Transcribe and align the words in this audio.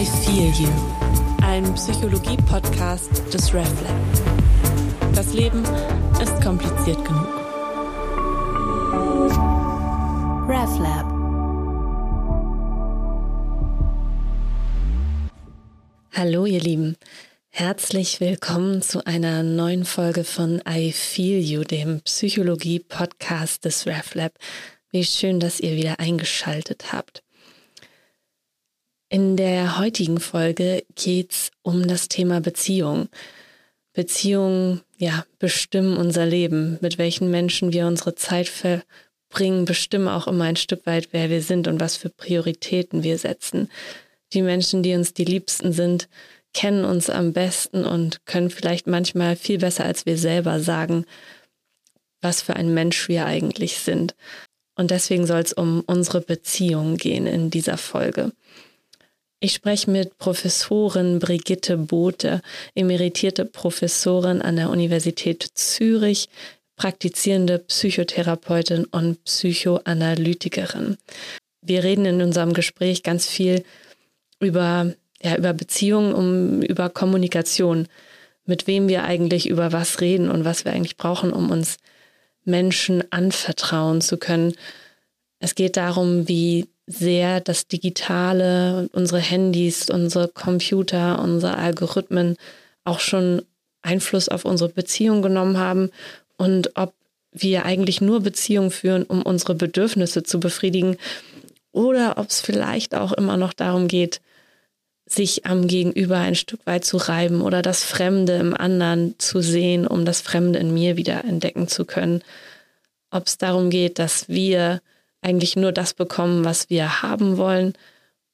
I 0.00 0.06
Feel 0.06 0.50
You, 0.54 0.70
ein 1.42 1.74
Psychologie-Podcast 1.74 3.34
des 3.34 3.52
RefLab. 3.52 3.94
Das 5.14 5.34
Leben 5.34 5.62
ist 6.22 6.40
kompliziert 6.40 7.04
genug. 7.04 7.28
RefLab. 10.48 11.04
Hallo 16.14 16.46
ihr 16.46 16.60
Lieben, 16.60 16.96
herzlich 17.50 18.20
willkommen 18.20 18.80
zu 18.80 19.04
einer 19.04 19.42
neuen 19.42 19.84
Folge 19.84 20.24
von 20.24 20.62
I 20.66 20.92
Feel 20.92 21.40
You, 21.42 21.62
dem 21.64 22.00
Psychologie-Podcast 22.00 23.66
des 23.66 23.86
RefLab. 23.86 24.32
Wie 24.92 25.04
schön, 25.04 25.40
dass 25.40 25.60
ihr 25.60 25.76
wieder 25.76 26.00
eingeschaltet 26.00 26.90
habt. 26.90 27.22
In 29.12 29.36
der 29.36 29.76
heutigen 29.76 30.20
Folge 30.20 30.84
geht's 30.94 31.50
um 31.62 31.88
das 31.88 32.06
Thema 32.06 32.40
Beziehung. 32.40 33.08
Beziehungen, 33.92 34.82
ja, 34.98 35.26
bestimmen 35.40 35.96
unser 35.96 36.26
Leben. 36.26 36.78
Mit 36.80 36.96
welchen 36.96 37.28
Menschen 37.28 37.72
wir 37.72 37.88
unsere 37.88 38.14
Zeit 38.14 38.48
verbringen, 38.48 39.64
bestimmen 39.64 40.06
auch 40.06 40.28
immer 40.28 40.44
ein 40.44 40.54
Stück 40.54 40.86
weit, 40.86 41.08
wer 41.10 41.28
wir 41.28 41.42
sind 41.42 41.66
und 41.66 41.80
was 41.80 41.96
für 41.96 42.08
Prioritäten 42.08 43.02
wir 43.02 43.18
setzen. 43.18 43.68
Die 44.32 44.42
Menschen, 44.42 44.84
die 44.84 44.94
uns 44.94 45.12
die 45.12 45.24
Liebsten 45.24 45.72
sind, 45.72 46.08
kennen 46.54 46.84
uns 46.84 47.10
am 47.10 47.32
besten 47.32 47.84
und 47.84 48.24
können 48.26 48.50
vielleicht 48.50 48.86
manchmal 48.86 49.34
viel 49.34 49.58
besser 49.58 49.86
als 49.86 50.06
wir 50.06 50.18
selber 50.18 50.60
sagen, 50.60 51.04
was 52.20 52.42
für 52.42 52.54
ein 52.54 52.72
Mensch 52.74 53.08
wir 53.08 53.26
eigentlich 53.26 53.78
sind. 53.78 54.14
Und 54.76 54.92
deswegen 54.92 55.26
soll 55.26 55.40
es 55.40 55.52
um 55.52 55.80
unsere 55.80 56.20
Beziehung 56.20 56.96
gehen 56.96 57.26
in 57.26 57.50
dieser 57.50 57.76
Folge. 57.76 58.30
Ich 59.42 59.54
spreche 59.54 59.90
mit 59.90 60.18
Professorin 60.18 61.18
Brigitte 61.18 61.78
Bote, 61.78 62.42
emeritierte 62.74 63.46
Professorin 63.46 64.42
an 64.42 64.56
der 64.56 64.68
Universität 64.68 65.46
Zürich, 65.54 66.28
praktizierende 66.76 67.58
Psychotherapeutin 67.58 68.84
und 68.84 69.24
Psychoanalytikerin. 69.24 70.98
Wir 71.62 71.84
reden 71.84 72.04
in 72.04 72.20
unserem 72.20 72.52
Gespräch 72.52 73.02
ganz 73.02 73.26
viel 73.26 73.64
über, 74.40 74.92
ja, 75.22 75.36
über 75.36 75.54
Beziehungen, 75.54 76.12
um, 76.12 76.60
über 76.60 76.90
Kommunikation, 76.90 77.88
mit 78.44 78.66
wem 78.66 78.88
wir 78.88 79.04
eigentlich 79.04 79.48
über 79.48 79.72
was 79.72 80.02
reden 80.02 80.30
und 80.30 80.44
was 80.44 80.66
wir 80.66 80.72
eigentlich 80.72 80.98
brauchen, 80.98 81.32
um 81.32 81.50
uns 81.50 81.78
Menschen 82.44 83.10
anvertrauen 83.10 84.02
zu 84.02 84.18
können. 84.18 84.54
Es 85.38 85.54
geht 85.54 85.78
darum, 85.78 86.28
wie 86.28 86.68
sehr 86.90 87.40
das 87.40 87.68
Digitale, 87.68 88.88
unsere 88.92 89.20
Handys, 89.20 89.90
unsere 89.90 90.28
Computer, 90.28 91.22
unsere 91.22 91.56
Algorithmen 91.56 92.36
auch 92.84 92.98
schon 92.98 93.42
Einfluss 93.82 94.28
auf 94.28 94.44
unsere 94.44 94.70
Beziehung 94.70 95.22
genommen 95.22 95.58
haben 95.58 95.90
und 96.36 96.76
ob 96.76 96.92
wir 97.32 97.64
eigentlich 97.64 98.00
nur 98.00 98.20
Beziehungen 98.20 98.72
führen, 98.72 99.04
um 99.04 99.22
unsere 99.22 99.54
Bedürfnisse 99.54 100.24
zu 100.24 100.40
befriedigen 100.40 100.96
oder 101.70 102.18
ob 102.18 102.28
es 102.28 102.40
vielleicht 102.40 102.96
auch 102.96 103.12
immer 103.12 103.36
noch 103.36 103.52
darum 103.52 103.86
geht, 103.86 104.20
sich 105.06 105.46
am 105.46 105.68
Gegenüber 105.68 106.18
ein 106.18 106.34
Stück 106.34 106.66
weit 106.66 106.84
zu 106.84 106.96
reiben 106.96 107.40
oder 107.40 107.62
das 107.62 107.84
Fremde 107.84 108.34
im 108.34 108.54
anderen 108.54 109.14
zu 109.18 109.40
sehen, 109.40 109.86
um 109.86 110.04
das 110.04 110.20
Fremde 110.20 110.58
in 110.58 110.74
mir 110.74 110.96
wieder 110.96 111.24
entdecken 111.24 111.68
zu 111.68 111.84
können. 111.84 112.22
Ob 113.12 113.28
es 113.28 113.38
darum 113.38 113.70
geht, 113.70 114.00
dass 114.00 114.28
wir 114.28 114.80
eigentlich 115.22 115.56
nur 115.56 115.72
das 115.72 115.94
bekommen, 115.94 116.44
was 116.44 116.70
wir 116.70 117.02
haben 117.02 117.36
wollen 117.36 117.74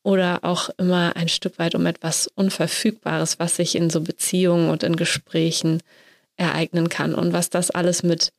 oder 0.03 0.41
auch 0.42 0.70
immer 0.79 1.17
ein 1.17 1.28
Stück 1.28 1.59
weit 1.59 1.75
um 1.75 1.84
etwas 1.87 2.28
Unverfügbares, 2.34 3.39
was 3.39 3.56
sich 3.56 3.75
in 3.75 3.91
so 3.91 4.01
Beziehungen 4.01 4.70
und 4.70 4.83
in 4.83 4.97
Gesprächen 4.97 5.83
ereignen 6.37 6.88
kann 6.88 7.15
und 7.15 7.33
was 7.33 7.50
das 7.50 7.71
alles 7.71 8.03
mit 8.03 8.33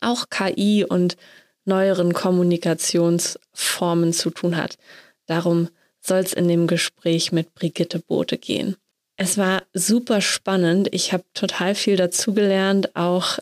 auch 0.00 0.26
KI 0.30 0.84
und 0.88 1.16
neueren 1.64 2.14
Kommunikationsformen 2.14 4.12
zu 4.12 4.30
tun 4.30 4.56
hat. 4.56 4.78
Darum 5.26 5.68
soll 6.00 6.20
es 6.20 6.32
in 6.32 6.48
dem 6.48 6.66
Gespräch 6.66 7.32
mit 7.32 7.54
Brigitte 7.54 7.98
Bote 7.98 8.38
gehen. 8.38 8.76
Es 9.16 9.36
war 9.36 9.64
super 9.74 10.22
spannend. 10.22 10.88
Ich 10.92 11.12
habe 11.12 11.24
total 11.34 11.74
viel 11.74 11.96
dazugelernt, 11.96 12.96
auch 12.96 13.38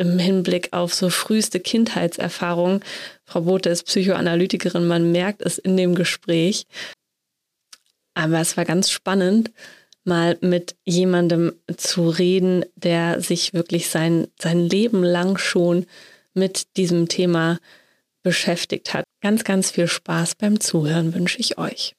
im 0.00 0.18
Hinblick 0.18 0.72
auf 0.72 0.94
so 0.94 1.10
früheste 1.10 1.60
Kindheitserfahrungen. 1.60 2.80
Frau 3.24 3.42
Bote 3.42 3.68
ist 3.68 3.84
Psychoanalytikerin, 3.84 4.86
man 4.86 5.12
merkt 5.12 5.42
es 5.42 5.58
in 5.58 5.76
dem 5.76 5.94
Gespräch. 5.94 6.66
Aber 8.14 8.40
es 8.40 8.56
war 8.56 8.64
ganz 8.64 8.90
spannend, 8.90 9.50
mal 10.04 10.38
mit 10.40 10.74
jemandem 10.84 11.52
zu 11.76 12.08
reden, 12.08 12.64
der 12.74 13.20
sich 13.20 13.52
wirklich 13.52 13.88
sein, 13.88 14.26
sein 14.40 14.66
Leben 14.66 15.04
lang 15.04 15.36
schon 15.36 15.86
mit 16.32 16.76
diesem 16.76 17.08
Thema 17.08 17.58
beschäftigt 18.22 18.94
hat. 18.94 19.04
Ganz, 19.20 19.44
ganz 19.44 19.70
viel 19.70 19.86
Spaß 19.86 20.34
beim 20.36 20.60
Zuhören 20.60 21.14
wünsche 21.14 21.38
ich 21.38 21.58
euch. 21.58 21.94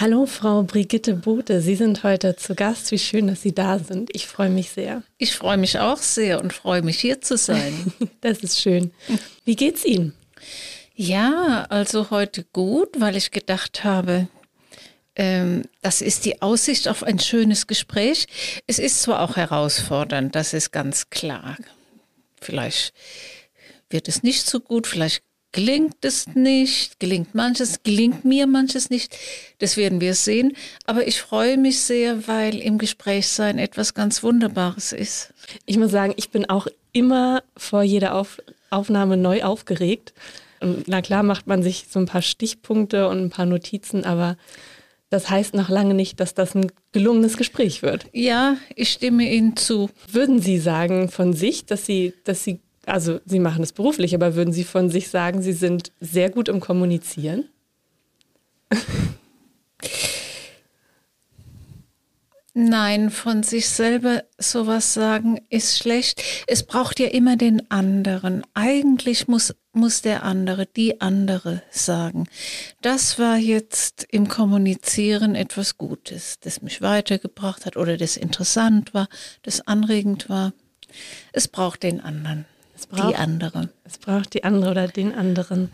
Hallo, 0.00 0.26
Frau 0.26 0.64
Brigitte 0.64 1.14
Bote. 1.14 1.60
Sie 1.60 1.76
sind 1.76 2.02
heute 2.02 2.34
zu 2.34 2.56
Gast. 2.56 2.90
Wie 2.90 2.98
schön, 2.98 3.28
dass 3.28 3.42
Sie 3.42 3.54
da 3.54 3.78
sind. 3.78 4.10
Ich 4.12 4.26
freue 4.26 4.50
mich 4.50 4.70
sehr. 4.70 5.04
Ich 5.18 5.36
freue 5.36 5.56
mich 5.56 5.78
auch 5.78 5.98
sehr 5.98 6.40
und 6.40 6.52
freue 6.52 6.82
mich, 6.82 6.98
hier 6.98 7.20
zu 7.20 7.36
sein. 7.36 7.92
das 8.20 8.38
ist 8.38 8.60
schön. 8.60 8.92
Wie 9.44 9.54
geht's 9.54 9.84
Ihnen? 9.84 10.12
Ja, 10.96 11.66
also 11.68 12.10
heute 12.10 12.44
gut, 12.52 13.00
weil 13.00 13.14
ich 13.14 13.30
gedacht 13.30 13.84
habe, 13.84 14.26
ähm, 15.14 15.62
das 15.80 16.02
ist 16.02 16.24
die 16.24 16.42
Aussicht 16.42 16.88
auf 16.88 17.04
ein 17.04 17.20
schönes 17.20 17.68
Gespräch. 17.68 18.26
Es 18.66 18.80
ist 18.80 19.00
zwar 19.00 19.20
auch 19.20 19.36
herausfordernd, 19.36 20.34
das 20.34 20.54
ist 20.54 20.72
ganz 20.72 21.08
klar. 21.10 21.56
Vielleicht 22.40 22.94
wird 23.90 24.08
es 24.08 24.24
nicht 24.24 24.44
so 24.44 24.58
gut, 24.58 24.88
vielleicht 24.88 25.22
gelingt 25.54 26.04
es 26.04 26.26
nicht, 26.34 26.98
gelingt 26.98 27.34
manches, 27.34 27.82
gelingt 27.84 28.24
mir 28.24 28.46
manches 28.46 28.90
nicht. 28.90 29.16
Das 29.60 29.76
werden 29.76 30.00
wir 30.00 30.14
sehen. 30.14 30.52
Aber 30.84 31.06
ich 31.06 31.20
freue 31.20 31.56
mich 31.56 31.80
sehr, 31.80 32.26
weil 32.26 32.58
im 32.58 32.76
Gesprächssein 32.76 33.58
etwas 33.58 33.94
ganz 33.94 34.22
Wunderbares 34.22 34.92
ist. 34.92 35.32
Ich 35.64 35.78
muss 35.78 35.92
sagen, 35.92 36.12
ich 36.16 36.30
bin 36.30 36.50
auch 36.50 36.66
immer 36.92 37.42
vor 37.56 37.82
jeder 37.82 38.16
Auf 38.16 38.42
Aufnahme 38.70 39.16
neu 39.16 39.44
aufgeregt. 39.44 40.12
Und 40.60 40.88
na 40.88 41.00
klar 41.00 41.22
macht 41.22 41.46
man 41.46 41.62
sich 41.62 41.86
so 41.88 42.00
ein 42.00 42.06
paar 42.06 42.22
Stichpunkte 42.22 43.08
und 43.08 43.18
ein 43.18 43.30
paar 43.30 43.46
Notizen, 43.46 44.04
aber 44.04 44.36
das 45.10 45.30
heißt 45.30 45.54
noch 45.54 45.68
lange 45.68 45.94
nicht, 45.94 46.18
dass 46.18 46.34
das 46.34 46.56
ein 46.56 46.72
gelungenes 46.90 47.36
Gespräch 47.36 47.82
wird. 47.82 48.06
Ja, 48.12 48.56
ich 48.74 48.90
stimme 48.90 49.30
Ihnen 49.30 49.56
zu. 49.56 49.90
Würden 50.10 50.40
Sie 50.40 50.58
sagen 50.58 51.08
von 51.08 51.34
sich, 51.34 51.66
dass 51.66 51.86
Sie, 51.86 52.14
dass 52.24 52.42
Sie 52.42 52.58
also 52.86 53.20
Sie 53.24 53.40
machen 53.40 53.62
es 53.62 53.72
beruflich, 53.72 54.14
aber 54.14 54.34
würden 54.34 54.52
Sie 54.52 54.64
von 54.64 54.90
sich 54.90 55.08
sagen, 55.08 55.42
Sie 55.42 55.52
sind 55.52 55.92
sehr 56.00 56.30
gut 56.30 56.48
im 56.48 56.60
Kommunizieren? 56.60 57.48
Nein, 62.56 63.10
von 63.10 63.42
sich 63.42 63.68
selber 63.68 64.22
sowas 64.38 64.94
sagen 64.94 65.40
ist 65.50 65.76
schlecht. 65.76 66.22
Es 66.46 66.62
braucht 66.62 67.00
ja 67.00 67.08
immer 67.08 67.36
den 67.36 67.68
anderen. 67.68 68.44
Eigentlich 68.54 69.26
muss, 69.26 69.56
muss 69.72 70.02
der 70.02 70.22
andere, 70.22 70.64
die 70.64 71.00
andere 71.00 71.64
sagen. 71.72 72.28
Das 72.80 73.18
war 73.18 73.38
jetzt 73.38 74.06
im 74.08 74.28
Kommunizieren 74.28 75.34
etwas 75.34 75.78
Gutes, 75.78 76.38
das 76.38 76.62
mich 76.62 76.80
weitergebracht 76.80 77.66
hat 77.66 77.76
oder 77.76 77.96
das 77.96 78.16
interessant 78.16 78.94
war, 78.94 79.08
das 79.42 79.66
anregend 79.66 80.28
war. 80.28 80.52
Es 81.32 81.48
braucht 81.48 81.82
den 81.82 82.00
anderen. 82.00 82.44
Es 82.90 82.98
braucht, 82.98 83.10
die 83.10 83.16
andere. 83.16 83.68
Es 83.84 83.98
braucht 83.98 84.34
die 84.34 84.44
andere 84.44 84.70
oder 84.70 84.88
den 84.88 85.14
anderen. 85.14 85.70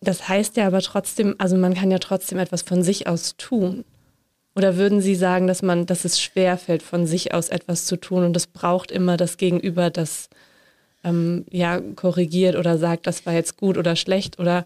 Das 0.00 0.28
heißt 0.28 0.56
ja 0.56 0.66
aber 0.66 0.80
trotzdem, 0.80 1.34
also 1.38 1.56
man 1.56 1.74
kann 1.74 1.90
ja 1.90 1.98
trotzdem 1.98 2.38
etwas 2.38 2.62
von 2.62 2.82
sich 2.82 3.06
aus 3.06 3.36
tun. 3.36 3.84
Oder 4.56 4.76
würden 4.76 5.00
Sie 5.00 5.14
sagen, 5.14 5.46
dass 5.46 5.62
man, 5.62 5.86
dass 5.86 6.04
es 6.04 6.20
schwer 6.20 6.58
fällt, 6.58 6.82
von 6.82 7.06
sich 7.06 7.34
aus 7.34 7.48
etwas 7.48 7.86
zu 7.86 7.96
tun 7.96 8.24
und 8.24 8.36
es 8.36 8.46
braucht 8.46 8.90
immer 8.90 9.16
das 9.16 9.36
Gegenüber, 9.36 9.90
das 9.90 10.28
ähm, 11.04 11.44
ja 11.50 11.80
korrigiert 11.80 12.56
oder 12.56 12.76
sagt, 12.78 13.06
das 13.06 13.24
war 13.26 13.32
jetzt 13.32 13.56
gut 13.56 13.78
oder 13.78 13.96
schlecht 13.96 14.38
oder 14.38 14.64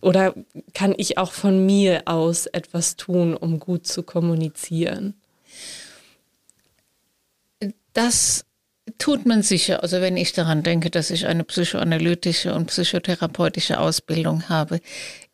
oder 0.00 0.34
kann 0.74 0.92
ich 0.96 1.18
auch 1.18 1.30
von 1.30 1.64
mir 1.64 2.02
aus 2.06 2.46
etwas 2.46 2.96
tun, 2.96 3.36
um 3.36 3.60
gut 3.60 3.86
zu 3.86 4.02
kommunizieren? 4.02 5.14
Das 7.98 8.44
tut 8.96 9.26
man 9.26 9.42
sicher. 9.42 9.82
Also 9.82 10.00
wenn 10.00 10.16
ich 10.16 10.32
daran 10.32 10.62
denke, 10.62 10.88
dass 10.88 11.10
ich 11.10 11.26
eine 11.26 11.42
psychoanalytische 11.42 12.54
und 12.54 12.66
psychotherapeutische 12.66 13.80
Ausbildung 13.80 14.48
habe, 14.48 14.80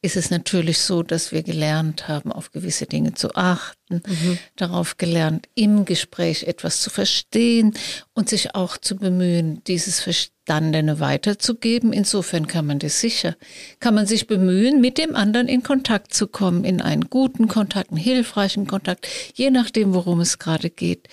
ist 0.01 0.17
es 0.17 0.31
natürlich 0.31 0.79
so, 0.79 1.03
dass 1.03 1.31
wir 1.31 1.43
gelernt 1.43 2.09
haben, 2.09 2.33
auf 2.33 2.53
gewisse 2.53 2.87
Dinge 2.87 3.15
zu 3.15 3.35
achten, 3.35 4.03
mhm. 4.07 4.39
darauf 4.57 4.97
gelernt, 4.97 5.47
im 5.55 5.85
Gespräch 5.85 6.45
etwas 6.45 6.81
zu 6.81 6.89
verstehen 6.91 7.75
und 8.15 8.31
sich 8.31 8.55
auch 8.55 8.79
zu 8.79 8.97
bemühen, 8.97 9.63
dieses 9.65 10.01
Verstandene 10.01 10.99
weiterzugeben. 10.99 11.93
Insofern 11.93 12.47
kann 12.47 12.67
man 12.67 12.79
das 12.79 13.01
sicher, 13.01 13.37
kann 13.79 13.95
man 13.95 14.07
sich 14.07 14.27
bemühen, 14.27 14.81
mit 14.81 14.99
dem 14.99 15.15
anderen 15.15 15.49
in 15.49 15.63
Kontakt 15.63 16.15
zu 16.15 16.27
kommen, 16.27 16.65
in 16.65 16.81
einen 16.81 17.09
guten 17.09 17.47
Kontakt, 17.47 17.91
einen 17.91 17.99
hilfreichen 17.99 18.67
Kontakt, 18.67 19.07
je 19.35 19.51
nachdem, 19.51 19.95
worum 19.95 20.21
es 20.21 20.39
gerade 20.39 20.71
geht. 20.71 21.09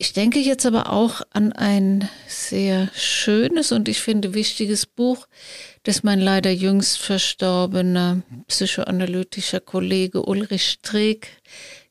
Ich 0.00 0.12
denke 0.12 0.38
jetzt 0.38 0.64
aber 0.64 0.92
auch 0.92 1.22
an 1.30 1.52
ein 1.52 2.08
sehr 2.28 2.88
schönes 2.94 3.72
und 3.72 3.88
ich 3.88 4.00
finde 4.00 4.32
wichtiges 4.32 4.86
Buch, 4.86 5.26
das 5.82 6.04
mein 6.04 6.20
leider 6.20 6.52
jüngst 6.52 6.98
verstorbener 6.98 8.22
psychoanalytischer 8.46 9.58
Kollege 9.58 10.22
Ulrich 10.22 10.70
Streeck 10.70 11.26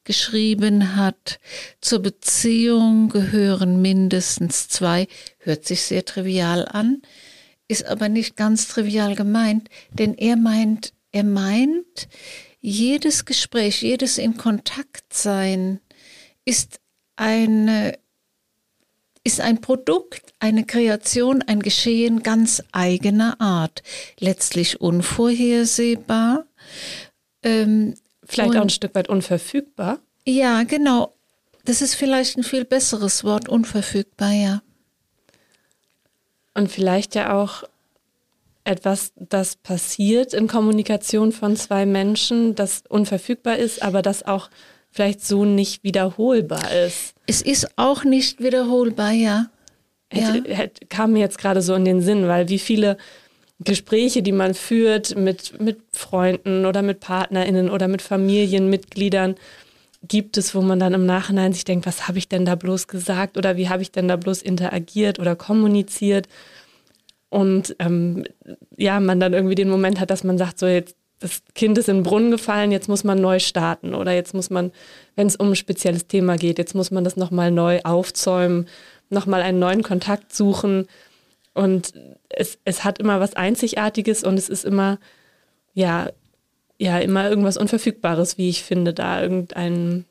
geschrieben 0.06 0.96
hat. 0.96 1.42
Zur 1.82 2.00
Beziehung 2.00 3.10
gehören 3.10 3.82
mindestens 3.82 4.70
zwei, 4.70 5.08
hört 5.40 5.66
sich 5.66 5.82
sehr 5.82 6.06
trivial 6.06 6.66
an, 6.66 7.02
ist 7.68 7.86
aber 7.86 8.08
nicht 8.08 8.38
ganz 8.38 8.70
trivial 8.70 9.16
gemeint, 9.16 9.68
denn 9.92 10.14
er 10.14 10.38
meint, 10.38 10.94
er 11.12 11.26
meint, 11.26 12.08
jedes 12.62 13.26
Gespräch, 13.26 13.82
jedes 13.82 14.18
in 14.18 14.38
Kontakt 14.38 15.14
sein 15.14 15.82
ist 16.46 16.80
eine, 17.18 17.98
ist 19.24 19.42
ein 19.42 19.60
Produkt, 19.60 20.34
eine 20.40 20.66
Kreation, 20.66 21.42
ein 21.42 21.62
Geschehen 21.62 22.24
ganz 22.24 22.64
eigener 22.72 23.40
Art, 23.42 23.84
letztlich 24.20 24.80
unvorhersehbar. 24.80 26.46
Ähm, 27.44 27.96
vielleicht 28.24 28.56
auch 28.56 28.62
ein 28.62 28.70
Stück 28.70 28.96
weit 28.96 29.10
unverfügbar. 29.10 30.00
Ja, 30.26 30.64
genau. 30.64 31.14
Das 31.66 31.82
ist 31.82 31.96
vielleicht 31.96 32.38
ein 32.38 32.44
viel 32.44 32.64
besseres 32.64 33.24
Wort, 33.24 33.50
unverfügbar, 33.50 34.32
ja. 34.32 34.62
Und 36.54 36.72
vielleicht 36.72 37.14
ja 37.14 37.34
auch 37.34 37.64
etwas, 38.64 39.14
das 39.16 39.56
passiert 39.56 40.34
in 40.34 40.48
Kommunikation 40.48 41.32
von 41.32 41.56
zwei 41.56 41.86
Menschen, 41.86 42.56
das 42.56 42.84
unverfügbar 42.90 43.58
ist, 43.58 43.82
aber 43.82 44.02
das 44.02 44.24
auch 44.24 44.50
vielleicht 44.98 45.24
so 45.24 45.46
nicht 45.46 45.84
wiederholbar 45.84 46.72
ist. 46.72 47.14
Es 47.28 47.44
ist 47.44 47.78
auch 47.78 48.04
nicht 48.04 48.42
wiederholbar, 48.42 49.12
ja. 49.12 49.46
Hätte, 50.12 50.50
ja. 50.50 50.56
Hätte, 50.56 50.88
kam 50.88 51.14
mir 51.14 51.20
jetzt 51.20 51.38
gerade 51.38 51.62
so 51.62 51.76
in 51.76 51.86
den 51.86 52.02
Sinn, 52.02 52.28
weil 52.28 52.50
wie 52.50 52.58
viele 52.58 52.98
Gespräche, 53.60 54.24
die 54.24 54.32
man 54.32 54.56
führt 54.56 55.16
mit, 55.16 55.62
mit 55.62 55.82
Freunden 55.94 56.66
oder 56.66 56.82
mit 56.82 57.00
PartnerInnen 57.00 57.70
oder 57.70 57.88
mit 57.88 58.02
Familienmitgliedern, 58.02 59.36
gibt 60.08 60.36
es, 60.36 60.56
wo 60.56 60.62
man 60.62 60.80
dann 60.80 60.96
im 60.96 61.06
Nachhinein 61.06 61.54
sich 61.54 61.64
denkt, 61.64 61.86
was 61.86 62.08
habe 62.08 62.18
ich 62.18 62.28
denn 62.28 62.46
da 62.46 62.56
bloß 62.56 62.88
gesagt 62.88 63.38
oder 63.38 63.56
wie 63.56 63.70
habe 63.70 63.84
ich 63.84 63.92
denn 63.92 64.08
da 64.08 64.16
bloß 64.16 64.42
interagiert 64.42 65.20
oder 65.20 65.36
kommuniziert? 65.36 66.28
Und 67.30 67.76
ähm, 67.78 68.24
ja, 68.78 69.00
man 69.00 69.20
dann 69.20 69.34
irgendwie 69.34 69.56
den 69.56 69.70
Moment 69.70 70.00
hat, 70.00 70.10
dass 70.10 70.24
man 70.24 70.40
sagt, 70.40 70.58
so 70.58 70.66
jetzt 70.66 70.96
das 71.20 71.42
Kind 71.56 71.78
ist 71.78 71.90
in 71.90 71.98
den 71.98 72.04
Brunnen 72.04 72.32
gefallen, 72.32 72.72
jetzt 72.72 72.90
muss 72.90 73.04
man 73.04 73.20
neu 73.20 73.40
starten 73.40 73.96
oder 73.96 74.14
jetzt 74.14 74.34
muss 74.34 74.50
man, 74.50 74.72
wenn 75.16 75.28
es 75.28 75.36
um 75.36 75.50
ein 75.50 75.56
spezielles 75.56 76.08
Thema 76.08 76.38
geht, 76.38 76.60
jetzt 76.60 76.76
muss 76.76 76.92
man 76.92 77.04
das 77.04 77.16
nochmal 77.16 77.52
neu 77.52 77.82
aufzäumen, 77.84 78.68
nochmal 79.10 79.42
einen 79.42 79.60
neuen 79.60 79.84
Kontakt 79.84 80.34
suchen. 80.34 80.88
Und 81.54 81.94
es, 82.30 82.60
es 82.66 82.84
hat 82.84 83.00
immer 83.00 83.20
was 83.20 83.34
Einzigartiges 83.34 84.24
und 84.24 84.38
es 84.38 84.48
ist 84.48 84.64
immer, 84.64 85.00
ja, 85.74 86.10
ja, 86.78 87.00
immer 87.00 87.28
irgendwas 87.28 87.58
Unverfügbares, 87.58 88.38
wie 88.38 88.50
ich 88.50 88.64
finde, 88.64 88.94
da 88.94 89.22
irgendein, 89.22 90.06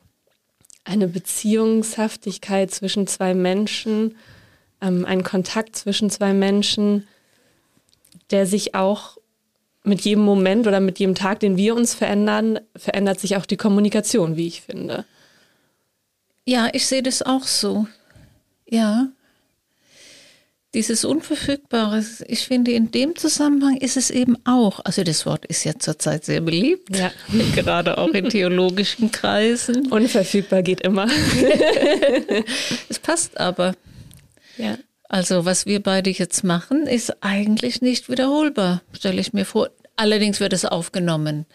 eine 0.82 1.06
Beziehungshaftigkeit 1.06 2.72
zwischen 2.72 3.06
zwei 3.06 3.34
Menschen, 3.34 4.16
ähm, 4.80 5.04
ein 5.04 5.22
Kontakt 5.22 5.76
zwischen 5.76 6.10
zwei 6.10 6.32
Menschen, 6.32 7.06
der 8.30 8.46
sich 8.46 8.74
auch 8.74 9.15
mit 9.86 10.00
jedem 10.02 10.24
Moment 10.24 10.66
oder 10.66 10.80
mit 10.80 10.98
jedem 10.98 11.14
Tag, 11.14 11.40
den 11.40 11.56
wir 11.56 11.74
uns 11.74 11.94
verändern, 11.94 12.58
verändert 12.74 13.20
sich 13.20 13.36
auch 13.36 13.46
die 13.46 13.56
Kommunikation, 13.56 14.36
wie 14.36 14.46
ich 14.46 14.62
finde. 14.62 15.04
Ja, 16.44 16.68
ich 16.72 16.86
sehe 16.86 17.02
das 17.02 17.22
auch 17.22 17.44
so. 17.44 17.86
Ja. 18.68 19.08
Dieses 20.74 21.04
Unverfügbare, 21.04 22.04
ich 22.26 22.46
finde, 22.46 22.72
in 22.72 22.90
dem 22.90 23.16
Zusammenhang 23.16 23.76
ist 23.78 23.96
es 23.96 24.10
eben 24.10 24.36
auch, 24.44 24.80
also 24.84 25.04
das 25.04 25.24
Wort 25.24 25.46
ist 25.46 25.64
ja 25.64 25.78
zurzeit 25.78 26.24
sehr 26.24 26.40
beliebt, 26.42 26.94
ja. 26.94 27.10
gerade 27.54 27.96
auch 27.96 28.10
in 28.10 28.28
theologischen 28.28 29.10
Kreisen. 29.10 29.90
Unverfügbar 29.90 30.62
geht 30.62 30.82
immer. 30.82 31.08
es 32.88 32.98
passt 32.98 33.40
aber. 33.40 33.74
Ja. 34.58 34.76
Also 35.08 35.44
was 35.44 35.66
wir 35.66 35.82
beide 35.82 36.10
jetzt 36.10 36.44
machen, 36.44 36.86
ist 36.86 37.22
eigentlich 37.22 37.80
nicht 37.80 38.08
wiederholbar, 38.08 38.82
stelle 38.92 39.20
ich 39.20 39.32
mir 39.32 39.44
vor. 39.44 39.70
Allerdings 39.98 40.40
wird 40.40 40.52
es 40.52 40.66
aufgenommen. 40.66 41.46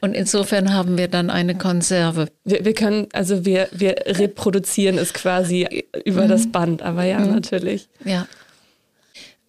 Und 0.00 0.14
insofern 0.14 0.72
haben 0.72 0.96
wir 0.96 1.08
dann 1.08 1.28
eine 1.28 1.56
Konserve. 1.56 2.28
Wir, 2.44 2.64
wir 2.64 2.74
können, 2.74 3.08
also 3.12 3.44
wir, 3.44 3.68
wir 3.72 3.96
reproduzieren 4.06 4.96
es 4.96 5.12
quasi 5.12 5.84
über 6.04 6.24
mhm. 6.24 6.28
das 6.28 6.52
Band, 6.52 6.82
aber 6.82 7.04
ja, 7.04 7.18
mhm. 7.18 7.32
natürlich. 7.32 7.88
Ja. 8.04 8.28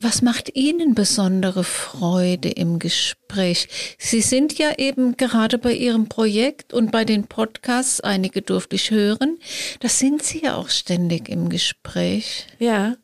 Was 0.03 0.23
macht 0.23 0.55
Ihnen 0.55 0.95
besondere 0.95 1.63
Freude 1.63 2.49
im 2.49 2.79
Gespräch? 2.79 3.67
Sie 3.99 4.21
sind 4.21 4.57
ja 4.57 4.79
eben 4.79 5.15
gerade 5.15 5.59
bei 5.59 5.73
Ihrem 5.73 6.09
Projekt 6.09 6.73
und 6.73 6.91
bei 6.91 7.05
den 7.05 7.27
Podcasts, 7.27 8.01
einige 8.01 8.41
durfte 8.41 8.75
ich 8.75 8.89
hören, 8.89 9.37
da 9.81 9.87
sind 9.87 10.23
Sie 10.23 10.41
ja 10.43 10.55
auch 10.55 10.69
ständig 10.69 11.29
im 11.29 11.49
Gespräch. 11.49 12.47
Ja. 12.57 12.95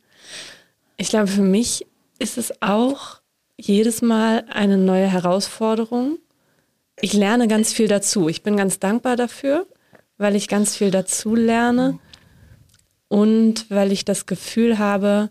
Ich 0.98 1.10
glaube, 1.10 1.28
für 1.28 1.42
mich 1.42 1.86
ist 2.20 2.38
es 2.38 2.62
auch 2.62 3.22
jedes 3.56 4.02
Mal 4.02 4.46
eine 4.50 4.78
neue 4.78 5.08
Herausforderung. 5.08 6.18
Ich 7.00 7.14
lerne 7.14 7.48
ganz 7.48 7.72
viel 7.72 7.88
dazu. 7.88 8.28
Ich 8.30 8.44
bin 8.44 8.58
ganz 8.58 8.80
dankbar 8.80 9.16
dafür, 9.16 9.68
weil 10.18 10.36
ich 10.36 10.48
ganz 10.48 10.76
viel 10.76 10.92
dazu 10.92 11.36
lerne 11.36 12.00
und 13.08 13.70
weil 13.70 13.92
ich 13.92 14.06
das 14.06 14.26
Gefühl 14.26 14.80
habe, 14.80 15.30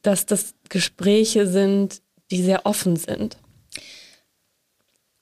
dass 0.00 0.26
das 0.26 0.54
Gespräche 0.68 1.46
sind, 1.46 2.00
die 2.30 2.42
sehr 2.42 2.64
offen 2.66 2.96
sind 2.96 3.36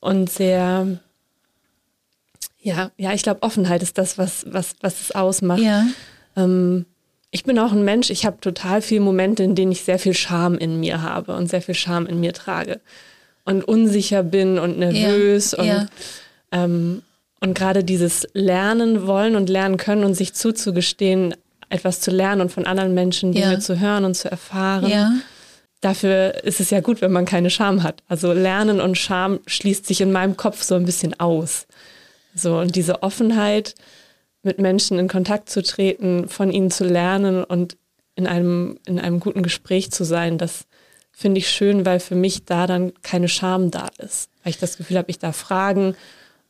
und 0.01 0.31
sehr, 0.31 1.01
ja, 2.59 2.91
ja, 2.97 3.13
ich 3.13 3.23
glaube, 3.23 3.43
Offenheit 3.43 3.83
ist 3.83 3.99
das, 3.99 4.19
was, 4.19 4.45
was, 4.49 4.77
was 4.81 5.01
es 5.01 5.13
ausmacht. 5.13 5.61
Ja. 5.61 5.87
Ähm, 6.37 6.87
ich 7.31 7.45
bin 7.45 7.59
auch 7.59 7.73
ein 7.73 7.85
Mensch, 7.85 8.11
ich 8.11 8.27
habe 8.27 8.41
total 8.41 8.83
viele 8.83 9.03
Momente, 9.03 9.43
in 9.43 9.55
denen 9.55 9.73
ich 9.73 9.83
sehr 9.83 9.99
viel 9.99 10.15
Scham 10.15 10.59
in 10.59 10.81
mir 10.81 11.03
habe 11.03 11.35
und 11.37 11.49
sehr 11.49 11.63
viel 11.63 11.75
Scham 11.75 12.07
in 12.07 12.21
mir 12.21 12.33
trage 12.33 12.81
und 13.45 13.65
unsicher 13.65 14.23
bin 14.23 14.59
und 14.59 14.79
nervös 14.79 15.53
ja, 15.53 15.59
und, 15.59 15.67
ja. 15.67 15.87
Ähm, 16.53 17.03
und 17.41 17.55
gerade 17.55 17.85
dieses 17.85 18.27
Lernen 18.35 19.07
wollen 19.07 19.37
und 19.37 19.49
lernen 19.49 19.77
können 19.77 20.05
und 20.05 20.15
sich 20.15 20.35
zuzugestehen, 20.35 21.35
etwas 21.69 22.01
zu 22.01 22.11
lernen 22.11 22.43
und 22.43 22.53
von 22.53 22.67
anderen 22.67 22.95
Menschen 22.95 23.33
Dinge 23.33 23.53
ja. 23.53 23.61
zu 23.61 23.79
hören 23.81 24.05
und 24.05 24.15
zu 24.15 24.31
erfahren. 24.31 24.91
Dafür 25.81 26.45
ist 26.45 26.61
es 26.61 26.69
ja 26.69 26.81
gut, 26.81 27.01
wenn 27.01 27.13
man 27.13 27.25
keine 27.25 27.49
Scham 27.49 27.83
hat. 27.83 28.03
Also 28.09 28.35
Lernen 28.35 28.81
und 28.81 28.99
Scham 28.99 29.41
schließt 29.47 29.87
sich 29.87 30.03
in 30.03 30.13
meinem 30.13 30.37
Kopf 30.37 30.63
so 30.63 30.75
ein 30.75 30.85
bisschen 30.85 31.19
aus. 31.19 31.67
So 32.35 32.59
und 32.59 32.77
diese 32.77 33.03
Offenheit, 33.03 33.75
mit 34.43 34.59
Menschen 34.59 34.99
in 34.99 35.09
Kontakt 35.09 35.51
zu 35.51 35.63
treten, 35.63 36.29
von 36.29 36.51
ihnen 36.51 36.71
zu 36.71 36.85
lernen 36.85 37.45
und 37.45 37.77
in 38.15 38.27
einem, 38.27 38.79
in 38.87 38.99
einem 38.99 39.21
guten 39.21 39.43
Gespräch 39.43 39.91
zu 39.91 40.05
sein, 40.05 40.39
das 40.39 40.67
finde 41.13 41.39
ich 41.39 41.51
schön, 41.51 41.85
weil 41.85 42.01
für 42.01 42.15
mich 42.15 42.45
da 42.45 42.67
dann 42.67 42.93
keine 43.03 43.29
Scham 43.29 43.71
da 43.71 43.89
ist. 43.99 44.31
Weil 44.43 44.51
ich 44.51 44.59
das 44.59 44.77
Gefühl 44.77 44.97
habe, 44.97 45.11
ich 45.11 45.19
darf 45.19 45.37
fragen 45.37 45.95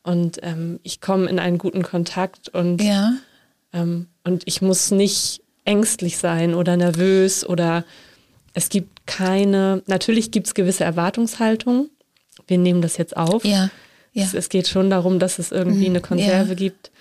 und 0.03 0.39
ähm, 0.43 0.79
ich 0.83 1.01
komme 1.01 1.29
in 1.29 1.39
einen 1.39 1.57
guten 1.57 1.83
Kontakt 1.83 2.49
und, 2.49 2.81
ja. 2.81 3.13
ähm, 3.73 4.07
und 4.23 4.43
ich 4.45 4.61
muss 4.61 4.91
nicht 4.91 5.41
ängstlich 5.65 6.17
sein 6.17 6.53
oder 6.53 6.77
nervös 6.77 7.45
oder 7.45 7.85
es 8.53 8.69
gibt 8.69 9.05
keine, 9.05 9.83
natürlich 9.85 10.31
gibt 10.31 10.47
es 10.47 10.53
gewisse 10.53 10.83
Erwartungshaltungen. 10.83 11.89
Wir 12.47 12.57
nehmen 12.57 12.81
das 12.81 12.97
jetzt 12.97 13.15
auf. 13.15 13.45
Ja. 13.45 13.69
Ja. 14.13 14.23
Es, 14.23 14.33
es, 14.33 14.49
geht 14.49 14.67
schon 14.67 14.89
darum, 14.89 15.19
dass 15.19 15.39
es 15.39 15.51
irgendwie 15.51 15.87
mhm. 15.87 15.95
eine 15.95 16.01
Konserve 16.01 16.49
ja. 16.49 16.55
gibt 16.55 16.91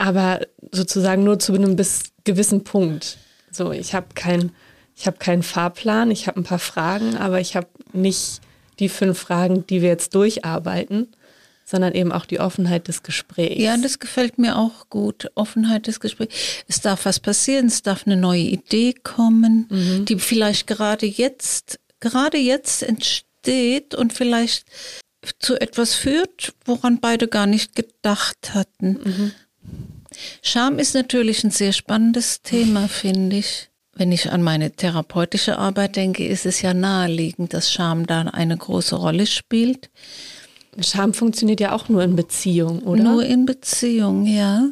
aber 0.00 0.40
sozusagen 0.72 1.24
nur 1.24 1.38
zu 1.38 1.52
einem 1.52 1.76
bis 1.76 2.04
gewissen 2.24 2.64
Punkt. 2.64 3.18
So, 3.50 3.70
ich 3.70 3.94
habe 3.94 4.06
kein, 4.14 4.52
ich 4.96 5.06
habe 5.06 5.18
keinen 5.18 5.42
Fahrplan, 5.42 6.10
ich 6.10 6.26
habe 6.26 6.40
ein 6.40 6.44
paar 6.44 6.58
Fragen, 6.58 7.18
aber 7.18 7.38
ich 7.38 7.54
habe 7.54 7.68
nicht 7.92 8.40
die 8.78 8.88
fünf 8.88 9.18
Fragen, 9.18 9.66
die 9.66 9.82
wir 9.82 9.90
jetzt 9.90 10.14
durcharbeiten, 10.14 11.08
sondern 11.66 11.92
eben 11.92 12.12
auch 12.12 12.24
die 12.24 12.40
Offenheit 12.40 12.88
des 12.88 13.02
Gesprächs. 13.02 13.60
Ja, 13.60 13.76
das 13.76 13.98
gefällt 13.98 14.38
mir 14.38 14.56
auch 14.56 14.88
gut. 14.88 15.30
Offenheit 15.34 15.86
des 15.86 16.00
Gesprächs. 16.00 16.34
Es 16.66 16.80
darf 16.80 17.04
was 17.04 17.20
passieren, 17.20 17.66
es 17.66 17.82
darf 17.82 18.06
eine 18.06 18.16
neue 18.16 18.40
Idee 18.40 18.94
kommen, 18.94 19.66
mhm. 19.68 20.06
die 20.06 20.18
vielleicht 20.18 20.66
gerade 20.66 21.04
jetzt, 21.04 21.78
gerade 22.00 22.38
jetzt 22.38 22.82
entsteht 22.82 23.94
und 23.94 24.14
vielleicht 24.14 24.64
zu 25.38 25.60
etwas 25.60 25.94
führt, 25.94 26.54
woran 26.64 27.00
beide 27.00 27.28
gar 27.28 27.46
nicht 27.46 27.76
gedacht 27.76 28.54
hatten. 28.54 28.98
Mhm. 29.04 29.32
Scham 30.42 30.78
ist 30.78 30.94
natürlich 30.94 31.44
ein 31.44 31.50
sehr 31.50 31.72
spannendes 31.72 32.42
Thema, 32.42 32.88
finde 32.88 33.36
ich. 33.36 33.68
Wenn 33.94 34.12
ich 34.12 34.30
an 34.30 34.42
meine 34.42 34.70
therapeutische 34.70 35.58
Arbeit 35.58 35.96
denke, 35.96 36.26
ist 36.26 36.46
es 36.46 36.62
ja 36.62 36.72
naheliegend, 36.72 37.52
dass 37.52 37.72
Scham 37.72 38.06
da 38.06 38.22
eine 38.22 38.56
große 38.56 38.96
Rolle 38.96 39.26
spielt. 39.26 39.90
Scham 40.80 41.12
funktioniert 41.12 41.60
ja 41.60 41.72
auch 41.72 41.88
nur 41.88 42.02
in 42.02 42.16
Beziehung, 42.16 42.80
oder? 42.80 43.02
Nur 43.02 43.24
in 43.24 43.44
Beziehung, 43.44 44.24
ja. 44.26 44.70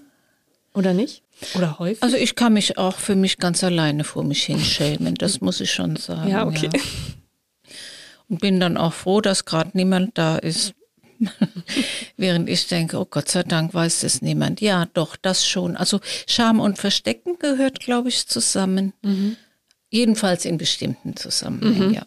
Oder 0.72 0.94
nicht? 0.94 1.22
Oder 1.54 1.78
häufig? 1.78 2.02
Also 2.02 2.16
ich 2.16 2.36
kann 2.36 2.52
mich 2.52 2.78
auch 2.78 2.96
für 2.96 3.16
mich 3.16 3.38
ganz 3.38 3.62
alleine 3.62 4.04
vor 4.04 4.24
mich 4.24 4.44
hinschämen, 4.44 5.14
das 5.16 5.40
muss 5.40 5.60
ich 5.60 5.72
schon 5.72 5.96
sagen. 5.96 6.30
Ja, 6.30 6.46
okay. 6.46 6.70
Ja. 6.72 6.80
Und 8.28 8.40
bin 8.40 8.60
dann 8.60 8.76
auch 8.76 8.92
froh, 8.92 9.20
dass 9.20 9.44
gerade 9.44 9.70
niemand 9.74 10.16
da 10.18 10.36
ist. 10.36 10.74
Während 12.16 12.48
ich 12.48 12.66
denke, 12.66 12.98
oh 12.98 13.06
Gott 13.08 13.28
sei 13.28 13.42
Dank 13.42 13.74
weiß 13.74 14.02
es 14.02 14.22
niemand. 14.22 14.60
Ja, 14.60 14.86
doch, 14.94 15.16
das 15.16 15.46
schon. 15.46 15.76
Also 15.76 16.00
Scham 16.26 16.60
und 16.60 16.78
Verstecken 16.78 17.38
gehört, 17.38 17.80
glaube 17.80 18.08
ich, 18.08 18.26
zusammen. 18.26 18.92
Mhm. 19.02 19.36
Jedenfalls 19.90 20.44
in 20.44 20.58
bestimmten 20.58 21.16
Zusammenhängen, 21.16 21.88
mhm. 21.88 21.94
ja. 21.94 22.06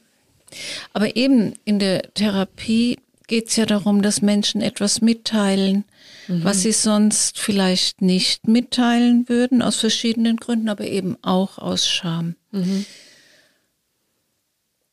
Aber 0.94 1.16
eben 1.16 1.54
in 1.64 1.80
der 1.80 2.14
Therapie 2.14 3.00
geht 3.28 3.48
es 3.48 3.56
ja 3.56 3.66
darum, 3.66 4.02
dass 4.02 4.22
Menschen 4.22 4.62
etwas 4.62 5.00
mitteilen, 5.00 5.86
mhm. 6.28 6.44
was 6.44 6.62
sie 6.62 6.74
sonst 6.74 7.40
vielleicht 7.40 8.02
nicht 8.02 8.48
mitteilen 8.48 9.30
würden, 9.30 9.62
aus 9.62 9.78
verschiedenen 9.78 10.36
Gründen, 10.38 10.68
aber 10.68 10.86
eben 10.86 11.18
auch 11.22 11.58
aus 11.58 11.88
Scham. 11.88 12.36
Mhm. 12.52 12.86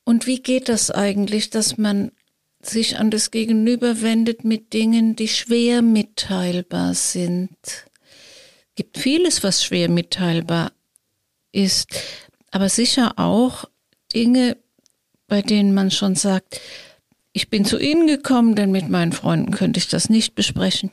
Und 0.05 0.27
wie 0.27 0.41
geht 0.41 0.69
das 0.69 0.91
eigentlich, 0.91 1.51
dass 1.51 1.77
man 1.77 2.13
sich 2.62 2.99
an 2.99 3.11
das 3.11 3.31
Gegenüber 3.31 4.03
wendet 4.03 4.45
mit 4.45 4.73
Dingen, 4.73 5.17
die 5.17 5.29
schwer 5.29 5.83
mitteilbar 5.83 6.95
sind? 6.95 7.57
Es 7.62 8.75
gibt 8.75 8.99
vieles, 8.99 9.43
was 9.43 9.65
schwer 9.65 9.88
mitteilbar 9.88 10.73
ist, 11.53 11.88
aber 12.50 12.69
sicher 12.69 13.15
auch 13.17 13.65
Dinge, 14.15 14.57
bei 15.27 15.43
denen 15.43 15.75
man 15.75 15.91
schon 15.91 16.15
sagt, 16.15 16.61
ich 17.33 17.50
bin 17.50 17.65
zu 17.65 17.79
Ihnen 17.79 18.07
gekommen, 18.07 18.55
denn 18.55 18.71
mit 18.71 18.88
meinen 18.88 19.12
Freunden 19.12 19.53
könnte 19.53 19.79
ich 19.79 19.88
das 19.88 20.09
nicht 20.09 20.35
besprechen. 20.35 20.91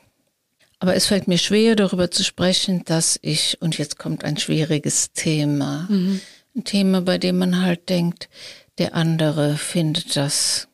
Aber 0.79 0.93
es 0.93 1.07
fällt 1.07 1.27
mir 1.27 1.37
schwer, 1.37 1.75
darüber 1.75 2.11
zu 2.11 2.23
sprechen, 2.23 2.83
dass 2.85 3.17
ich, 3.21 3.57
und 3.61 3.77
jetzt 3.77 3.97
kommt 3.97 4.23
ein 4.23 4.37
schwieriges 4.37 5.13
Thema, 5.13 5.87
mhm. 5.89 6.19
ein 6.55 6.63
Thema, 6.65 7.01
bei 7.01 7.17
dem 7.17 7.37
man 7.37 7.61
halt 7.61 7.89
denkt, 7.89 8.29
der 8.77 8.93
andere 8.93 9.55
findet 9.55 10.15
das, 10.15 10.67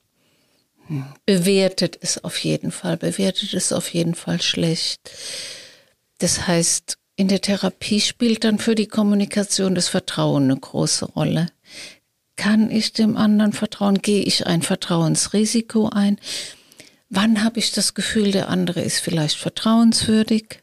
bewertet 1.26 1.98
es 2.02 2.24
auf 2.24 2.38
jeden 2.40 2.72
Fall, 2.72 2.98
bewertet 2.98 3.54
es 3.54 3.72
auf 3.72 3.94
jeden 3.94 4.16
Fall 4.16 4.42
schlecht. 4.42 5.12
Das 6.18 6.48
heißt, 6.48 6.98
in 7.16 7.28
der 7.28 7.42
Therapie 7.42 8.02
spielt 8.02 8.44
dann 8.44 8.58
für 8.58 8.76
die 8.76 8.88
Kommunikation 8.88 9.76
das 9.76 9.88
Vertrauen 9.88 10.46
eine 10.46 10.60
große 10.60 11.06
Rolle. 11.06 11.48
Kann 12.36 12.72
ich 12.72 12.94
dem 12.94 13.18
anderen 13.18 13.54
vertrauen? 13.54 14.02
Gehe 14.02 14.24
ich 14.24 14.48
ein 14.48 14.62
Vertrauensrisiko 14.62 15.90
ein? 15.90 16.18
Wann 17.10 17.44
habe 17.44 17.60
ich 17.60 17.72
das 17.72 17.94
Gefühl, 17.94 18.32
der 18.32 18.50
andere 18.50 18.82
ist 18.82 19.00
vielleicht 19.00 19.38
vertrauenswürdig? 19.38 20.60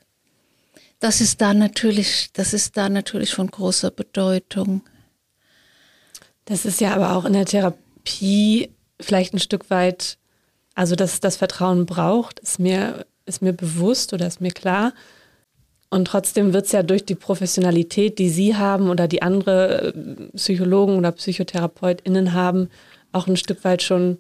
Das 0.99 1.20
ist 1.20 1.40
da 1.40 1.54
natürlich, 1.54 2.30
das 2.32 2.54
ist 2.54 2.76
da 2.76 2.88
natürlich 2.88 3.35
von 3.35 3.50
großer 3.50 3.90
Bedeutung. 3.90 4.82
Das 6.47 6.64
ist 6.64 6.80
ja 6.80 6.94
aber 6.94 7.14
auch 7.14 7.25
in 7.25 7.35
der 7.35 7.44
Therapie 7.44 8.70
vielleicht 9.00 9.35
ein 9.35 9.38
Stück 9.38 9.71
weit, 9.71 10.19
also 10.75 10.95
dass 10.95 11.14
es 11.14 11.21
das 11.21 11.37
Vertrauen 11.37 11.87
braucht, 11.87 12.40
ist 12.40 12.59
mir, 12.59 13.07
ist 13.26 13.43
mir 13.43 13.52
bewusst 13.52 14.12
oder 14.12 14.26
ist 14.26 14.40
mir 14.40 14.52
klar. 14.52 14.93
Und 15.90 16.07
trotzdem 16.07 16.52
wird 16.52 16.67
es 16.67 16.73
ja 16.73 16.83
durch 16.83 17.05
die 17.05 17.14
Professionalität, 17.14 18.19
die 18.19 18.28
Sie 18.28 18.57
haben 18.57 18.90
oder 18.90 19.09
die 19.09 19.23
andere 19.23 19.95
äh, 19.95 20.37
Psychologen 20.37 20.97
oder 20.97 21.12
PsychotherapeutInnen 21.12 22.35
haben, 22.35 22.69
auch 23.12 23.26
ein 23.26 23.37
Stück 23.37 23.64
weit 23.64 23.83
schon 23.83 24.19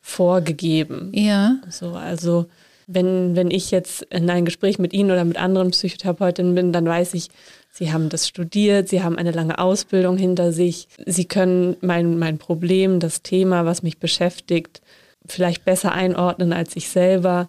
vorgegeben. 0.00 1.10
Ja. 1.12 1.56
So, 1.68 1.90
also 1.90 2.46
wenn, 2.92 3.36
wenn 3.36 3.50
ich 3.50 3.70
jetzt 3.70 4.02
in 4.10 4.28
ein 4.28 4.44
Gespräch 4.44 4.78
mit 4.78 4.92
Ihnen 4.92 5.10
oder 5.10 5.24
mit 5.24 5.38
anderen 5.38 5.70
Psychotherapeutinnen 5.70 6.54
bin, 6.54 6.72
dann 6.72 6.86
weiß 6.86 7.14
ich, 7.14 7.28
Sie 7.70 7.92
haben 7.92 8.08
das 8.08 8.26
studiert, 8.26 8.88
Sie 8.88 9.02
haben 9.02 9.16
eine 9.16 9.30
lange 9.30 9.58
Ausbildung 9.58 10.16
hinter 10.16 10.52
sich, 10.52 10.88
Sie 11.06 11.24
können 11.24 11.76
mein, 11.80 12.18
mein 12.18 12.38
Problem, 12.38 12.98
das 12.98 13.22
Thema, 13.22 13.64
was 13.64 13.82
mich 13.82 13.98
beschäftigt, 13.98 14.82
vielleicht 15.26 15.64
besser 15.64 15.92
einordnen 15.92 16.52
als 16.52 16.74
ich 16.74 16.88
selber 16.88 17.48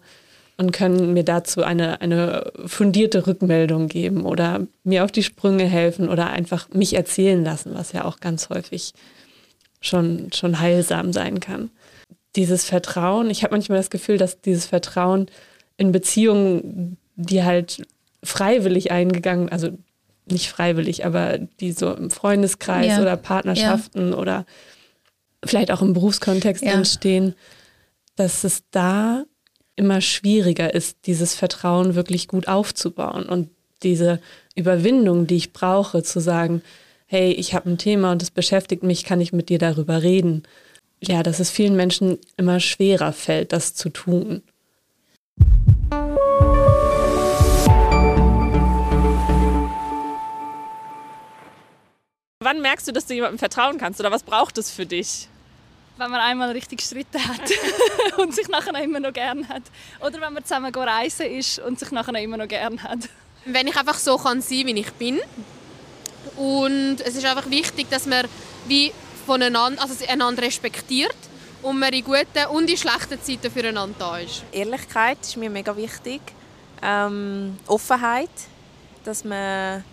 und 0.58 0.72
können 0.72 1.12
mir 1.12 1.24
dazu 1.24 1.64
eine, 1.64 2.00
eine 2.00 2.52
fundierte 2.66 3.26
Rückmeldung 3.26 3.88
geben 3.88 4.24
oder 4.24 4.66
mir 4.84 5.02
auf 5.04 5.10
die 5.10 5.24
Sprünge 5.24 5.64
helfen 5.64 6.08
oder 6.08 6.30
einfach 6.30 6.68
mich 6.70 6.94
erzählen 6.94 7.42
lassen, 7.42 7.72
was 7.74 7.92
ja 7.92 8.04
auch 8.04 8.20
ganz 8.20 8.48
häufig 8.48 8.92
schon, 9.80 10.30
schon 10.32 10.60
heilsam 10.60 11.12
sein 11.12 11.40
kann. 11.40 11.70
Dieses 12.36 12.64
Vertrauen, 12.64 13.30
ich 13.30 13.42
habe 13.42 13.54
manchmal 13.54 13.78
das 13.78 13.90
Gefühl, 13.90 14.18
dass 14.18 14.40
dieses 14.40 14.66
Vertrauen 14.66 15.26
in 15.76 15.92
Beziehungen, 15.92 16.96
die 17.16 17.42
halt 17.42 17.82
freiwillig 18.22 18.90
eingegangen, 18.90 19.48
also 19.48 19.70
nicht 20.26 20.48
freiwillig, 20.48 21.04
aber 21.04 21.38
die 21.38 21.72
so 21.72 21.92
im 21.94 22.10
Freundeskreis 22.10 22.86
ja. 22.86 23.02
oder 23.02 23.16
Partnerschaften 23.16 24.10
ja. 24.10 24.16
oder 24.16 24.46
vielleicht 25.44 25.70
auch 25.70 25.82
im 25.82 25.92
Berufskontext 25.92 26.62
ja. 26.62 26.72
entstehen, 26.72 27.34
dass 28.16 28.44
es 28.44 28.62
da 28.70 29.24
immer 29.74 30.00
schwieriger 30.00 30.74
ist, 30.74 30.98
dieses 31.06 31.34
Vertrauen 31.34 31.94
wirklich 31.94 32.28
gut 32.28 32.46
aufzubauen 32.46 33.24
und 33.24 33.50
diese 33.82 34.20
Überwindung, 34.54 35.26
die 35.26 35.36
ich 35.36 35.52
brauche, 35.52 36.02
zu 36.02 36.20
sagen, 36.20 36.62
hey, 37.06 37.32
ich 37.32 37.54
habe 37.54 37.70
ein 37.70 37.78
Thema 37.78 38.12
und 38.12 38.22
es 38.22 38.30
beschäftigt 38.30 38.82
mich, 38.82 39.04
kann 39.04 39.20
ich 39.20 39.32
mit 39.32 39.48
dir 39.48 39.58
darüber 39.58 40.02
reden? 40.02 40.44
Ja, 41.04 41.24
dass 41.24 41.40
es 41.40 41.50
vielen 41.50 41.74
Menschen 41.74 42.18
immer 42.36 42.60
schwerer 42.60 43.12
fällt, 43.12 43.52
das 43.52 43.74
zu 43.74 43.88
tun. 43.88 44.42
Wann 52.38 52.60
merkst 52.60 52.86
du, 52.86 52.92
dass 52.92 53.06
du 53.06 53.14
jemandem 53.14 53.40
vertrauen 53.40 53.78
kannst 53.78 53.98
oder 53.98 54.12
was 54.12 54.22
braucht 54.22 54.58
es 54.58 54.70
für 54.70 54.86
dich? 54.86 55.28
wenn 55.98 56.10
man 56.10 56.20
einmal 56.20 56.50
richtig 56.50 56.78
gestritten 56.78 57.22
hat 57.28 57.42
und 58.18 58.34
sich 58.34 58.48
nachher 58.48 58.74
immer 58.82 58.98
noch 58.98 59.12
gern 59.12 59.48
hat. 59.48 59.62
Oder 60.00 60.20
wenn 60.20 60.32
man 60.32 60.42
zusammen 60.42 60.74
reisen 60.74 61.26
ist 61.26 61.58
und 61.60 61.78
sich 61.78 61.92
nachher 61.92 62.14
immer 62.20 62.38
noch 62.38 62.48
gern 62.48 62.82
hat. 62.82 62.98
Wenn 63.44 63.68
ich 63.68 63.76
einfach 63.76 63.98
so 63.98 64.16
kann 64.16 64.40
sein, 64.40 64.66
wie 64.66 64.80
ich 64.80 64.92
bin. 64.94 65.20
Und 66.36 66.96
es 67.04 67.14
ist 67.14 67.24
einfach 67.24 67.48
wichtig, 67.50 67.88
dass 67.90 68.06
man 68.06 68.26
wie 68.66 68.90
voneinander, 69.26 69.80
also 69.82 69.94
einander 70.06 70.42
respektiert 70.42 71.16
und 71.62 71.78
man 71.78 71.92
in 71.92 72.04
guten 72.04 72.46
und 72.50 72.68
in 72.68 72.76
schlechten 72.76 73.22
Zeiten 73.22 73.50
füreinander 73.50 73.94
da 73.98 74.18
ist. 74.18 74.44
Ehrlichkeit 74.52 75.18
ist 75.22 75.36
mir 75.36 75.50
mega 75.50 75.76
wichtig. 75.76 76.20
Ähm, 76.82 77.58
Offenheit, 77.66 78.30
dass 79.04 79.24
man 79.24 79.84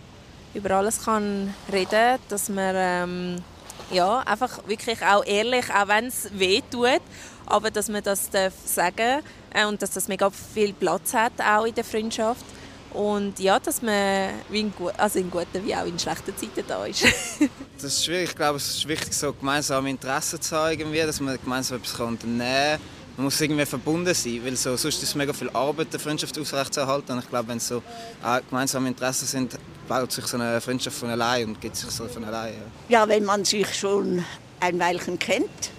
über 0.54 0.72
alles 0.72 1.06
kann 1.06 1.54
reden 1.72 1.90
kann, 1.90 2.20
dass 2.30 2.50
man 2.50 2.76
ähm, 2.76 3.44
ja, 3.92 4.20
einfach 4.20 4.68
wirklich 4.68 5.02
auch 5.04 5.26
ehrlich, 5.26 5.66
auch 5.74 5.88
wenn 5.88 6.08
es 6.08 6.30
weh 6.34 6.62
tut, 6.72 7.02
aber 7.46 7.72
dass 7.72 7.90
man 7.90 8.04
das 8.04 8.30
darf 8.30 8.54
sagen 8.66 9.22
äh, 9.54 9.66
und 9.66 9.82
dass 9.82 9.92
das 9.92 10.08
mega 10.08 10.30
viel 10.30 10.74
Platz 10.74 11.14
hat, 11.14 11.34
auch 11.40 11.66
in 11.66 11.76
der 11.76 11.84
Freundschaft. 11.84 12.46
Und 12.92 13.40
ja, 13.40 13.60
dass 13.60 13.82
man 13.82 14.32
wie 14.50 14.62
in, 14.62 14.74
also 14.98 15.20
in 15.20 15.30
guten 15.30 15.64
wie 15.64 15.76
auch 15.76 15.86
in 15.86 16.00
schlechten 16.00 16.36
Zeiten 16.36 16.64
da 16.68 16.86
ist. 16.86 17.04
das 17.76 17.84
ist 17.84 18.06
schwierig. 18.06 18.30
Ich 18.30 18.36
glaube, 18.36 18.58
es 18.58 18.68
ist 18.70 18.88
wichtig, 18.88 19.14
so 19.14 19.32
gemeinsame 19.32 19.90
Interessen 19.90 20.42
zu 20.42 20.56
haben, 20.56 20.72
irgendwie, 20.72 21.00
dass 21.00 21.20
man 21.20 21.38
gemeinsam 21.42 21.78
etwas 21.78 22.00
unternehmen 22.00 22.40
kann. 22.40 22.80
Man 23.16 23.26
muss 23.26 23.40
irgendwie 23.42 23.66
verbunden 23.66 24.14
sein, 24.14 24.42
weil 24.44 24.56
so, 24.56 24.76
sonst 24.76 24.96
ist 24.96 25.04
es 25.04 25.16
mega 25.16 25.34
viel 25.34 25.50
Arbeit, 25.50 25.90
eine 25.92 26.00
Freundschaft 26.00 26.40
aufrechtzuerhalten. 26.40 27.12
Und 27.12 27.24
ich 27.24 27.30
glaube, 27.30 27.50
wenn 27.50 27.60
so 27.60 27.84
äh, 28.24 28.42
gemeinsame 28.50 28.88
Interessen 28.88 29.28
sind, 29.28 29.58
baut 29.88 30.12
sich 30.12 30.26
so 30.26 30.38
eine 30.38 30.60
Freundschaft 30.62 30.98
von 30.98 31.10
allein 31.10 31.50
und 31.50 31.62
geht 31.62 31.76
sich 31.76 31.90
so 31.92 32.08
von 32.08 32.24
allein. 32.24 32.54
Ja. 32.88 33.02
ja, 33.02 33.08
wenn 33.08 33.26
man 33.26 33.46
sich 33.46 33.72
schon 33.76 34.24
ein 34.62 34.80
Weilchen 34.80 35.20
kennt, 35.20 35.72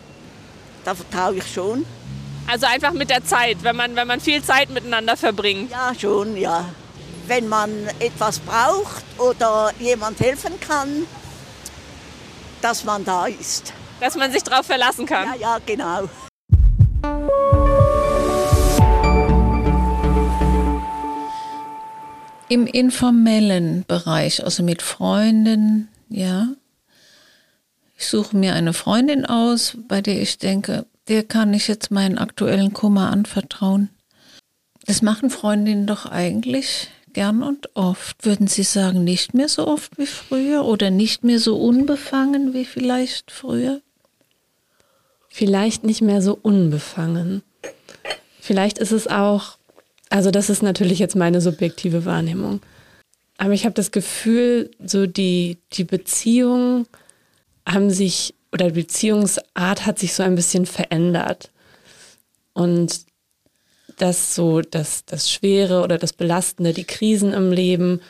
da 0.84 0.94
vertraue 0.94 1.36
ich 1.36 1.46
schon. 1.46 1.86
Also 2.46 2.66
einfach 2.66 2.92
mit 2.92 3.10
der 3.10 3.24
Zeit, 3.24 3.56
wenn 3.62 3.76
man, 3.76 3.96
wenn 3.96 4.06
man 4.06 4.20
viel 4.20 4.42
Zeit 4.42 4.70
miteinander 4.70 5.16
verbringt. 5.16 5.70
Ja, 5.70 5.92
schon, 5.98 6.36
ja 6.36 6.66
wenn 7.30 7.46
man 7.46 7.70
etwas 8.00 8.40
braucht 8.40 9.04
oder 9.16 9.72
jemand 9.78 10.18
helfen 10.18 10.58
kann, 10.58 11.06
dass 12.60 12.82
man 12.82 13.04
da 13.04 13.26
ist. 13.26 13.72
Dass 14.00 14.16
man 14.16 14.32
sich 14.32 14.42
darauf 14.42 14.66
verlassen 14.66 15.06
kann. 15.06 15.28
Ja, 15.38 15.56
ja, 15.56 15.58
genau. 15.64 16.08
Im 22.48 22.66
informellen 22.66 23.84
Bereich, 23.86 24.42
also 24.42 24.64
mit 24.64 24.82
Freunden, 24.82 25.88
ja. 26.08 26.48
Ich 27.96 28.08
suche 28.08 28.36
mir 28.36 28.54
eine 28.54 28.72
Freundin 28.72 29.24
aus, 29.24 29.76
bei 29.86 30.00
der 30.00 30.20
ich 30.20 30.38
denke, 30.38 30.84
der 31.06 31.22
kann 31.22 31.54
ich 31.54 31.68
jetzt 31.68 31.92
meinen 31.92 32.18
aktuellen 32.18 32.72
Kummer 32.72 33.12
anvertrauen. 33.12 33.88
Das 34.86 35.00
machen 35.00 35.30
Freundinnen 35.30 35.86
doch 35.86 36.06
eigentlich 36.06 36.88
gern 37.12 37.42
und 37.42 37.74
oft. 37.74 38.24
Würden 38.24 38.46
Sie 38.46 38.62
sagen, 38.62 39.04
nicht 39.04 39.34
mehr 39.34 39.48
so 39.48 39.66
oft 39.66 39.98
wie 39.98 40.06
früher 40.06 40.64
oder 40.64 40.90
nicht 40.90 41.24
mehr 41.24 41.38
so 41.38 41.56
unbefangen 41.56 42.54
wie 42.54 42.64
vielleicht 42.64 43.30
früher? 43.30 43.80
Vielleicht 45.28 45.84
nicht 45.84 46.02
mehr 46.02 46.22
so 46.22 46.38
unbefangen. 46.40 47.42
Vielleicht 48.40 48.78
ist 48.78 48.92
es 48.92 49.06
auch, 49.06 49.58
also 50.08 50.30
das 50.30 50.50
ist 50.50 50.62
natürlich 50.62 50.98
jetzt 50.98 51.16
meine 51.16 51.40
subjektive 51.40 52.04
Wahrnehmung. 52.04 52.60
Aber 53.38 53.52
ich 53.52 53.64
habe 53.64 53.74
das 53.74 53.90
Gefühl, 53.90 54.70
so 54.84 55.06
die, 55.06 55.58
die 55.72 55.84
Beziehungen 55.84 56.86
haben 57.66 57.90
sich, 57.90 58.34
oder 58.52 58.66
die 58.66 58.80
Beziehungsart 58.80 59.86
hat 59.86 59.98
sich 59.98 60.14
so 60.14 60.22
ein 60.22 60.34
bisschen 60.34 60.66
verändert. 60.66 61.50
Und 62.52 63.00
dass 64.00 64.34
so 64.34 64.60
das, 64.62 65.04
das 65.04 65.30
Schwere 65.30 65.82
oder 65.82 65.98
das 65.98 66.12
Belastende, 66.12 66.72
die 66.72 66.84
Krisen 66.84 67.32
im 67.32 67.52
Leben, 67.52 68.00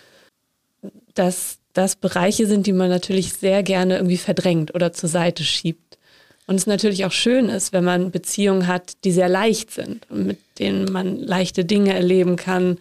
dass 1.14 1.58
das 1.72 1.96
Bereiche 1.96 2.46
sind, 2.46 2.66
die 2.66 2.72
man 2.72 2.88
natürlich 2.88 3.32
sehr 3.32 3.62
gerne 3.62 3.96
irgendwie 3.96 4.16
verdrängt 4.16 4.74
oder 4.74 4.92
zur 4.92 5.08
Seite 5.08 5.42
schiebt. 5.44 5.98
Und 6.46 6.56
es 6.56 6.66
natürlich 6.66 7.04
auch 7.04 7.12
schön 7.12 7.48
ist, 7.48 7.72
wenn 7.72 7.84
man 7.84 8.10
Beziehungen 8.10 8.66
hat, 8.66 9.04
die 9.04 9.12
sehr 9.12 9.28
leicht 9.28 9.70
sind 9.70 10.10
mit 10.10 10.38
denen 10.58 10.92
man 10.92 11.16
leichte 11.16 11.64
Dinge 11.64 11.94
erleben 11.94 12.36
kann, 12.36 12.78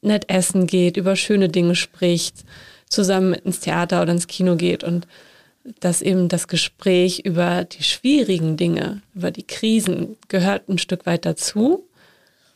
nett 0.00 0.28
essen 0.28 0.66
geht, 0.66 0.96
über 0.96 1.16
schöne 1.16 1.48
Dinge 1.48 1.74
spricht, 1.74 2.44
zusammen 2.88 3.34
ins 3.34 3.60
Theater 3.60 4.02
oder 4.02 4.12
ins 4.12 4.26
Kino 4.26 4.56
geht 4.56 4.84
und 4.84 5.06
dass 5.80 6.00
eben 6.00 6.28
das 6.28 6.48
Gespräch 6.48 7.20
über 7.20 7.64
die 7.64 7.82
schwierigen 7.82 8.56
Dinge, 8.56 9.02
über 9.14 9.30
die 9.30 9.46
Krisen 9.46 10.16
gehört 10.28 10.68
ein 10.68 10.78
Stück 10.78 11.04
weit 11.04 11.26
dazu 11.26 11.87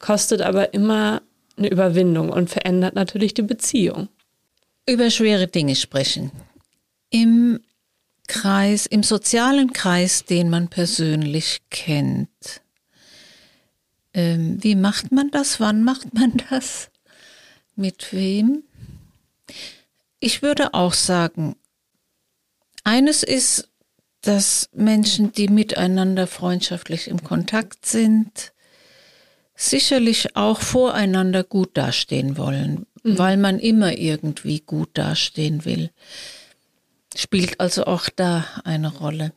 kostet 0.03 0.43
aber 0.43 0.75
immer 0.75 1.23
eine 1.57 1.69
Überwindung 1.69 2.29
und 2.29 2.51
verändert 2.51 2.95
natürlich 2.95 3.33
die 3.33 3.43
Beziehung. 3.43 4.09
Über 4.87 5.11
schwere 5.11 5.47
Dinge 5.47 5.77
sprechen. 5.77 6.33
Im 7.09 7.61
Kreis, 8.27 8.85
im 8.87 9.03
sozialen 9.03 9.73
Kreis, 9.73 10.25
den 10.25 10.51
man 10.51 10.69
persönlich 10.69 11.63
kennt. 11.71 12.63
Ähm, 14.13 14.63
wie 14.63 14.75
macht 14.75 15.13
man 15.13 15.31
das? 15.31 15.61
Wann 15.61 15.85
macht 15.85 16.13
man 16.15 16.33
das? 16.51 16.91
Mit 17.77 18.13
wem? 18.13 18.65
Ich 20.21 20.43
würde 20.43 20.75
auch 20.75 20.95
sagen, 20.95 21.57
eines 22.85 23.23
ist, 23.23 23.69
dass 24.21 24.69
Menschen, 24.73 25.33
die 25.33 25.49
miteinander 25.49 26.27
freundschaftlich 26.27 27.09
im 27.09 27.23
Kontakt 27.23 27.87
sind, 27.87 28.53
sicherlich 29.71 30.37
auch 30.37 30.61
voreinander 30.61 31.45
gut 31.45 31.76
dastehen 31.76 32.37
wollen, 32.37 32.87
mhm. 33.02 33.19
weil 33.19 33.37
man 33.37 33.59
immer 33.59 33.97
irgendwie 33.97 34.61
gut 34.61 34.90
dastehen 34.95 35.64
will. 35.64 35.90
Spielt 37.14 37.61
also 37.61 37.85
auch 37.85 38.09
da 38.09 38.45
eine 38.64 38.92
Rolle. 38.92 39.33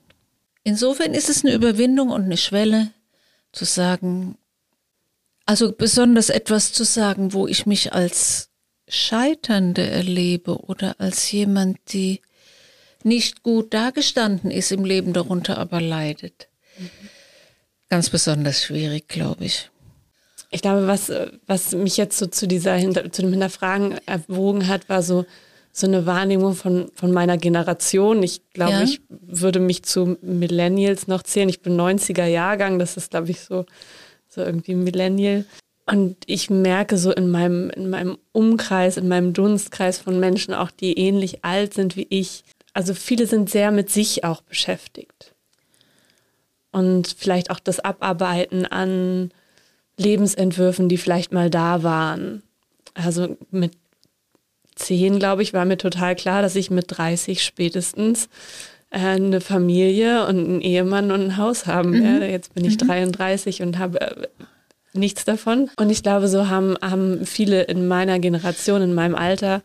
Insofern 0.64 1.14
ist 1.14 1.30
es 1.30 1.44
eine 1.44 1.54
Überwindung 1.54 2.10
und 2.10 2.24
eine 2.24 2.38
Schwelle 2.38 2.92
zu 3.52 3.66
sagen, 3.66 4.38
also 5.46 5.72
besonders 5.72 6.30
etwas 6.30 6.74
zu 6.74 6.84
sagen, 6.84 7.34
wo 7.34 7.48
ich 7.48 7.66
mich 7.66 7.94
als 7.94 8.50
Scheiternde 8.88 9.88
erlebe 9.88 10.58
oder 10.58 11.00
als 11.00 11.32
jemand, 11.32 11.78
die 11.94 12.22
nicht 13.04 13.44
gut 13.44 13.74
dagestanden 13.74 14.50
ist 14.50 14.72
im 14.72 14.86
Leben, 14.86 15.14
darunter 15.14 15.58
aber 15.60 15.82
leidet. 15.82 16.48
Mhm. 16.80 16.90
Ganz 17.90 18.10
besonders 18.10 18.64
schwierig, 18.64 19.08
glaube 19.08 19.46
ich. 19.46 19.70
Ich 20.56 20.62
glaube, 20.62 20.88
was, 20.88 21.12
was 21.48 21.74
mich 21.74 21.98
jetzt 21.98 22.18
so 22.18 22.28
zu 22.28 22.48
dieser 22.48 22.80
zu 23.12 23.22
dem 23.22 23.32
Hinterfragen 23.32 23.96
erwogen 24.06 24.70
hat, 24.70 24.88
war 24.88 25.04
so, 25.04 25.26
so 25.74 25.86
eine 25.86 26.06
Wahrnehmung 26.06 26.56
von, 26.56 26.90
von 26.96 27.12
meiner 27.12 27.38
Generation. 27.38 28.24
Ich 28.24 28.40
glaube, 28.54 28.72
ja. 28.72 28.84
ich 28.84 29.02
würde 29.10 29.60
mich 29.60 29.84
zu 29.84 30.18
Millennials 30.22 31.10
noch 31.10 31.24
zählen. 31.24 31.50
Ich 31.50 31.62
bin 31.62 31.76
90er 31.76 32.26
Jahrgang, 32.26 32.80
das 32.80 32.96
ist, 32.96 33.12
glaube 33.12 33.32
ich, 33.32 33.42
so, 33.42 33.66
so 34.30 34.44
irgendwie 34.44 34.76
Millennial. 34.76 35.44
Und 35.88 36.16
ich 36.26 36.50
merke 36.50 36.98
so 36.98 37.12
in 37.12 37.30
meinem, 37.30 37.70
in 37.72 37.90
meinem 37.90 38.18
Umkreis, 38.32 38.96
in 38.96 39.10
meinem 39.10 39.34
Dunstkreis 39.34 39.98
von 39.98 40.22
Menschen 40.22 40.54
auch, 40.54 40.72
die 40.72 40.98
ähnlich 40.98 41.44
alt 41.44 41.74
sind 41.74 41.98
wie 41.98 42.08
ich. 42.10 42.46
Also 42.72 42.94
viele 42.94 43.28
sind 43.28 43.50
sehr 43.50 43.72
mit 43.72 43.90
sich 43.90 44.24
auch 44.24 44.40
beschäftigt. 44.40 45.36
Und 46.72 47.14
vielleicht 47.18 47.52
auch 47.52 47.60
das 47.60 47.82
Abarbeiten 47.82 48.66
an 48.66 49.32
Lebensentwürfen, 49.98 50.90
die 50.90 50.98
vielleicht 50.98 51.32
mal 51.32 51.50
da 51.50 51.84
waren. 51.84 52.44
Also 52.94 53.38
mit 53.52 53.74
zehn, 54.76 55.20
glaube 55.20 55.42
ich, 55.42 55.54
war 55.54 55.66
mir 55.66 55.78
total 55.78 56.16
klar, 56.16 56.42
dass 56.42 56.56
ich 56.56 56.70
mit 56.70 56.86
30 56.88 57.44
spätestens 57.44 58.30
äh, 58.90 59.00
eine 59.00 59.42
Familie 59.42 60.26
und 60.28 60.38
einen 60.38 60.62
Ehemann 60.62 61.12
und 61.12 61.22
ein 61.22 61.38
Haus 61.38 61.66
haben 61.66 61.92
mhm. 61.92 62.04
werde. 62.04 62.28
Jetzt 62.28 62.54
bin 62.54 62.66
ich 62.66 62.80
mhm. 62.82 62.88
33 62.88 63.62
und 63.62 63.78
habe 63.78 64.02
äh, 64.02 64.28
nichts 64.94 65.26
davon. 65.26 65.70
Und 65.78 65.90
ich 65.90 66.04
glaube, 66.04 66.28
so 66.28 66.50
haben, 66.50 66.76
haben 66.82 67.26
viele 67.26 67.64
in 67.64 67.88
meiner 67.88 68.20
Generation, 68.20 68.82
in 68.82 68.94
meinem 68.94 69.16
Alter, 69.16 69.62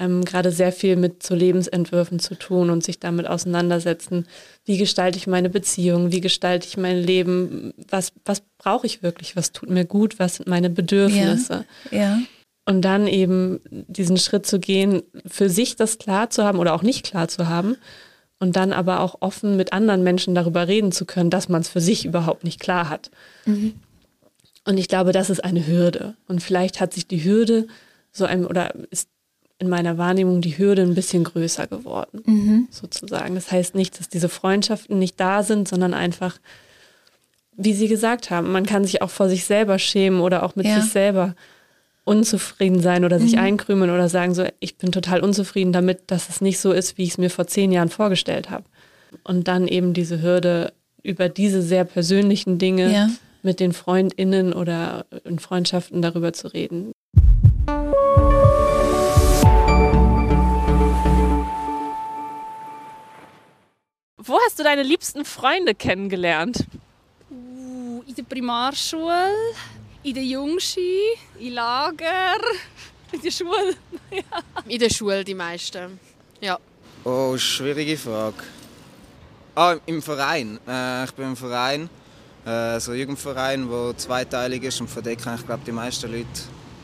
ähm, 0.00 0.24
gerade 0.24 0.50
sehr 0.50 0.72
viel 0.72 0.96
mit 0.96 1.22
so 1.22 1.34
Lebensentwürfen 1.34 2.18
zu 2.18 2.34
tun 2.34 2.70
und 2.70 2.82
sich 2.82 2.98
damit 2.98 3.26
auseinandersetzen. 3.26 4.26
Wie 4.64 4.78
gestalte 4.78 5.18
ich 5.18 5.26
meine 5.26 5.50
Beziehung? 5.50 6.10
Wie 6.10 6.22
gestalte 6.22 6.66
ich 6.66 6.78
mein 6.78 6.96
Leben? 6.96 7.74
Was, 7.88 8.12
was 8.24 8.42
brauche 8.58 8.86
ich 8.86 9.02
wirklich? 9.02 9.36
Was 9.36 9.52
tut 9.52 9.68
mir 9.68 9.84
gut? 9.84 10.18
Was 10.18 10.36
sind 10.36 10.48
meine 10.48 10.70
Bedürfnisse? 10.70 11.66
Ja. 11.90 11.98
ja. 11.98 12.18
Und 12.64 12.82
dann 12.82 13.06
eben 13.06 13.60
diesen 13.68 14.16
Schritt 14.16 14.46
zu 14.46 14.58
gehen, 14.58 15.02
für 15.26 15.50
sich 15.50 15.76
das 15.76 15.98
klar 15.98 16.30
zu 16.30 16.44
haben 16.44 16.58
oder 16.58 16.74
auch 16.74 16.82
nicht 16.82 17.04
klar 17.04 17.28
zu 17.28 17.48
haben 17.48 17.76
und 18.38 18.56
dann 18.56 18.72
aber 18.72 19.00
auch 19.00 19.16
offen 19.20 19.56
mit 19.56 19.72
anderen 19.74 20.02
Menschen 20.02 20.34
darüber 20.34 20.66
reden 20.66 20.92
zu 20.92 21.04
können, 21.04 21.30
dass 21.30 21.48
man 21.48 21.60
es 21.60 21.68
für 21.68 21.80
sich 21.80 22.06
überhaupt 22.06 22.44
nicht 22.44 22.58
klar 22.58 22.88
hat. 22.88 23.10
Mhm. 23.44 23.74
Und 24.64 24.78
ich 24.78 24.88
glaube, 24.88 25.12
das 25.12 25.30
ist 25.30 25.44
eine 25.44 25.66
Hürde. 25.66 26.14
Und 26.26 26.42
vielleicht 26.42 26.80
hat 26.80 26.94
sich 26.94 27.06
die 27.06 27.22
Hürde 27.22 27.66
so 28.12 28.24
einem 28.24 28.46
oder 28.46 28.74
ist 28.90 29.08
in 29.60 29.68
meiner 29.68 29.98
Wahrnehmung 29.98 30.40
die 30.40 30.56
Hürde 30.56 30.82
ein 30.82 30.94
bisschen 30.94 31.22
größer 31.22 31.66
geworden, 31.66 32.22
mhm. 32.24 32.68
sozusagen. 32.70 33.34
Das 33.34 33.52
heißt 33.52 33.74
nicht, 33.74 34.00
dass 34.00 34.08
diese 34.08 34.30
Freundschaften 34.30 34.98
nicht 34.98 35.20
da 35.20 35.42
sind, 35.42 35.68
sondern 35.68 35.92
einfach, 35.92 36.38
wie 37.56 37.74
Sie 37.74 37.86
gesagt 37.86 38.30
haben, 38.30 38.50
man 38.52 38.64
kann 38.64 38.84
sich 38.84 39.02
auch 39.02 39.10
vor 39.10 39.28
sich 39.28 39.44
selber 39.44 39.78
schämen 39.78 40.20
oder 40.20 40.42
auch 40.42 40.56
mit 40.56 40.66
ja. 40.66 40.80
sich 40.80 40.90
selber 40.90 41.34
unzufrieden 42.04 42.80
sein 42.80 43.04
oder 43.04 43.20
sich 43.20 43.34
mhm. 43.34 43.40
einkrümeln 43.40 43.90
oder 43.90 44.08
sagen 44.08 44.34
so, 44.34 44.46
ich 44.60 44.78
bin 44.78 44.92
total 44.92 45.20
unzufrieden 45.20 45.72
damit, 45.72 46.10
dass 46.10 46.30
es 46.30 46.40
nicht 46.40 46.58
so 46.58 46.72
ist, 46.72 46.96
wie 46.96 47.04
ich 47.04 47.10
es 47.10 47.18
mir 47.18 47.30
vor 47.30 47.46
zehn 47.46 47.70
Jahren 47.70 47.90
vorgestellt 47.90 48.48
habe. 48.50 48.64
Und 49.24 49.46
dann 49.46 49.68
eben 49.68 49.92
diese 49.92 50.22
Hürde 50.22 50.72
über 51.02 51.28
diese 51.28 51.60
sehr 51.60 51.84
persönlichen 51.84 52.58
Dinge 52.58 52.92
ja. 52.92 53.10
mit 53.42 53.60
den 53.60 53.74
FreundInnen 53.74 54.54
oder 54.54 55.04
in 55.24 55.38
Freundschaften 55.38 56.00
darüber 56.00 56.32
zu 56.32 56.48
reden. 56.48 56.92
Wo 64.22 64.38
hast 64.44 64.58
du 64.58 64.62
deine 64.62 64.82
liebsten 64.82 65.24
Freunde 65.24 65.74
kennengelernt? 65.74 66.66
Uh, 67.30 68.02
in 68.06 68.14
der 68.14 68.22
Primarschule, 68.22 69.30
in 70.02 70.12
der 70.12 70.24
Jungski, 70.24 70.98
in 71.38 71.54
Lager, 71.54 72.36
in 73.12 73.22
der 73.22 73.30
Schule. 73.30 73.76
ja. 74.10 74.22
In 74.68 74.78
der 74.78 74.90
Schule 74.90 75.24
die 75.24 75.34
meisten. 75.34 75.98
Ja. 76.38 76.58
Oh, 77.02 77.38
schwierige 77.38 77.96
Frage. 77.96 78.44
Ah, 79.54 79.76
im 79.86 80.02
Verein. 80.02 80.60
Äh, 80.68 81.04
ich 81.04 81.12
bin 81.12 81.28
im 81.28 81.36
Verein, 81.36 81.88
äh, 82.44 82.78
so 82.78 82.92
ein 82.92 82.98
Jugendverein, 82.98 83.70
der 83.70 83.96
zweiteilig 83.96 84.64
ist 84.64 84.82
und 84.82 84.90
von 84.90 85.02
dem 85.02 85.16
kann 85.16 85.36
ich 85.36 85.46
glaube 85.46 85.62
die 85.64 85.72
meisten 85.72 86.12
Leute, 86.12 86.26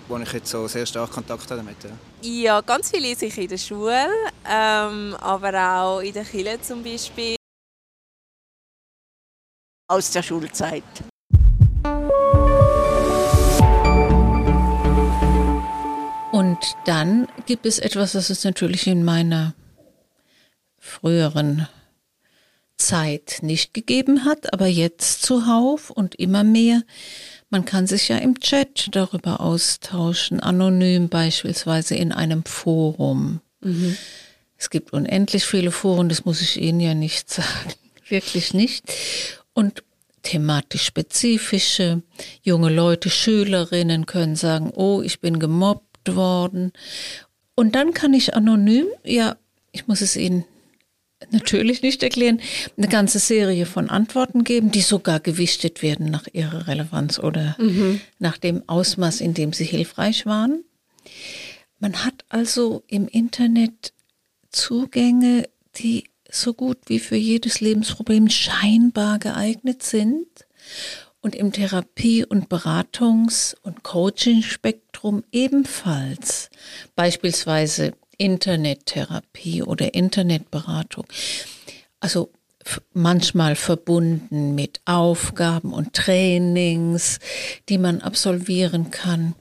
wo 0.08 0.16
ich 0.16 0.32
jetzt 0.32 0.50
so 0.50 0.66
sehr 0.68 0.86
stark 0.86 1.10
Kontakt 1.10 1.50
habe 1.50 1.56
damit. 1.56 1.84
Ja. 1.84 1.90
Ja, 2.22 2.60
ganz 2.60 2.90
viele 2.90 3.14
sich 3.14 3.36
in 3.38 3.48
der 3.48 3.58
Schule, 3.58 4.08
ähm, 4.48 5.14
aber 5.20 5.80
auch 5.80 6.00
in 6.00 6.12
der 6.12 6.24
Kirche 6.24 6.60
zum 6.60 6.82
Beispiel. 6.82 7.36
Aus 9.88 10.10
der 10.10 10.22
Schulzeit. 10.22 10.82
Und 16.32 16.58
dann 16.84 17.28
gibt 17.46 17.66
es 17.66 17.78
etwas, 17.78 18.14
was 18.14 18.30
es 18.30 18.44
natürlich 18.44 18.86
in 18.86 19.04
meiner 19.04 19.54
früheren 20.78 21.68
Zeit 22.76 23.38
nicht 23.42 23.74
gegeben 23.74 24.24
hat, 24.24 24.52
aber 24.52 24.66
jetzt 24.66 25.22
zuhauf 25.22 25.90
und 25.90 26.14
immer 26.16 26.44
mehr. 26.44 26.82
Man 27.50 27.64
kann 27.64 27.86
sich 27.86 28.08
ja 28.08 28.18
im 28.18 28.40
Chat 28.40 28.88
darüber 28.92 29.40
austauschen, 29.40 30.40
anonym 30.40 31.08
beispielsweise 31.08 31.94
in 31.94 32.12
einem 32.12 32.44
Forum. 32.44 33.40
Mhm. 33.60 33.96
Es 34.58 34.70
gibt 34.70 34.92
unendlich 34.92 35.44
viele 35.44 35.70
Foren, 35.70 36.08
das 36.08 36.24
muss 36.24 36.40
ich 36.40 36.60
Ihnen 36.60 36.80
ja 36.80 36.94
nicht 36.94 37.30
sagen, 37.32 37.72
wirklich 38.08 38.54
nicht. 38.54 38.92
Und 39.52 39.82
thematisch 40.22 40.84
spezifische, 40.84 42.02
junge 42.42 42.68
Leute, 42.68 43.10
Schülerinnen 43.10 44.06
können 44.06 44.34
sagen, 44.34 44.72
oh, 44.74 45.00
ich 45.02 45.20
bin 45.20 45.38
gemobbt 45.38 46.16
worden. 46.16 46.72
Und 47.54 47.74
dann 47.74 47.94
kann 47.94 48.12
ich 48.12 48.34
anonym, 48.34 48.86
ja, 49.04 49.36
ich 49.70 49.86
muss 49.86 50.00
es 50.00 50.16
Ihnen 50.16 50.44
natürlich 51.30 51.82
nicht 51.82 52.02
erklären, 52.02 52.40
eine 52.76 52.88
ganze 52.88 53.18
Serie 53.18 53.66
von 53.66 53.90
Antworten 53.90 54.44
geben, 54.44 54.70
die 54.70 54.82
sogar 54.82 55.20
gewichtet 55.20 55.82
werden 55.82 56.10
nach 56.10 56.26
ihrer 56.32 56.66
Relevanz 56.66 57.18
oder 57.18 57.56
nach 58.18 58.38
dem 58.38 58.62
Ausmaß, 58.68 59.20
in 59.20 59.34
dem 59.34 59.52
sie 59.52 59.64
hilfreich 59.64 60.26
waren. 60.26 60.64
Man 61.78 62.04
hat 62.04 62.24
also 62.28 62.82
im 62.86 63.08
Internet 63.08 63.92
Zugänge, 64.50 65.48
die 65.76 66.04
so 66.30 66.54
gut 66.54 66.78
wie 66.86 66.98
für 66.98 67.16
jedes 67.16 67.60
Lebensproblem 67.60 68.28
scheinbar 68.28 69.18
geeignet 69.18 69.82
sind 69.82 70.26
und 71.20 71.34
im 71.34 71.52
Therapie- 71.52 72.24
und 72.24 72.48
Beratungs- 72.48 73.56
und 73.62 73.82
Coaching-Spektrum 73.82 75.24
ebenfalls. 75.32 76.50
Beispielsweise 76.94 77.92
Internettherapie 78.18 79.62
oder 79.62 79.94
Internetberatung. 79.94 81.06
Also 82.00 82.30
manchmal 82.92 83.54
verbunden 83.54 84.54
mit 84.54 84.80
Aufgaben 84.84 85.72
und 85.72 85.92
Trainings, 85.92 87.18
die 87.68 87.78
man 87.78 88.00
absolvieren 88.00 88.90
kann. 88.90 89.34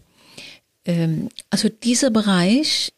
Ähm, 0.85 1.29
also 1.49 1.69
dieser 1.69 2.11
Bereich, 2.11 2.93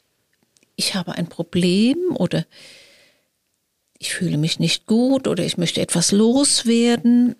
ich 0.75 0.95
habe 0.95 1.13
ein 1.13 1.27
Problem 1.27 1.97
oder 2.15 2.45
ich 3.99 4.13
fühle 4.13 4.37
mich 4.37 4.59
nicht 4.59 4.85
gut 4.85 5.27
oder 5.27 5.43
ich 5.43 5.57
möchte 5.57 5.81
etwas 5.81 6.11
loswerden, 6.11 7.35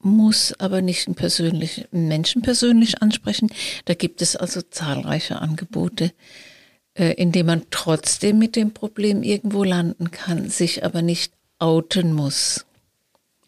muss 0.00 0.54
aber 0.60 0.80
nicht 0.80 1.08
einen, 1.08 1.16
persönlich, 1.16 1.86
einen 1.92 2.06
Menschen 2.06 2.42
persönlich 2.42 3.02
ansprechen. 3.02 3.50
Da 3.86 3.94
gibt 3.94 4.22
es 4.22 4.36
also 4.36 4.62
zahlreiche 4.62 5.40
Angebote, 5.40 6.12
äh, 6.98 7.12
in 7.12 7.32
denen 7.32 7.46
man 7.46 7.62
trotzdem 7.70 8.38
mit 8.38 8.56
dem 8.56 8.72
Problem 8.72 9.22
irgendwo 9.22 9.64
landen 9.64 10.10
kann, 10.10 10.50
sich 10.50 10.84
aber 10.84 11.00
nicht 11.00 11.32
outen 11.58 12.12
muss. 12.12 12.66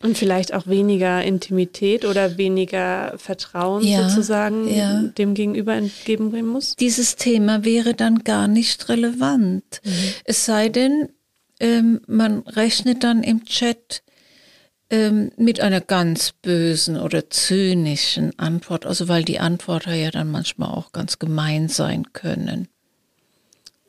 Und 0.02 0.16
vielleicht 0.16 0.54
auch 0.54 0.66
weniger 0.66 1.22
Intimität 1.22 2.06
oder 2.06 2.38
weniger 2.38 3.12
Vertrauen 3.18 3.84
Ja, 3.84 4.08
sozusagen 4.08 4.66
ja. 4.74 5.02
dem 5.02 5.34
Gegenüber 5.34 5.74
entgegenbringen 5.74 6.50
muss. 6.50 6.74
Dieses 6.76 7.16
Thema 7.16 7.64
wäre 7.66 7.92
dann 7.92 8.20
gar 8.24 8.48
nicht 8.48 8.88
relevant. 8.88 9.82
Es 10.24 10.46
sei 10.46 10.70
denn, 10.70 11.10
ähm, 11.60 12.00
man 12.06 12.38
rechnet 12.40 13.04
dann 13.04 13.22
im 13.22 13.44
Chat 13.44 14.02
ähm, 14.88 15.32
mit 15.36 15.60
einer 15.60 15.82
ganz 15.82 16.32
bösen 16.40 16.96
oder 16.96 17.28
zynischen 17.28 18.38
Antwort, 18.38 18.86
also 18.86 19.06
weil 19.06 19.24
die 19.24 19.38
Antworter 19.38 19.92
ja 19.92 20.10
dann 20.10 20.30
manchmal 20.30 20.70
auch 20.70 20.92
ganz 20.92 21.18
gemein 21.18 21.68
sein 21.68 22.14
können. 22.14 22.68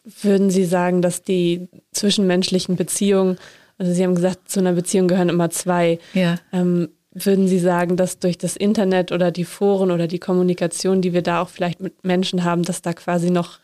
Würden 0.04 0.50
Sie 0.50 0.66
sagen, 0.66 1.02
dass 1.02 1.22
die 1.22 1.68
zwischenmenschlichen 1.92 2.76
Beziehungen, 2.76 3.38
also 3.78 3.94
Sie 3.94 4.04
haben 4.04 4.16
gesagt, 4.16 4.50
zu 4.50 4.60
einer 4.60 4.74
Beziehung 4.74 5.08
gehören 5.08 5.30
immer 5.30 5.50
zwei. 5.50 6.00
Ja. 6.14 6.38
Ähm, 6.52 6.90
würden 7.14 7.48
Sie 7.48 7.60
sagen, 7.60 7.98
dass 7.98 8.20
durch 8.20 8.38
das 8.38 8.56
Internet 8.56 9.12
oder 9.12 9.32
die 9.32 9.44
Foren 9.44 9.92
oder 9.92 10.08
die 10.08 10.20
Kommunikation, 10.20 11.02
die 11.02 11.14
wir 11.14 11.22
da 11.22 11.42
auch 11.42 11.50
vielleicht 11.50 11.82
mit 11.82 12.04
Menschen 12.04 12.44
haben, 12.44 12.64
dass 12.64 12.82
da 12.82 12.94
quasi 12.94 13.30
noch 13.30 13.60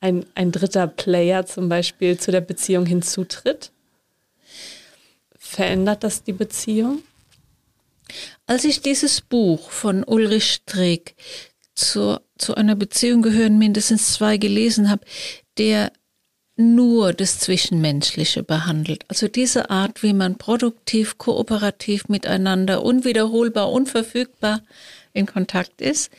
ein, 0.00 0.26
ein 0.34 0.50
dritter 0.50 0.86
Player 0.86 1.46
zum 1.46 1.68
Beispiel 1.68 2.18
zu 2.18 2.32
der 2.32 2.40
Beziehung 2.40 2.86
hinzutritt? 2.86 3.70
Verändert 5.38 6.04
das 6.04 6.24
die 6.24 6.32
Beziehung? 6.32 7.02
Als 8.46 8.64
ich 8.64 8.80
dieses 8.80 9.20
Buch 9.20 9.70
von 9.70 10.02
Ulrich 10.02 10.52
Streeck 10.52 11.14
zu, 11.74 12.20
zu 12.38 12.54
einer 12.56 12.74
Beziehung 12.74 13.22
gehören 13.22 13.58
mindestens 13.58 14.14
zwei 14.14 14.36
gelesen 14.36 14.90
habe, 14.90 15.04
der 15.58 15.92
nur 16.56 17.12
das 17.12 17.38
Zwischenmenschliche 17.38 18.42
behandelt. 18.42 19.04
Also 19.08 19.28
diese 19.28 19.70
Art, 19.70 20.02
wie 20.02 20.12
man 20.12 20.36
produktiv, 20.36 21.16
kooperativ 21.18 22.08
miteinander, 22.08 22.84
unwiederholbar, 22.84 23.72
unverfügbar 23.72 24.62
in 25.12 25.26
Kontakt 25.26 25.80
ist. 25.80 26.10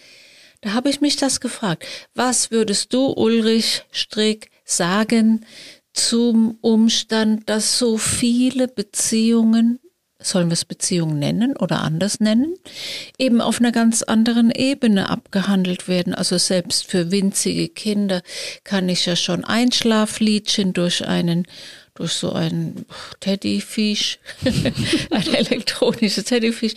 Da 0.62 0.74
habe 0.74 0.90
ich 0.90 1.02
mich 1.02 1.16
das 1.16 1.40
gefragt. 1.40 1.86
Was 2.14 2.52
würdest 2.52 2.94
du, 2.94 3.08
Ulrich 3.08 3.84
Streeck, 3.92 4.50
sagen 4.66 5.46
zum 5.94 6.58
Umstand, 6.62 7.50
dass 7.50 7.78
so 7.78 7.98
viele 7.98 8.68
Beziehungen 8.68 9.80
sollen 10.22 10.50
wir 10.50 10.54
es 10.54 10.66
Beziehungen 10.66 11.20
nennen 11.20 11.56
oder 11.58 11.82
anders 11.82 12.20
nennen, 12.20 12.56
eben 13.18 13.42
auf 13.42 13.60
einer 13.60 13.72
ganz 13.72 14.04
anderen 14.04 14.52
Ebene 14.52 15.10
abgehandelt 15.10 15.88
werden. 15.88 16.14
Also 16.14 16.38
selbst 16.38 16.86
für 16.90 17.12
winzige 17.12 17.70
Kinder 17.70 18.22
kann 18.64 18.90
ich 18.90 19.06
ja 19.06 19.16
schon 19.16 19.44
Einschlafliedchen 19.44 20.74
durch 20.74 21.08
einen 21.08 21.48
durch 21.94 22.14
so 22.14 22.32
ein 22.32 22.86
Teddyfisch, 23.20 24.20
ein 25.12 25.34
elektronisches 25.34 26.24
Teddyfisch. 26.24 26.74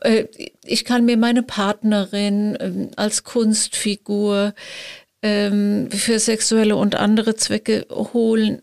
Äh, 0.00 0.24
Ich 0.64 0.84
kann 0.84 1.04
mir 1.04 1.16
meine 1.16 1.42
Partnerin 1.42 2.56
ähm, 2.60 2.90
als 2.96 3.22
Kunstfigur 3.22 4.52
ähm, 5.22 5.90
für 5.90 6.18
sexuelle 6.18 6.76
und 6.76 6.96
andere 6.96 7.36
Zwecke 7.36 7.86
holen. 7.90 8.62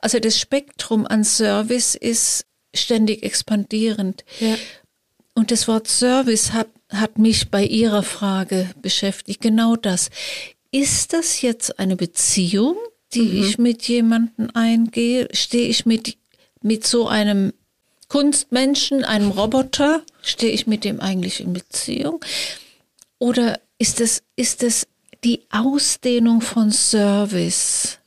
Also 0.00 0.18
das 0.20 0.38
Spektrum 0.38 1.06
an 1.06 1.24
Service 1.24 1.94
ist 1.94 2.44
ständig 2.76 3.22
expandierend. 3.22 4.24
Ja. 4.40 4.56
Und 5.34 5.50
das 5.50 5.68
Wort 5.68 5.88
Service 5.88 6.52
hat, 6.52 6.68
hat 6.88 7.18
mich 7.18 7.50
bei 7.50 7.64
Ihrer 7.64 8.02
Frage 8.02 8.70
beschäftigt. 8.80 9.42
Genau 9.42 9.76
das. 9.76 10.10
Ist 10.70 11.12
das 11.12 11.42
jetzt 11.42 11.78
eine 11.78 11.96
Beziehung, 11.96 12.76
die 13.14 13.40
ich 13.40 13.58
mit 13.58 13.86
jemandem 13.88 14.50
eingehe? 14.54 15.28
Stehe 15.32 15.68
ich 15.68 15.86
mit, 15.86 16.16
mit 16.62 16.86
so 16.86 17.08
einem 17.08 17.52
Kunstmenschen, 18.08 19.04
einem 19.04 19.30
Roboter, 19.30 20.02
stehe 20.22 20.52
ich 20.52 20.66
mit 20.66 20.84
dem 20.84 21.00
eigentlich 21.00 21.40
in 21.40 21.52
Beziehung? 21.52 22.24
Oder 23.18 23.60
ist 23.78 24.00
es, 24.00 24.22
ist 24.36 24.62
es 24.62 24.86
die 25.24 25.42
Ausdehnung 25.50 26.40
von 26.40 26.70
Service? 26.70 27.98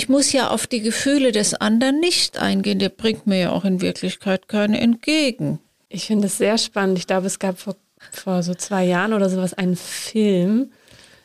Ich 0.00 0.08
muss 0.08 0.32
ja 0.32 0.48
auf 0.48 0.66
die 0.66 0.80
Gefühle 0.80 1.30
des 1.30 1.52
anderen 1.52 2.00
nicht 2.00 2.38
eingehen. 2.40 2.78
Der 2.78 2.88
bringt 2.88 3.26
mir 3.26 3.38
ja 3.38 3.50
auch 3.52 3.66
in 3.66 3.82
Wirklichkeit 3.82 4.48
keine 4.48 4.80
entgegen. 4.80 5.58
Ich 5.90 6.06
finde 6.06 6.28
es 6.28 6.38
sehr 6.38 6.56
spannend. 6.56 6.96
Ich 6.98 7.06
glaube, 7.06 7.26
es 7.26 7.38
gab 7.38 7.58
vor, 7.58 7.76
vor 8.10 8.42
so 8.42 8.54
zwei 8.54 8.86
Jahren 8.86 9.12
oder 9.12 9.28
sowas 9.28 9.52
einen 9.52 9.76
Film, 9.76 10.70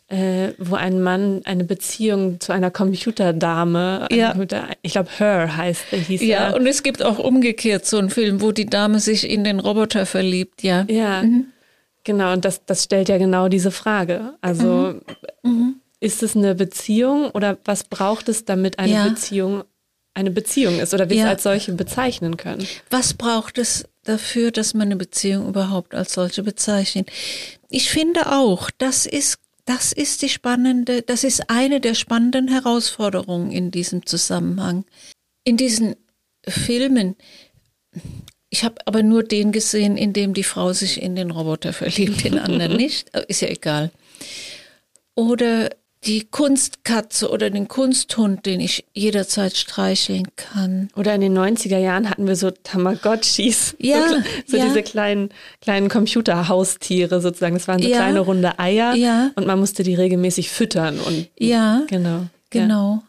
äh, 0.09 0.49
wo 0.57 0.75
ein 0.75 1.01
Mann 1.01 1.39
eine 1.45 1.63
Beziehung 1.63 2.41
zu 2.41 2.51
einer 2.51 2.69
Computerdame, 2.69 4.07
Ja. 4.11 4.31
Computer, 4.33 4.67
ich 4.81 4.91
glaube 4.91 5.09
Her 5.17 5.55
heißt, 5.55 5.85
der 5.93 5.99
hieß 5.99 6.21
Ja, 6.21 6.49
er. 6.49 6.55
und 6.57 6.67
es 6.67 6.83
gibt 6.83 7.01
auch 7.01 7.17
umgekehrt 7.17 7.85
so 7.85 7.97
einen 7.97 8.09
Film, 8.09 8.41
wo 8.41 8.51
die 8.51 8.65
Dame 8.65 8.99
sich 8.99 9.29
in 9.29 9.45
den 9.45 9.61
Roboter 9.61 10.05
verliebt, 10.05 10.63
ja. 10.63 10.85
Ja, 10.89 11.23
genau. 12.03 12.33
Und 12.33 12.43
das, 12.43 12.65
das 12.65 12.83
stellt 12.83 13.07
ja 13.07 13.17
genau 13.17 13.47
diese 13.47 13.71
Frage. 13.71 14.33
Also 14.41 14.99
ist 16.05 16.23
es 16.23 16.35
eine 16.35 16.55
Beziehung 16.55 17.31
oder 17.31 17.57
was 17.65 17.83
braucht 17.83 18.29
es, 18.29 18.45
damit 18.45 18.79
eine 18.79 18.93
Ja. 18.93 19.07
Beziehung 19.09 19.63
eine 20.17 20.31
Beziehung 20.31 20.79
ist 20.79 20.93
oder 20.93 21.09
wir 21.09 21.17
es 21.17 21.23
Ja. 21.23 21.29
als 21.29 21.43
solche 21.43 21.73
bezeichnen 21.73 22.37
können? 22.37 22.65
Was 22.89 23.13
braucht 23.15 23.57
es 23.57 23.83
dafür, 24.05 24.51
dass 24.51 24.73
man 24.73 24.83
eine 24.83 24.95
Beziehung 24.95 25.49
überhaupt 25.49 25.93
als 25.93 26.13
solche 26.13 26.41
bezeichnet? 26.41 27.09
Ich 27.69 27.89
finde 27.89 28.31
auch, 28.31 28.71
das 28.77 29.05
ist, 29.05 29.39
das 29.65 29.91
ist 29.91 30.21
die 30.21 30.29
spannende, 30.29 31.01
das 31.01 31.25
ist 31.25 31.49
eine 31.49 31.81
der 31.81 31.95
spannenden 31.95 32.47
Herausforderungen 32.47 33.51
in 33.51 33.71
diesem 33.71 34.05
Zusammenhang. 34.05 34.85
In 35.43 35.57
diesen 35.57 35.97
Filmen, 36.47 37.17
ich 38.49 38.63
habe 38.63 38.75
aber 38.85 39.03
nur 39.03 39.21
den 39.21 39.51
gesehen, 39.51 39.97
in 39.97 40.13
dem 40.13 40.33
die 40.33 40.43
Frau 40.43 40.71
sich 40.71 41.01
in 41.01 41.17
den 41.17 41.31
Roboter 41.31 41.73
verliebt, 41.73 42.23
den 42.23 42.39
anderen 42.39 42.77
nicht, 42.77 43.09
ist 43.27 43.41
ja 43.41 43.49
egal. 43.49 43.91
Oder 45.15 45.71
die 46.05 46.25
Kunstkatze 46.29 47.29
oder 47.29 47.49
den 47.49 47.67
Kunsthund, 47.67 48.45
den 48.45 48.59
ich 48.59 48.85
jederzeit 48.93 49.57
streicheln 49.57 50.27
kann. 50.35 50.89
Oder 50.95 51.15
in 51.15 51.21
den 51.21 51.37
90er 51.37 51.77
Jahren 51.77 52.09
hatten 52.09 52.27
wir 52.27 52.35
so 52.35 52.51
Tamagotchis. 52.51 53.75
Ja, 53.79 54.07
so, 54.07 54.15
so 54.45 54.57
ja. 54.57 54.65
diese 54.65 54.83
kleinen, 54.83 55.29
kleinen 55.61 55.89
Computerhaustiere 55.89 57.21
sozusagen. 57.21 57.55
Das 57.55 57.67
waren 57.67 57.81
so 57.81 57.89
Ja. 57.89 57.97
kleine 57.97 58.19
runde 58.19 58.59
Eier 58.59 58.93
Ja. 58.95 59.31
und 59.35 59.47
man 59.47 59.59
musste 59.59 59.83
die 59.83 59.95
regelmäßig 59.95 60.49
füttern. 60.49 60.99
Und 60.99 61.27
Ja, 61.37 61.83
genau. 61.87 62.25
genau. 62.49 63.03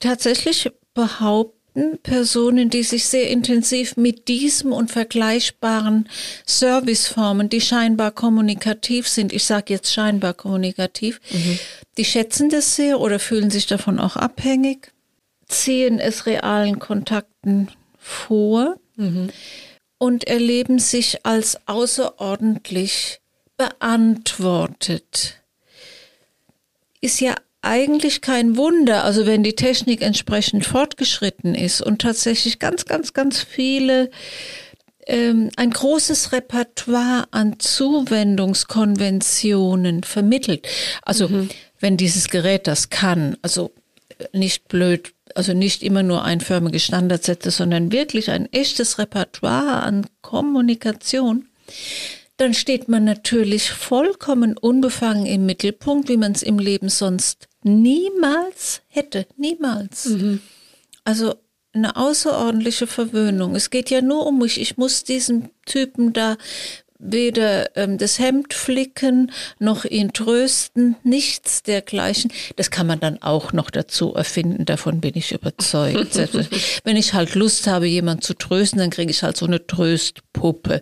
Tatsächlich 0.00 0.70
behaupte 0.94 1.61
berichten 1.74 1.98
Personen, 2.02 2.70
die 2.70 2.82
sich 2.82 3.06
sehr 3.06 3.30
intensiv 3.30 3.96
mit 3.96 4.28
diesem 4.28 4.72
und 4.72 4.90
vergleichbaren 4.90 6.08
Serviceformen, 6.46 7.48
die 7.48 7.60
scheinbar 7.60 8.10
kommunikativ 8.10 9.08
sind, 9.08 9.32
ich 9.32 9.44
sage 9.44 9.72
jetzt 9.72 9.92
scheinbar 9.92 10.34
kommunikativ, 10.34 11.20
mhm. 11.30 11.58
die 11.96 12.04
schätzen 12.04 12.48
das 12.48 12.76
sehr 12.76 13.00
oder 13.00 13.18
fühlen 13.18 13.50
sich 13.50 13.66
davon 13.66 13.98
auch 13.98 14.16
abhängig, 14.16 14.92
ziehen 15.46 15.98
es 15.98 16.26
realen 16.26 16.78
Kontakten 16.78 17.68
vor 17.98 18.76
mhm. 18.96 19.30
und 19.98 20.24
erleben 20.24 20.78
sich 20.78 21.24
als 21.24 21.58
außerordentlich 21.66 23.20
beantwortet. 23.56 25.38
Ist 27.00 27.20
ja 27.20 27.34
eigentlich 27.62 28.20
kein 28.20 28.56
Wunder, 28.56 29.04
also 29.04 29.24
wenn 29.24 29.44
die 29.44 29.54
Technik 29.54 30.02
entsprechend 30.02 30.66
fortgeschritten 30.66 31.54
ist 31.54 31.80
und 31.80 32.02
tatsächlich 32.02 32.58
ganz, 32.58 32.84
ganz, 32.84 33.12
ganz 33.12 33.40
viele 33.40 34.10
ähm, 35.06 35.50
ein 35.56 35.70
großes 35.70 36.32
Repertoire 36.32 37.28
an 37.30 37.60
Zuwendungskonventionen 37.60 40.02
vermittelt. 40.02 40.66
Also 41.02 41.28
mhm. 41.28 41.48
wenn 41.78 41.96
dieses 41.96 42.28
Gerät 42.28 42.66
das 42.66 42.90
kann, 42.90 43.36
also 43.42 43.72
nicht 44.32 44.68
blöd, 44.68 45.12
also 45.34 45.54
nicht 45.54 45.82
immer 45.82 46.02
nur 46.02 46.24
einförmige 46.24 46.80
Standardsätze, 46.80 47.50
sondern 47.50 47.92
wirklich 47.92 48.30
ein 48.30 48.52
echtes 48.52 48.98
Repertoire 48.98 49.82
an 49.82 50.06
Kommunikation, 50.20 51.48
dann 52.36 52.52
steht 52.54 52.88
man 52.88 53.04
natürlich 53.04 53.70
vollkommen 53.70 54.56
unbefangen 54.56 55.26
im 55.26 55.46
Mittelpunkt, 55.46 56.08
wie 56.08 56.16
man 56.16 56.32
es 56.32 56.42
im 56.42 56.58
Leben 56.58 56.88
sonst 56.88 57.48
niemals 57.62 58.82
hätte. 58.88 59.26
Niemals. 59.36 60.06
Mhm. 60.06 60.40
Also 61.04 61.34
eine 61.74 61.96
außerordentliche 61.96 62.86
Verwöhnung. 62.86 63.54
Es 63.54 63.70
geht 63.70 63.90
ja 63.90 64.02
nur 64.02 64.26
um 64.26 64.38
mich. 64.38 64.60
Ich 64.60 64.76
muss 64.76 65.04
diesem 65.04 65.50
Typen 65.64 66.12
da 66.12 66.36
weder 67.02 67.76
ähm, 67.76 67.98
das 67.98 68.18
Hemd 68.18 68.54
flicken 68.54 69.32
noch 69.58 69.84
ihn 69.84 70.12
trösten, 70.12 70.96
nichts 71.02 71.62
dergleichen. 71.62 72.32
Das 72.56 72.70
kann 72.70 72.86
man 72.86 73.00
dann 73.00 73.20
auch 73.20 73.52
noch 73.52 73.70
dazu 73.70 74.14
erfinden, 74.14 74.64
davon 74.64 75.00
bin 75.00 75.16
ich 75.16 75.32
überzeugt. 75.32 76.16
Wenn 76.84 76.96
ich 76.96 77.12
halt 77.12 77.34
Lust 77.34 77.66
habe, 77.66 77.86
jemand 77.86 78.22
zu 78.22 78.34
trösten, 78.34 78.78
dann 78.78 78.90
kriege 78.90 79.10
ich 79.10 79.22
halt 79.22 79.36
so 79.36 79.46
eine 79.46 79.66
Tröstpuppe. 79.66 80.80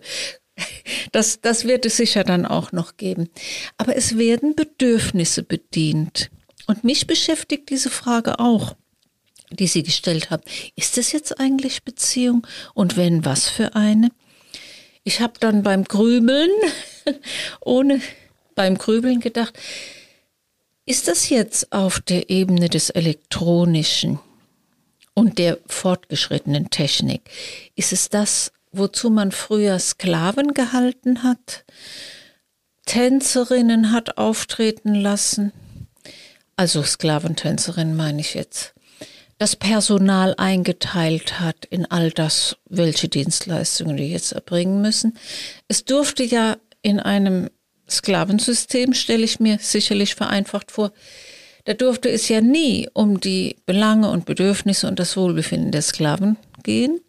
Das, 1.11 1.41
das 1.41 1.65
wird 1.65 1.87
es 1.87 1.97
sicher 1.97 2.23
dann 2.23 2.45
auch 2.45 2.71
noch 2.71 2.97
geben. 2.97 3.29
Aber 3.77 3.95
es 3.95 4.17
werden 4.17 4.55
Bedürfnisse 4.55 5.41
bedient. 5.41 6.29
Und 6.71 6.85
mich 6.85 7.05
beschäftigt 7.05 7.69
diese 7.69 7.89
Frage 7.89 8.39
auch, 8.39 8.77
die 9.49 9.67
Sie 9.67 9.83
gestellt 9.83 10.29
haben. 10.31 10.43
Ist 10.77 10.97
es 10.97 11.11
jetzt 11.11 11.37
eigentlich 11.37 11.83
Beziehung? 11.83 12.47
Und 12.73 12.95
wenn, 12.95 13.25
was 13.25 13.49
für 13.49 13.75
eine? 13.75 14.09
Ich 15.03 15.19
habe 15.19 15.33
dann 15.41 15.63
beim 15.63 15.83
Grübeln, 15.83 16.49
ohne 17.59 17.99
beim 18.55 18.77
Grübeln 18.77 19.19
gedacht, 19.19 19.59
ist 20.85 21.09
das 21.09 21.27
jetzt 21.27 21.73
auf 21.73 21.99
der 21.99 22.29
Ebene 22.29 22.69
des 22.69 22.89
elektronischen 22.89 24.19
und 25.13 25.39
der 25.39 25.57
fortgeschrittenen 25.67 26.69
Technik? 26.69 27.29
Ist 27.75 27.91
es 27.91 28.07
das, 28.07 28.53
wozu 28.71 29.09
man 29.09 29.33
früher 29.33 29.77
Sklaven 29.77 30.53
gehalten 30.53 31.23
hat, 31.23 31.65
Tänzerinnen 32.85 33.91
hat 33.91 34.17
auftreten 34.17 34.95
lassen, 34.95 35.51
also 36.55 36.83
Sklaventänzerin 36.83 37.95
meine 37.95 38.21
ich 38.21 38.33
jetzt, 38.33 38.73
das 39.37 39.55
Personal 39.55 40.35
eingeteilt 40.37 41.39
hat 41.39 41.65
in 41.65 41.85
all 41.87 42.11
das, 42.11 42.57
welche 42.69 43.07
Dienstleistungen 43.07 43.97
die 43.97 44.11
jetzt 44.11 44.33
erbringen 44.33 44.81
müssen. 44.81 45.17
Es 45.67 45.83
durfte 45.83 46.23
ja 46.23 46.57
in 46.83 46.99
einem 46.99 47.49
Sklavensystem, 47.89 48.93
stelle 48.93 49.23
ich 49.23 49.39
mir 49.39 49.57
sicherlich 49.59 50.13
vereinfacht 50.13 50.71
vor, 50.71 50.91
da 51.65 51.73
durfte 51.73 52.09
es 52.09 52.27
ja 52.29 52.41
nie 52.41 52.87
um 52.93 53.19
die 53.19 53.57
Belange 53.65 54.09
und 54.09 54.25
Bedürfnisse 54.25 54.87
und 54.87 54.99
das 54.99 55.15
Wohlbefinden 55.17 55.71
der 55.71 55.81
Sklaven 55.81 56.37
gehen, 56.63 57.01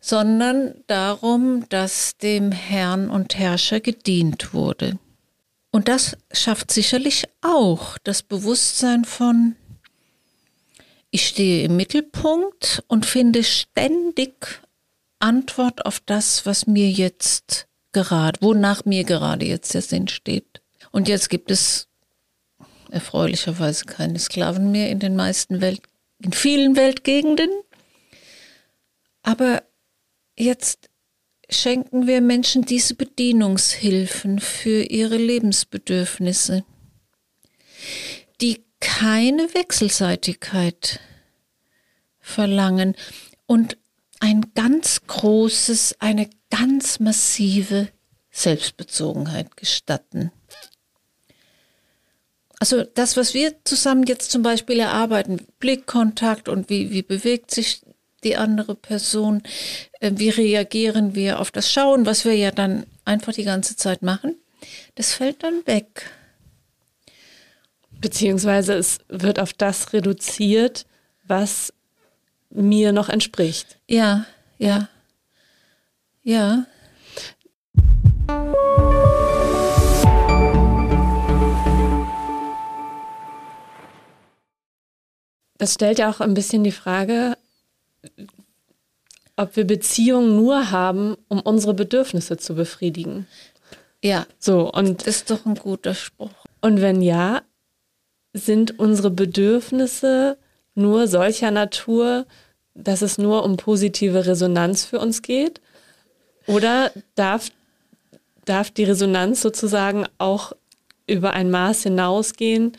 sondern 0.00 0.74
darum, 0.86 1.68
dass 1.68 2.16
dem 2.18 2.52
Herrn 2.52 3.10
und 3.10 3.38
Herrscher 3.38 3.80
gedient 3.80 4.54
wurde. 4.54 4.98
Und 5.76 5.88
das 5.88 6.16
schafft 6.32 6.70
sicherlich 6.70 7.28
auch 7.42 7.98
das 7.98 8.22
Bewusstsein 8.22 9.04
von, 9.04 9.56
ich 11.10 11.28
stehe 11.28 11.66
im 11.66 11.76
Mittelpunkt 11.76 12.82
und 12.88 13.04
finde 13.04 13.44
ständig 13.44 14.62
Antwort 15.18 15.84
auf 15.84 16.00
das, 16.00 16.46
was 16.46 16.66
mir 16.66 16.88
jetzt 16.88 17.68
gerade, 17.92 18.40
wonach 18.40 18.86
mir 18.86 19.04
gerade 19.04 19.44
jetzt 19.44 19.74
der 19.74 19.82
Sinn 19.82 20.08
steht. 20.08 20.62
Und 20.92 21.08
jetzt 21.08 21.28
gibt 21.28 21.50
es 21.50 21.88
erfreulicherweise 22.90 23.84
keine 23.84 24.18
Sklaven 24.18 24.72
mehr 24.72 24.88
in 24.88 24.98
den 24.98 25.14
meisten 25.14 25.60
Welt, 25.60 25.82
in 26.22 26.32
vielen 26.32 26.74
Weltgegenden. 26.76 27.50
Aber 29.22 29.62
jetzt 30.38 30.85
schenken 31.48 32.06
wir 32.06 32.20
Menschen 32.20 32.62
diese 32.62 32.94
Bedienungshilfen 32.94 34.40
für 34.40 34.82
ihre 34.82 35.16
Lebensbedürfnisse, 35.16 36.64
die 38.40 38.64
keine 38.80 39.54
Wechselseitigkeit 39.54 41.00
verlangen 42.20 42.96
und 43.46 43.78
ein 44.20 44.52
ganz 44.54 45.02
großes, 45.06 45.96
eine 46.00 46.28
ganz 46.50 47.00
massive 47.00 47.88
Selbstbezogenheit 48.30 49.56
gestatten. 49.56 50.32
Also 52.58 52.84
das, 52.84 53.16
was 53.16 53.34
wir 53.34 53.54
zusammen 53.64 54.04
jetzt 54.04 54.30
zum 54.30 54.42
Beispiel 54.42 54.80
erarbeiten, 54.80 55.46
Blickkontakt 55.58 56.48
und 56.48 56.70
wie, 56.70 56.90
wie 56.90 57.02
bewegt 57.02 57.50
sich 57.50 57.82
die 58.24 58.36
andere 58.36 58.74
Person, 58.74 59.42
äh, 60.00 60.12
wie 60.14 60.30
reagieren 60.30 61.14
wir 61.14 61.40
auf 61.40 61.50
das 61.50 61.72
Schauen, 61.72 62.06
was 62.06 62.24
wir 62.24 62.34
ja 62.34 62.50
dann 62.50 62.86
einfach 63.04 63.32
die 63.32 63.44
ganze 63.44 63.76
Zeit 63.76 64.02
machen, 64.02 64.36
das 64.94 65.12
fällt 65.12 65.42
dann 65.42 65.66
weg. 65.66 66.10
Beziehungsweise 68.00 68.74
es 68.74 68.98
wird 69.08 69.38
auf 69.38 69.52
das 69.52 69.92
reduziert, 69.92 70.86
was 71.24 71.72
mir 72.50 72.92
noch 72.92 73.08
entspricht. 73.08 73.78
Ja, 73.88 74.26
ja, 74.58 74.88
ja. 76.22 76.66
Das 85.58 85.74
stellt 85.74 85.98
ja 85.98 86.10
auch 86.10 86.20
ein 86.20 86.34
bisschen 86.34 86.64
die 86.64 86.72
Frage, 86.72 87.36
ob 89.36 89.56
wir 89.56 89.66
Beziehungen 89.66 90.36
nur 90.36 90.70
haben, 90.70 91.16
um 91.28 91.40
unsere 91.40 91.74
Bedürfnisse 91.74 92.36
zu 92.36 92.54
befriedigen. 92.54 93.26
Ja. 94.02 94.26
So, 94.38 94.72
und. 94.72 95.06
Das 95.06 95.16
ist 95.16 95.30
doch 95.30 95.44
ein 95.46 95.54
guter 95.54 95.94
Spruch. 95.94 96.30
Und 96.60 96.80
wenn 96.80 97.02
ja, 97.02 97.42
sind 98.32 98.78
unsere 98.78 99.10
Bedürfnisse 99.10 100.38
nur 100.74 101.08
solcher 101.08 101.50
Natur, 101.50 102.26
dass 102.74 103.02
es 103.02 103.18
nur 103.18 103.44
um 103.44 103.56
positive 103.56 104.26
Resonanz 104.26 104.84
für 104.84 105.00
uns 105.00 105.22
geht? 105.22 105.60
Oder 106.46 106.92
darf, 107.14 107.48
darf 108.44 108.70
die 108.70 108.84
Resonanz 108.84 109.42
sozusagen 109.42 110.06
auch 110.18 110.52
über 111.06 111.32
ein 111.32 111.50
Maß 111.50 111.84
hinausgehen, 111.84 112.72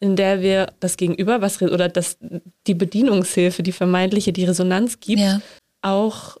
in 0.00 0.16
der 0.16 0.40
wir 0.40 0.72
das 0.80 0.96
Gegenüber, 0.96 1.40
was 1.42 1.62
oder 1.62 1.88
das, 1.88 2.18
die 2.66 2.74
Bedienungshilfe, 2.74 3.62
die 3.62 3.72
vermeintliche, 3.72 4.32
die 4.32 4.44
Resonanz 4.44 4.98
gibt, 4.98 5.20
ja. 5.20 5.40
Auch 5.82 6.38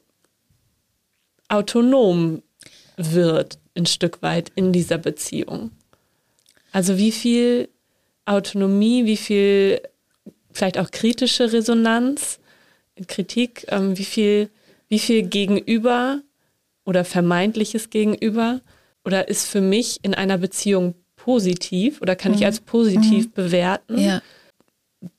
autonom 1.48 2.42
wird, 2.96 3.58
ein 3.76 3.86
Stück 3.86 4.22
weit 4.22 4.52
in 4.54 4.72
dieser 4.72 4.98
Beziehung. 4.98 5.70
Also 6.72 6.96
wie 6.96 7.12
viel 7.12 7.68
Autonomie, 8.24 9.04
wie 9.04 9.16
viel 9.16 9.80
vielleicht 10.52 10.78
auch 10.78 10.90
kritische 10.90 11.52
Resonanz, 11.52 12.38
Kritik, 13.08 13.66
ähm, 13.68 13.98
wie 13.98 14.04
viel, 14.04 14.50
wie 14.88 14.98
viel 14.98 15.22
Gegenüber 15.22 16.20
oder 16.84 17.04
vermeintliches 17.04 17.90
Gegenüber 17.90 18.60
oder 19.04 19.28
ist 19.28 19.46
für 19.46 19.60
mich 19.60 19.98
in 20.02 20.14
einer 20.14 20.38
Beziehung 20.38 20.94
positiv 21.16 22.00
oder 22.00 22.16
kann 22.16 22.32
mhm. 22.32 22.38
ich 22.38 22.44
als 22.44 22.60
positiv 22.60 23.26
mhm. 23.26 23.32
bewerten, 23.32 23.98
ja. 23.98 24.22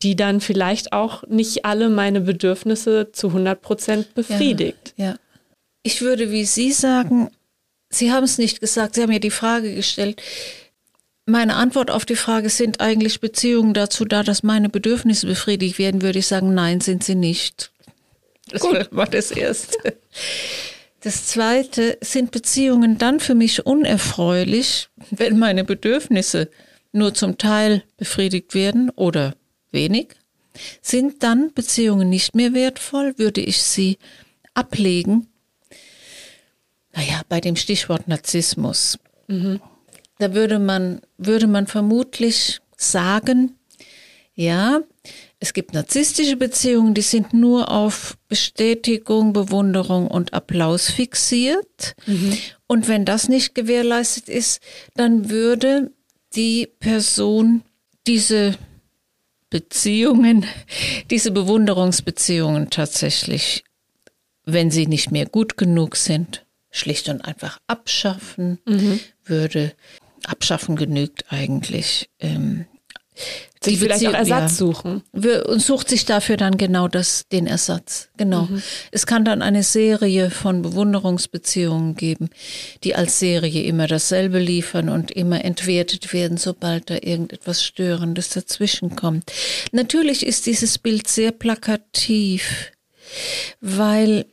Die 0.01 0.15
dann 0.15 0.41
vielleicht 0.41 0.93
auch 0.93 1.23
nicht 1.27 1.65
alle 1.65 1.89
meine 1.89 2.21
Bedürfnisse 2.21 3.11
zu 3.11 3.27
100 3.27 3.61
Prozent 3.61 4.13
befriedigt. 4.13 4.93
Ja, 4.97 5.05
ja. 5.05 5.15
Ich 5.83 6.01
würde 6.01 6.31
wie 6.31 6.45
Sie 6.45 6.71
sagen, 6.71 7.29
Sie 7.89 8.11
haben 8.11 8.23
es 8.23 8.37
nicht 8.37 8.59
gesagt, 8.59 8.95
Sie 8.95 9.01
haben 9.01 9.09
mir 9.09 9.19
die 9.19 9.29
Frage 9.29 9.75
gestellt. 9.75 10.21
Meine 11.25 11.55
Antwort 11.55 11.91
auf 11.91 12.05
die 12.05 12.15
Frage, 12.15 12.49
sind 12.49 12.81
eigentlich 12.81 13.21
Beziehungen 13.21 13.73
dazu 13.73 14.03
da, 14.05 14.23
dass 14.23 14.43
meine 14.43 14.69
Bedürfnisse 14.69 15.27
befriedigt 15.27 15.77
werden, 15.79 16.01
würde 16.01 16.19
ich 16.19 16.27
sagen, 16.27 16.53
nein, 16.53 16.81
sind 16.81 17.03
sie 17.03 17.15
nicht. 17.15 17.71
Das 18.49 18.63
war 18.63 19.07
das 19.07 19.31
Erste. 19.31 19.97
Das 20.99 21.27
Zweite 21.27 21.97
sind 22.01 22.31
Beziehungen 22.31 22.97
dann 22.97 23.19
für 23.19 23.35
mich 23.35 23.65
unerfreulich, 23.65 24.89
wenn 25.11 25.37
meine 25.37 25.63
Bedürfnisse 25.63 26.49
nur 26.93 27.13
zum 27.13 27.37
Teil 27.37 27.83
befriedigt 27.97 28.53
werden 28.53 28.89
oder 28.89 29.33
wenig. 29.73 30.15
Sind 30.81 31.23
dann 31.23 31.51
Beziehungen 31.53 32.09
nicht 32.09 32.35
mehr 32.35 32.53
wertvoll, 32.53 33.17
würde 33.17 33.41
ich 33.41 33.61
sie 33.61 33.97
ablegen. 34.53 35.27
Naja, 36.93 37.21
bei 37.27 37.41
dem 37.41 37.55
Stichwort 37.55 38.07
Narzissmus. 38.07 38.99
Mhm. 39.27 39.59
Da 40.19 40.33
würde 40.33 40.59
man, 40.59 41.01
würde 41.17 41.47
man 41.47 41.65
vermutlich 41.67 42.61
sagen, 42.77 43.57
ja, 44.35 44.81
es 45.39 45.53
gibt 45.53 45.73
narzisstische 45.73 46.37
Beziehungen, 46.37 46.93
die 46.93 47.01
sind 47.01 47.33
nur 47.33 47.69
auf 47.69 48.17
Bestätigung, 48.29 49.33
Bewunderung 49.33 50.07
und 50.07 50.33
Applaus 50.33 50.89
fixiert. 50.89 51.95
Mhm. 52.05 52.37
Und 52.67 52.87
wenn 52.87 53.05
das 53.05 53.27
nicht 53.27 53.53
gewährleistet 53.53 54.29
ist, 54.29 54.61
dann 54.95 55.29
würde 55.29 55.91
die 56.35 56.67
Person 56.79 57.63
diese 58.07 58.55
Beziehungen, 59.53 60.47
diese 61.11 61.29
Bewunderungsbeziehungen 61.29 62.71
tatsächlich, 62.71 63.63
wenn 64.45 64.71
sie 64.71 64.87
nicht 64.87 65.11
mehr 65.11 65.27
gut 65.27 65.57
genug 65.57 65.95
sind, 65.95 66.43
schlicht 66.71 67.07
und 67.07 67.21
einfach 67.21 67.59
abschaffen, 67.67 68.57
mhm. 68.65 68.99
würde 69.23 69.73
abschaffen 70.25 70.75
genügt 70.75 71.31
eigentlich. 71.31 72.09
Ähm, 72.19 72.65
sich 73.63 73.79
vielleicht 73.79 74.05
auch 74.07 74.13
Ersatz 74.13 74.51
ja. 74.51 74.65
suchen. 74.65 75.03
Und 75.13 75.61
sucht 75.61 75.89
sich 75.89 76.05
dafür 76.05 76.37
dann 76.37 76.57
genau 76.57 76.87
das, 76.87 77.27
den 77.31 77.47
Ersatz. 77.47 78.09
Genau. 78.17 78.43
Mhm. 78.43 78.61
Es 78.91 79.05
kann 79.05 79.25
dann 79.25 79.41
eine 79.41 79.63
Serie 79.63 80.29
von 80.29 80.61
Bewunderungsbeziehungen 80.61 81.95
geben, 81.95 82.29
die 82.83 82.95
als 82.95 83.19
Serie 83.19 83.63
immer 83.63 83.87
dasselbe 83.87 84.39
liefern 84.39 84.89
und 84.89 85.11
immer 85.11 85.43
entwertet 85.45 86.13
werden, 86.13 86.37
sobald 86.37 86.89
da 86.89 86.95
irgendetwas 86.95 87.63
Störendes 87.63 88.29
dazwischen 88.29 88.95
kommt. 88.95 89.31
Natürlich 89.71 90.25
ist 90.25 90.45
dieses 90.45 90.77
Bild 90.77 91.07
sehr 91.07 91.31
plakativ, 91.31 92.71
weil 93.61 94.25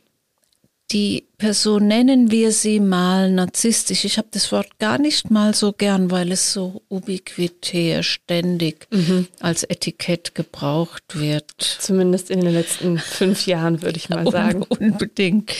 die 0.91 1.27
Person, 1.37 1.87
nennen 1.87 2.31
wir 2.31 2.51
sie 2.51 2.79
mal 2.79 3.31
narzisstisch. 3.31 4.05
Ich 4.05 4.17
habe 4.17 4.27
das 4.31 4.51
Wort 4.51 4.77
gar 4.79 4.97
nicht 4.97 5.31
mal 5.31 5.53
so 5.53 5.71
gern, 5.71 6.11
weil 6.11 6.31
es 6.31 6.53
so 6.53 6.81
ubiquitär, 6.89 8.03
ständig 8.03 8.87
mhm. 8.91 9.27
als 9.39 9.63
Etikett 9.63 10.35
gebraucht 10.35 11.03
wird. 11.13 11.51
Zumindest 11.57 12.29
in 12.29 12.41
den 12.41 12.53
letzten 12.53 12.97
fünf 12.97 13.47
Jahren, 13.47 13.81
würde 13.81 13.97
ich 13.97 14.09
mal 14.09 14.29
sagen. 14.29 14.63
unbedingt. 14.63 15.51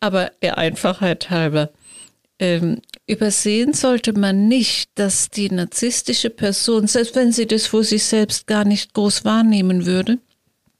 Aber 0.00 0.30
der 0.42 0.58
Einfachheit 0.58 1.30
halber. 1.30 1.70
Ähm, 2.38 2.80
übersehen 3.06 3.74
sollte 3.74 4.14
man 4.14 4.48
nicht, 4.48 4.90
dass 4.94 5.28
die 5.28 5.50
narzisstische 5.50 6.30
Person, 6.30 6.86
selbst 6.86 7.14
wenn 7.14 7.32
sie 7.32 7.46
das 7.46 7.66
vor 7.66 7.84
sich 7.84 8.04
selbst 8.04 8.46
gar 8.46 8.64
nicht 8.64 8.94
groß 8.94 9.26
wahrnehmen 9.26 9.84
würde, 9.84 10.18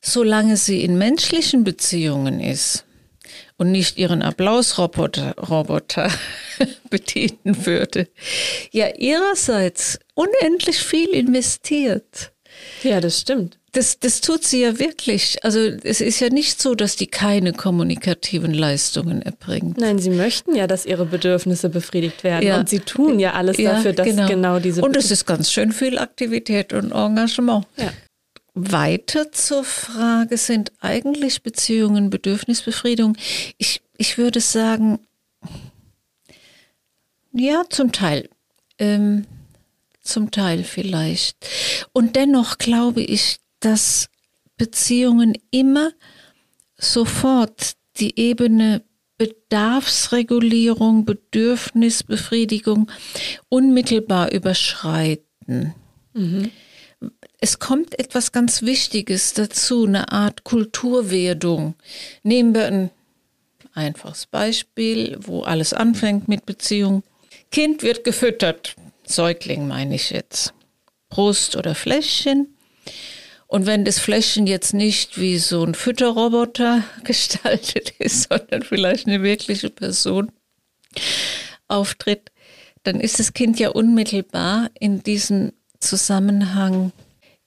solange 0.00 0.56
sie 0.56 0.82
in 0.82 0.96
menschlichen 0.96 1.64
Beziehungen 1.64 2.40
ist, 2.40 2.86
und 3.60 3.70
nicht 3.70 3.98
ihren 3.98 4.22
Applausroboter 4.22 5.34
Roboter 5.36 6.10
bedienen 6.90 7.66
würde, 7.66 8.08
ja 8.72 8.88
ihrerseits 8.96 9.98
unendlich 10.14 10.78
viel 10.78 11.10
investiert. 11.10 12.32
Ja, 12.82 13.02
das 13.02 13.20
stimmt. 13.20 13.58
Das, 13.72 14.00
das 14.00 14.22
tut 14.22 14.44
sie 14.44 14.62
ja 14.62 14.78
wirklich. 14.78 15.44
Also 15.44 15.60
es 15.60 16.00
ist 16.00 16.20
ja 16.20 16.30
nicht 16.30 16.60
so, 16.60 16.74
dass 16.74 16.96
die 16.96 17.06
keine 17.06 17.52
kommunikativen 17.52 18.54
Leistungen 18.54 19.20
erbringt. 19.22 19.78
Nein, 19.78 19.98
sie 19.98 20.10
möchten 20.10 20.56
ja, 20.56 20.66
dass 20.66 20.86
ihre 20.86 21.04
Bedürfnisse 21.04 21.68
befriedigt 21.68 22.24
werden. 22.24 22.46
Ja. 22.46 22.58
Und 22.58 22.68
sie 22.68 22.80
tun 22.80 23.20
ja 23.20 23.34
alles 23.34 23.58
ja, 23.58 23.74
dafür, 23.74 23.92
dass 23.92 24.06
genau, 24.06 24.26
genau 24.26 24.58
diese. 24.58 24.82
Und 24.82 24.96
es 24.96 25.10
ist 25.10 25.26
ganz 25.26 25.52
schön 25.52 25.70
viel 25.70 25.98
Aktivität 25.98 26.72
und 26.72 26.92
Engagement. 26.92 27.66
Ja. 27.76 27.92
Weiter 28.72 29.32
zur 29.32 29.64
Frage 29.64 30.36
sind 30.36 30.72
eigentlich 30.80 31.42
Beziehungen 31.42 32.10
Bedürfnisbefriedigung. 32.10 33.16
Ich, 33.58 33.80
ich 33.96 34.18
würde 34.18 34.40
sagen, 34.40 34.98
ja, 37.32 37.64
zum 37.68 37.92
Teil. 37.92 38.28
Ähm, 38.78 39.26
zum 40.02 40.30
Teil 40.30 40.64
vielleicht. 40.64 41.36
Und 41.92 42.16
dennoch 42.16 42.58
glaube 42.58 43.02
ich, 43.02 43.36
dass 43.60 44.08
Beziehungen 44.56 45.34
immer 45.50 45.92
sofort 46.76 47.74
die 47.98 48.18
Ebene 48.18 48.82
Bedarfsregulierung, 49.18 51.04
Bedürfnisbefriedigung 51.04 52.90
unmittelbar 53.48 54.32
überschreiten. 54.32 55.74
Mhm 56.14 56.50
es 57.40 57.58
kommt 57.58 57.98
etwas 57.98 58.32
ganz 58.32 58.62
Wichtiges 58.62 59.32
dazu, 59.32 59.86
eine 59.86 60.12
Art 60.12 60.44
Kulturwerdung. 60.44 61.74
Nehmen 62.22 62.54
wir 62.54 62.66
ein 62.66 62.90
einfaches 63.72 64.26
Beispiel, 64.26 65.16
wo 65.20 65.42
alles 65.42 65.72
anfängt 65.72 66.28
mit 66.28 66.44
Beziehung. 66.44 67.02
Kind 67.50 67.82
wird 67.82 68.04
gefüttert, 68.04 68.76
Säugling 69.04 69.66
meine 69.66 69.94
ich 69.94 70.10
jetzt. 70.10 70.52
Brust 71.08 71.56
oder 71.56 71.74
Fläschchen. 71.74 72.54
Und 73.46 73.66
wenn 73.66 73.84
das 73.84 73.98
Fläschchen 73.98 74.46
jetzt 74.46 74.74
nicht 74.74 75.18
wie 75.18 75.38
so 75.38 75.64
ein 75.64 75.74
Fütterroboter 75.74 76.84
gestaltet 77.04 77.94
ist, 77.98 78.28
sondern 78.28 78.62
vielleicht 78.62 79.06
eine 79.06 79.22
wirkliche 79.22 79.70
Person 79.70 80.30
auftritt, 81.68 82.30
dann 82.82 83.00
ist 83.00 83.18
das 83.18 83.32
Kind 83.32 83.58
ja 83.58 83.70
unmittelbar 83.70 84.70
in 84.78 85.02
diesem 85.02 85.52
Zusammenhang 85.80 86.92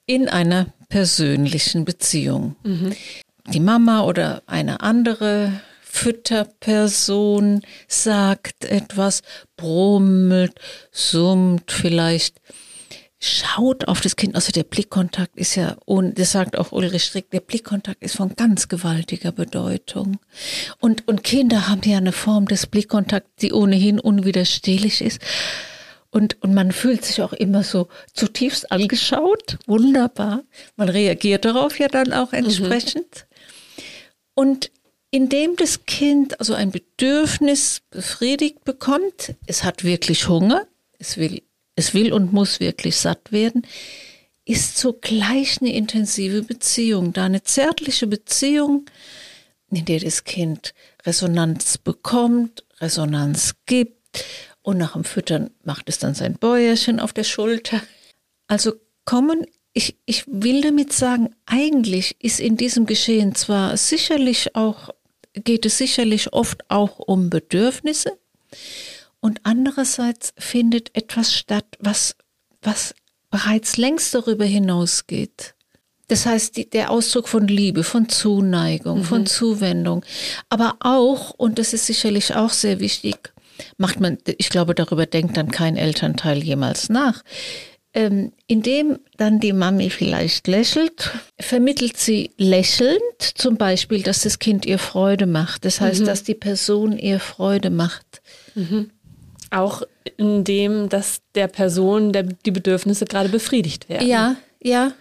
in 0.06 0.30
einer 0.30 0.74
persönlichen 0.90 1.86
Beziehung. 1.86 2.56
Mhm. 2.64 2.94
Die 3.52 3.60
Mama 3.60 4.04
oder 4.04 4.44
eine 4.46 4.82
andere 4.82 5.62
Fütterperson 5.82 7.62
sagt 7.88 8.66
etwas, 8.66 9.22
brummelt, 9.58 10.54
summt 10.92 11.72
vielleicht, 11.72 12.42
schaut 13.20 13.88
auf 13.88 14.02
das 14.02 14.16
Kind. 14.16 14.36
Also 14.36 14.52
der 14.52 14.64
Blickkontakt 14.64 15.38
ist 15.38 15.56
ja, 15.56 15.78
und 15.86 16.20
das 16.20 16.32
sagt 16.32 16.58
auch 16.58 16.72
Ulrich 16.72 17.04
Strick, 17.04 17.30
der 17.32 17.40
Blickkontakt 17.40 18.04
ist 18.04 18.16
von 18.16 18.36
ganz 18.36 18.68
gewaltiger 18.68 19.32
Bedeutung. 19.32 20.18
Und, 20.80 21.08
und 21.08 21.24
Kinder 21.24 21.70
haben 21.70 21.82
ja 21.86 21.98
eine 21.98 22.12
Form 22.12 22.48
des 22.48 22.66
Blickkontakts, 22.66 23.30
die 23.42 23.54
ohnehin 23.54 24.00
unwiderstehlich 24.00 25.02
ist. 25.02 25.22
Und, 26.14 26.38
und 26.44 26.54
man 26.54 26.72
fühlt 26.72 27.04
sich 27.04 27.24
auch 27.24 27.34
immer 27.34 27.64
so 27.64 27.88
zutiefst 28.14 28.72
angeschaut. 28.72 29.58
Wunderbar. 29.66 30.44
Man 30.76 30.88
reagiert 30.90 31.44
darauf 31.44 31.80
ja 31.80 31.88
dann 31.88 32.14
auch 32.14 32.34
entsprechend. 32.34 33.26
Mhm. 33.26 33.34
Und 34.36 34.72
indem 35.10 35.56
das 35.56 35.88
Kind 35.88 36.40
also 36.40 36.54
ein 36.54 36.70
Bedürfnis 36.70 37.82
befriedigt 37.90 38.64
bekommt, 38.64 39.34
es 39.48 39.64
hat 39.64 39.84
wirklich 39.84 40.28
Hunger, 40.28 40.68
es 41.00 41.18
will, 41.18 41.42
es 41.76 41.96
will 41.96 42.14
und 42.14 42.32
muss 42.32 42.60
wirklich 42.60 42.96
satt 42.98 43.32
werden, 43.32 43.66
ist 44.46 44.78
zugleich 44.78 45.62
eine 45.62 45.74
intensive 45.74 46.44
Beziehung, 46.44 47.12
da 47.14 47.26
eine 47.26 47.42
zärtliche 47.42 48.06
Beziehung, 48.06 48.86
in 49.72 49.86
der 49.86 50.00
das 50.00 50.26
Kind 50.26 50.76
Resonanz 51.08 51.80
bekommt, 51.80 52.66
Resonanz 52.80 53.56
gibt 53.66 54.26
und 54.64 54.78
nach 54.78 54.94
dem 54.94 55.04
Füttern 55.04 55.52
macht 55.64 55.90
es 55.90 56.00
dann 56.00 56.16
sein 56.16 56.36
Bäuerchen 56.36 57.00
auf 57.00 57.14
der 57.14 57.24
Schulter. 57.26 57.82
Also 58.48 58.74
kommen, 59.06 59.46
ich, 59.74 59.98
ich 60.06 60.24
will 60.28 60.62
damit 60.62 60.94
sagen, 60.94 61.36
eigentlich 61.46 62.16
ist 62.20 62.40
in 62.40 62.58
diesem 62.58 62.86
Geschehen 62.86 63.36
zwar 63.36 63.78
sicherlich 63.78 64.56
auch, 64.56 64.90
geht 65.34 65.66
es 65.66 65.78
sicherlich 65.78 66.34
oft 66.34 66.70
auch 66.70 67.00
um 67.00 67.30
Bedürfnisse 67.30 68.18
und 69.20 69.42
andererseits 69.44 70.34
findet 70.38 70.96
etwas 70.96 71.34
statt, 71.34 71.66
was, 71.80 72.16
was 72.62 72.96
bereits 73.30 73.78
längst 73.78 74.14
darüber 74.14 74.46
hinausgeht. 74.46 75.56
Das 76.08 76.26
heißt, 76.26 76.58
die, 76.58 76.70
der 76.70 76.92
Ausdruck 76.92 77.28
von 77.28 77.48
Liebe, 77.48 77.84
von 77.84 78.10
Zuneigung, 78.10 79.00
mhm. 79.00 79.04
von 79.04 79.26
Zuwendung, 79.26 80.06
aber 80.50 80.76
auch, 80.80 81.32
und 81.32 81.58
das 81.58 81.74
ist 81.74 81.86
sicherlich 81.86 82.36
auch 82.36 82.52
sehr 82.52 82.80
wichtig, 82.80 83.34
macht 83.78 84.00
man, 84.00 84.18
ich 84.38 84.50
glaube, 84.50 84.76
darüber 84.76 85.06
denkt 85.06 85.38
dann 85.38 85.52
kein 85.52 85.78
Elternteil 85.78 86.44
jemals 86.44 86.90
nach. 86.90 87.24
Ähm, 87.96 88.32
indem 88.48 88.98
dann 89.18 89.40
die 89.40 89.54
Mami 89.54 89.92
vielleicht 89.92 90.48
lächelt, 90.48 91.12
vermittelt 91.40 91.98
sie 91.98 92.32
lächelnd 92.38 93.00
zum 93.36 93.56
Beispiel, 93.58 94.02
dass 94.02 94.22
das 94.22 94.40
Kind 94.40 94.66
ihr 94.66 94.80
Freude 94.80 95.28
macht. 95.28 95.64
Das 95.64 95.80
heißt, 95.80 96.02
mhm. 96.02 96.06
dass 96.06 96.24
die 96.24 96.34
Person 96.34 96.98
ihr 96.98 97.20
Freude 97.20 97.70
macht. 97.70 98.24
Mhm. 98.56 98.90
Auch 99.52 99.84
indem, 100.18 100.90
dass 100.90 101.22
der 101.36 101.48
Person 101.48 102.12
der, 102.14 102.24
die 102.24 102.50
Bedürfnisse 102.50 103.06
gerade 103.06 103.30
befriedigt 103.30 103.90
werden. 103.90 104.08
Ja, 104.08 104.38
ja. 104.60 104.94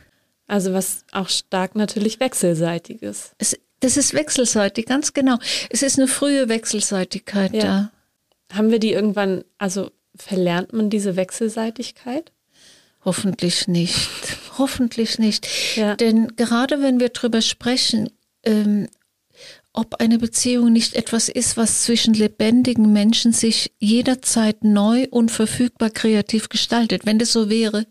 Also 0.46 0.74
was 0.74 1.06
auch 1.12 1.30
stark 1.30 1.74
natürlich 1.74 2.20
wechselseitig 2.20 3.00
ist. 3.00 3.32
Es, 3.38 3.58
Das 3.80 3.96
ist 3.96 4.12
wechselseitig, 4.12 4.84
ganz 4.84 5.14
genau. 5.14 5.38
Es 5.70 5.82
ist 5.82 5.98
eine 5.98 6.08
frühe 6.08 6.50
Wechselseitigkeit 6.50 7.54
Ja. 7.54 7.62
da. 7.62 7.90
Haben 8.52 8.70
wir 8.70 8.78
die 8.78 8.92
irgendwann, 8.92 9.44
also 9.58 9.90
verlernt 10.16 10.72
man 10.72 10.90
diese 10.90 11.16
Wechselseitigkeit? 11.16 12.32
Hoffentlich 13.04 13.66
nicht. 13.68 14.08
Hoffentlich 14.58 15.18
nicht. 15.18 15.46
Ja. 15.76 15.96
Denn 15.96 16.36
gerade 16.36 16.82
wenn 16.82 17.00
wir 17.00 17.08
darüber 17.08 17.40
sprechen, 17.42 18.10
ähm, 18.44 18.88
ob 19.72 19.94
eine 20.00 20.18
Beziehung 20.18 20.72
nicht 20.72 20.94
etwas 20.94 21.28
ist, 21.30 21.56
was 21.56 21.84
zwischen 21.84 22.12
lebendigen 22.12 22.92
Menschen 22.92 23.32
sich 23.32 23.72
jederzeit 23.78 24.64
neu 24.64 25.06
und 25.10 25.30
verfügbar 25.30 25.88
kreativ 25.90 26.50
gestaltet, 26.50 27.06
wenn 27.06 27.18
das 27.18 27.32
so 27.32 27.48
wäre, 27.48 27.86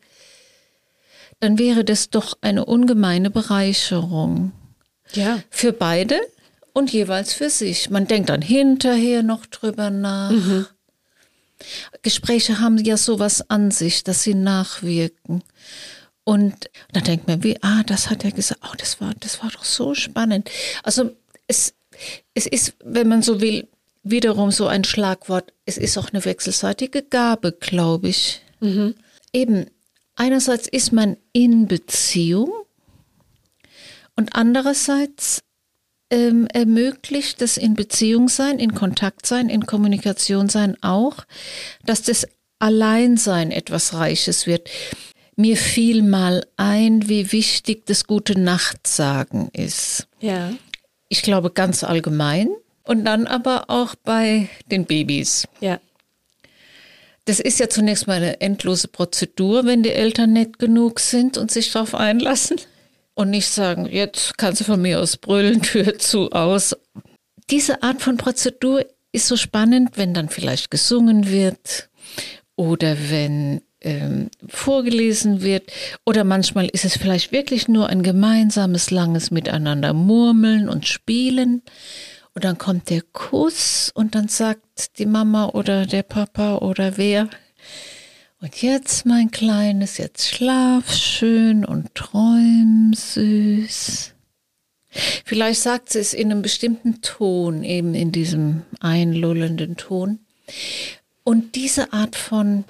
dann 1.39 1.57
wäre 1.57 1.84
das 1.84 2.12
doch 2.12 2.38
eine 2.41 2.66
ungemeine 2.66 3.32
Bereicherung 3.32 4.51
Ja. 5.14 5.39
für 5.49 5.74
beide 5.74 6.20
und 6.74 6.91
jeweils 6.91 7.34
für 7.34 7.49
sich. 7.49 7.89
Man 7.89 8.07
denkt 8.07 8.30
dann 8.30 8.41
hinterher 8.41 9.24
noch 9.24 9.45
drüber 9.45 9.89
nach. 9.89 10.32
Gespräche 12.01 12.59
haben 12.59 12.78
ja 12.78 12.97
sowas 12.97 13.49
an 13.49 13.72
sich, 13.72 14.03
dass 14.03 14.24
sie 14.24 14.34
nachwirken. 14.34 15.43
Und 16.24 16.69
dann 16.93 17.03
denkt 17.03 17.28
man, 17.28 17.43
wie, 17.43 17.61
ah, 17.61 17.84
das 17.84 18.09
hat 18.09 18.24
er 18.24 18.32
gesagt, 18.32 18.61
oh, 18.63 18.76
das 18.78 19.01
war, 19.01 19.13
das 19.19 19.41
war 19.41 19.49
doch 19.49 19.63
so 19.63 19.93
spannend. 19.95 20.49
Also 20.84 21.11
es, 21.47 21.74
es 22.34 22.47
ist, 22.47 22.76
wenn 22.84 23.07
man 23.07 23.22
so 23.22 23.41
will, 23.41 23.67
wiederum 24.03 24.51
so 24.51 24.67
ein 24.67 24.84
Schlagwort. 24.84 25.53
Es 25.65 25.78
ist 25.78 25.97
auch 25.97 26.09
eine 26.11 26.24
wechselseitige 26.26 27.03
Gabe, 27.03 27.51
glaube 27.51 28.09
ich. 28.09 28.41
Eben, 29.34 29.65
einerseits 30.15 30.67
ist 30.67 30.91
man 30.91 31.17
in 31.34 31.67
Beziehung 31.67 32.51
und 34.15 34.36
andererseits 34.36 35.41
ähm, 36.12 36.47
ermöglicht 36.53 37.41
das 37.41 37.57
in 37.57 37.74
Beziehung 37.74 38.30
sein, 38.30 38.59
in 38.59 38.76
Kontakt 38.76 39.26
sein, 39.26 39.49
in 39.49 39.66
Kommunikation 39.66 40.49
sein 40.49 40.78
auch, 40.84 41.26
dass 41.86 42.03
das 42.03 42.28
Alleinsein 42.59 43.51
etwas 43.51 43.93
Reiches 43.93 44.45
wird. 44.45 44.70
Mir 45.36 45.57
fiel 45.57 46.03
mal 46.03 46.45
ein, 46.57 47.07
wie 47.09 47.32
wichtig 47.32 47.86
das 47.86 48.05
gute 48.05 48.39
Nachtsagen 48.39 49.49
ist. 49.53 50.07
Ja. 50.20 50.51
Ich 51.07 51.24
glaube 51.24 51.49
ganz 51.49 51.84
allgemein 51.84 52.49
und 52.84 53.05
dann 53.05 53.26
aber 53.26 53.70
auch 53.70 53.95
bei 53.95 54.49
den 54.68 54.86
Babys. 54.86 55.47
Ja. 55.62 55.80
Das 57.26 57.39
ist 57.39 57.59
ja 57.59 57.70
zunächst 57.70 58.07
mal 58.07 58.18
eine 58.18 58.41
endlose 58.41 58.88
Prozedur, 58.88 59.66
wenn 59.66 59.84
die 59.84 59.91
Eltern 59.91 60.34
nett 60.34 60.59
genug 60.59 60.99
sind 60.99 61.38
und 61.38 61.51
sich 61.51 61.72
darauf 61.72 61.95
einlassen 61.95 62.59
und 63.22 63.30
nicht 63.30 63.49
sagen, 63.49 63.86
jetzt 63.86 64.38
kannst 64.38 64.61
du 64.61 64.65
von 64.65 64.82
mir 64.82 64.99
aus 64.99 65.17
brüllen, 65.17 65.61
Tür 65.61 65.97
zu, 65.97 66.32
aus. 66.32 66.76
Diese 67.49 67.84
Art 67.84 68.01
von 68.01 68.17
Prozedur 68.17 68.86
ist 69.11 69.28
so 69.28 69.38
spannend, 69.38 69.91
wenn 69.95 70.13
dann 70.13 70.30
vielleicht 70.30 70.72
gesungen 70.72 71.30
wird 71.30 71.89
oder 72.55 72.97
wenn 73.09 73.61
ähm, 73.82 74.30
vorgelesen 74.47 75.41
wird 75.41 75.72
oder 76.05 76.24
manchmal 76.24 76.67
ist 76.67 76.86
es 76.86 76.97
vielleicht 76.97 77.32
wirklich 77.32 77.67
nur 77.67 77.88
ein 77.88 78.03
gemeinsames 78.03 78.91
langes 78.91 79.32
Miteinander 79.32 79.93
murmeln 79.93 80.69
und 80.69 80.88
spielen 80.88 81.61
und 82.34 82.43
dann 82.43 82.57
kommt 82.57 82.89
der 82.89 83.01
Kuss 83.01 83.91
und 83.93 84.15
dann 84.15 84.28
sagt 84.28 84.99
die 84.99 85.05
Mama 85.05 85.49
oder 85.49 85.86
der 85.86 86.03
Papa 86.03 86.57
oder 86.57 86.97
wer, 86.97 87.30
und 88.42 88.60
jetzt, 88.64 89.06
mein 89.06 89.30
Kleines, 89.30 90.00
jetzt 90.00 90.28
schlaf 90.28 90.92
schön 90.92 91.64
und 91.64 91.94
träum 91.94 92.92
süß. 92.96 94.14
Vielleicht 95.26 95.62
sagt 95.62 95.92
sie 95.92 96.00
es 96.00 96.16
in 96.16 96.32
einem 96.32 96.42
bestimmten 96.42 97.02
Ton, 97.02 97.64
eben 97.64 97.94
in 97.94 98.12
diesem 98.12 98.64
einlullenden 98.80 99.78
Ton. 99.78 100.20
Und 101.24 101.56
diese 101.56 101.94
Art 101.94 102.16
von 102.16 102.66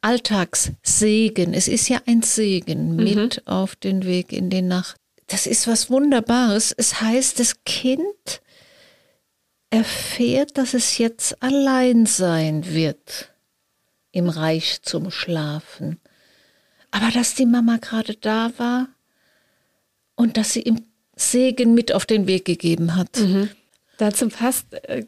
Alltagssegen, 0.00 1.52
es 1.52 1.68
ist 1.68 1.90
ja 1.90 2.00
ein 2.06 2.22
Segen 2.22 2.96
mit 2.96 3.46
auf 3.46 3.76
den 3.76 4.06
Weg 4.06 4.32
in 4.32 4.48
die 4.48 4.62
Nacht. 4.62 4.96
Das 5.26 5.46
ist 5.46 5.68
was 5.68 5.90
Wunderbares. 5.90 6.72
Es 6.76 7.02
heißt, 7.02 7.38
das 7.38 7.62
Kind 7.64 8.40
erfährt, 9.68 10.56
dass 10.56 10.72
es 10.72 10.96
jetzt 10.96 11.42
allein 11.42 12.06
sein 12.06 12.72
wird 12.72 13.31
im 14.12 14.28
Reich 14.28 14.82
zum 14.82 15.10
Schlafen. 15.10 15.98
Aber 16.90 17.10
dass 17.10 17.34
die 17.34 17.46
Mama 17.46 17.78
gerade 17.80 18.14
da 18.14 18.52
war 18.58 18.88
und 20.14 20.36
dass 20.36 20.52
sie 20.52 20.62
ihm 20.62 20.84
Segen 21.16 21.74
mit 21.74 21.92
auf 21.92 22.06
den 22.06 22.26
Weg 22.26 22.44
gegeben 22.44 22.96
hat. 22.96 23.18
Dazu 23.98 24.28
passt 24.28 24.66
äh, 24.72 25.04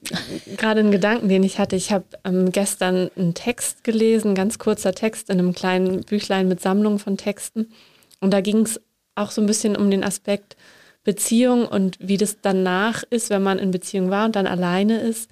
gerade 0.57 0.81
ein 0.81 0.91
Gedanken, 0.91 1.29
den 1.29 1.43
ich 1.43 1.59
hatte. 1.59 1.75
Ich 1.75 1.91
habe 1.91 2.05
ähm, 2.25 2.53
gestern 2.53 3.11
einen 3.17 3.35
Text 3.35 3.83
gelesen, 3.83 4.35
ganz 4.35 4.59
kurzer 4.59 4.95
Text 4.95 5.31
in 5.31 5.39
einem 5.39 5.55
kleinen 5.55 6.03
Büchlein 6.03 6.49
mit 6.49 6.61
Sammlungen 6.61 6.99
von 6.99 7.17
Texten. 7.17 7.73
Und 8.21 8.33
da 8.33 8.41
ging 8.41 8.61
es 8.61 8.81
auch 9.15 9.31
so 9.31 9.41
ein 9.41 9.47
bisschen 9.47 9.77
um 9.77 9.91
den 9.91 10.05
Aspekt 10.05 10.57
Beziehung 11.03 11.67
und 11.67 11.99
wie 12.01 12.17
das 12.17 12.39
danach 12.41 13.03
ist, 13.11 13.31
wenn 13.31 13.43
man 13.43 13.59
in 13.59 13.71
Beziehung 13.71 14.11
war 14.11 14.25
und 14.25 14.37
dann 14.37 14.47
alleine 14.47 15.01
ist. 15.01 15.31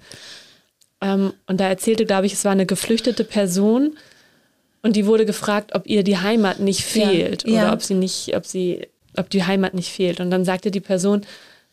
Ähm, 1.03 1.33
und 1.47 1.59
da 1.59 1.67
erzählte, 1.67 2.05
glaube 2.05 2.25
ich, 2.25 2.33
es 2.33 2.45
war 2.45 2.51
eine 2.53 2.65
geflüchtete 2.65 3.23
Person 3.23 3.97
und 4.81 4.95
die 4.95 5.05
wurde 5.05 5.25
gefragt, 5.25 5.75
ob 5.75 5.87
ihr 5.87 6.03
die 6.03 6.17
Heimat 6.17 6.59
nicht 6.59 6.95
Ja, 6.95 7.07
fehlt 7.07 7.47
ja. 7.47 7.53
oder 7.65 7.73
ob 7.73 7.83
sie 7.83 7.93
nicht, 7.95 8.35
ob 8.35 8.45
sie, 8.45 8.87
ob 9.17 9.29
die 9.29 9.43
Heimat 9.43 9.73
nicht 9.73 9.91
fehlt. 9.91 10.19
Und 10.19 10.31
dann 10.31 10.45
sagte 10.45 10.71
die 10.71 10.79
Person, 10.81 11.21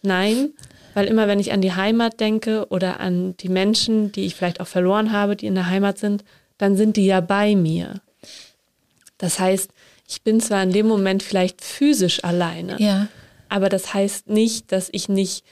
nein, 0.02 0.50
weil 0.94 1.06
immer 1.06 1.28
wenn 1.28 1.38
ich 1.40 1.52
an 1.52 1.60
die 1.60 1.72
Heimat 1.72 2.18
denke 2.20 2.66
oder 2.68 3.00
an 3.00 3.36
die 3.38 3.48
Menschen, 3.48 4.12
die 4.12 4.26
ich 4.26 4.34
vielleicht 4.34 4.60
auch 4.60 4.66
verloren 4.66 5.12
habe, 5.12 5.36
die 5.36 5.46
in 5.46 5.54
der 5.54 5.68
Heimat 5.68 5.98
sind, 5.98 6.24
dann 6.58 6.76
sind 6.76 6.96
die 6.96 7.06
ja 7.06 7.20
bei 7.20 7.54
mir. 7.54 8.00
Das 9.18 9.38
heißt, 9.38 9.70
ich 10.08 10.22
bin 10.22 10.40
zwar 10.40 10.62
in 10.62 10.72
dem 10.72 10.86
Moment 10.86 11.22
vielleicht 11.22 11.62
physisch 11.62 12.24
alleine, 12.24 12.76
Ja, 12.80 13.06
aber 13.48 13.68
das 13.68 13.94
heißt 13.94 14.28
nicht, 14.28 14.72
dass 14.72 14.88
ich 14.92 15.08
nicht 15.08 15.44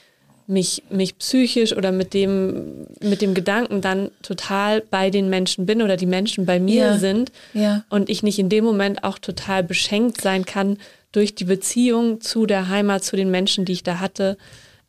mich, 0.49 0.83
mich 0.89 1.17
psychisch 1.19 1.73
oder 1.75 1.91
mit 1.91 2.13
dem, 2.13 2.87
mit 3.01 3.21
dem 3.21 3.33
Gedanken 3.33 3.81
dann 3.81 4.09
total 4.23 4.81
bei 4.81 5.09
den 5.09 5.29
Menschen 5.29 5.65
bin 5.65 5.81
oder 5.81 5.95
die 5.95 6.05
Menschen 6.07 6.45
bei 6.45 6.59
mir 6.59 6.85
Ja. 6.85 6.97
sind 6.97 7.31
ja, 7.53 7.83
und 7.89 8.09
ich 8.09 8.23
nicht 8.23 8.39
in 8.39 8.49
dem 8.49 8.65
Moment 8.65 9.03
auch 9.03 9.19
total 9.19 9.63
beschenkt 9.63 10.21
sein 10.21 10.45
kann 10.45 10.77
durch 11.11 11.35
die 11.35 11.43
Beziehung 11.45 12.19
zu 12.21 12.45
der 12.45 12.67
Heimat, 12.69 13.03
zu 13.03 13.15
den 13.15 13.31
Menschen, 13.31 13.65
die 13.65 13.73
ich 13.73 13.83
da 13.83 13.99
hatte 13.99 14.37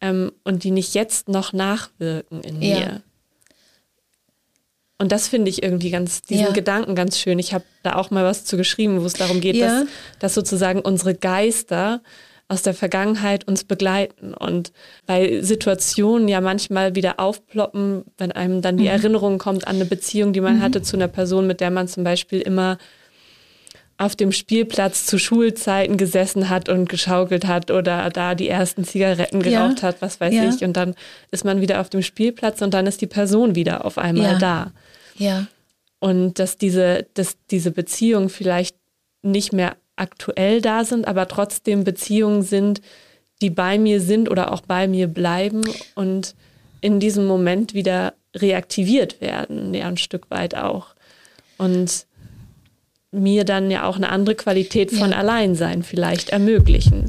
ähm, 0.01 0.33
und 0.45 0.65
die 0.65 0.71
nicht 0.71 0.95
jetzt 0.95 1.29
noch 1.29 1.53
nachwirken 1.53 2.41
in 2.43 2.63
Ja. 2.63 2.77
mir. 2.79 3.03
Und 4.99 5.13
das 5.13 5.29
finde 5.29 5.49
ich 5.51 5.63
irgendwie 5.63 5.91
ganz, 5.91 6.21
diesen 6.23 6.47
Ja. 6.47 6.53
Gedanken 6.53 6.95
ganz 6.95 7.19
schön. 7.19 7.39
Ich 7.39 7.55
habe 7.55 7.65
da 7.83 7.97
auch 7.97 8.11
mal 8.11 8.25
was 8.25 8.45
zu 8.45 8.59
geschrieben, 8.59 9.01
wo 9.01 9.07
es 9.07 9.15
darum 9.15 9.41
geht, 9.41 9.57
Ja. 9.57 9.81
dass, 9.81 9.89
dass 10.19 10.35
sozusagen 10.35 10.81
unsere 10.81 11.15
Geister 11.15 12.03
aus 12.51 12.63
der 12.63 12.75
Vergangenheit 12.75 13.47
uns 13.47 13.63
begleiten 13.63 14.35
und 14.35 14.73
bei 15.07 15.41
Situationen 15.41 16.27
ja 16.27 16.41
manchmal 16.41 16.97
wieder 16.97 17.21
aufploppen, 17.21 18.05
wenn 18.19 18.33
einem 18.33 18.61
dann 18.61 18.77
die 18.77 18.89
Erinnerung 18.89 19.39
kommt 19.39 19.69
an 19.69 19.77
eine 19.77 19.85
Beziehung, 19.85 20.33
die 20.33 20.41
man 20.41 20.61
hatte 20.61 20.83
zu 20.83 20.97
einer 20.97 21.07
Person, 21.09 21.47
mit 21.47 21.61
der 21.61 21.71
man 21.71 21.87
zum 21.87 22.03
Beispiel 22.03 22.41
immer 22.41 22.77
auf 23.99 24.17
dem 24.17 24.33
Spielplatz 24.33 25.07
zu 25.07 25.19
Schulzeiten 25.19 25.97
gesessen 25.97 26.49
hat 26.49 26.69
und 26.69 26.89
geschaukelt 26.89 27.47
hat 27.47 27.71
oder 27.71 28.11
da 28.11 28.35
die 28.35 28.49
ersten 28.49 28.83
Zigaretten 28.85 29.43
Ja. 29.43 29.67
geraucht 29.69 29.83
hat, 29.85 30.01
was 30.03 30.21
weiß 30.21 30.35
Ja. 30.35 30.49
ich. 30.49 30.65
Und 30.65 30.73
dann 30.77 30.95
ist 31.31 31.45
man 31.45 31.61
wieder 31.61 31.81
auf 31.81 31.89
dem 31.91 32.03
Spielplatz 32.03 32.63
und 32.63 32.75
dann 32.75 32.87
ist 32.87 33.01
die 33.01 33.07
Person 33.07 33.55
wieder 33.55 33.85
auf 33.85 33.97
einmal 33.99 34.33
Ja. 34.33 34.39
da. 34.39 34.73
ja, 35.17 35.47
Und 36.01 36.39
dass 36.39 36.57
diese, 36.57 37.07
dass 37.15 37.37
diese 37.51 37.71
Beziehungen 37.71 38.31
vielleicht 38.31 38.75
nicht 39.23 39.53
mehr 39.53 39.77
aktuell 40.01 40.61
da 40.61 40.85
sind, 40.85 41.07
aber 41.07 41.29
trotzdem 41.29 41.85
Beziehungen 41.85 42.43
sind, 42.43 42.81
die 43.41 43.51
bei 43.51 43.79
mir 43.79 44.01
sind 44.01 44.31
oder 44.31 44.53
auch 44.53 44.63
bei 44.63 44.89
mir 44.89 45.07
bleiben 45.07 45.63
und 45.95 46.35
in 46.81 47.01
diesem 47.01 47.27
Moment 47.27 47.75
wieder 47.75 48.15
reaktiviert 48.35 49.21
werden, 49.21 49.75
ja, 49.75 49.87
ein 49.87 49.97
Stück 49.97 50.31
weit 50.31 50.55
auch. 50.55 50.95
Und 51.59 52.07
mir 53.13 53.45
dann 53.45 53.71
ja 53.71 53.85
auch 53.85 53.97
eine 53.97 54.09
andere 54.09 54.37
Qualität 54.37 54.91
von 54.91 55.11
Ja. 55.11 55.19
Alleinsein 55.19 55.83
vielleicht 55.83 56.31
ermöglichen. 56.31 57.09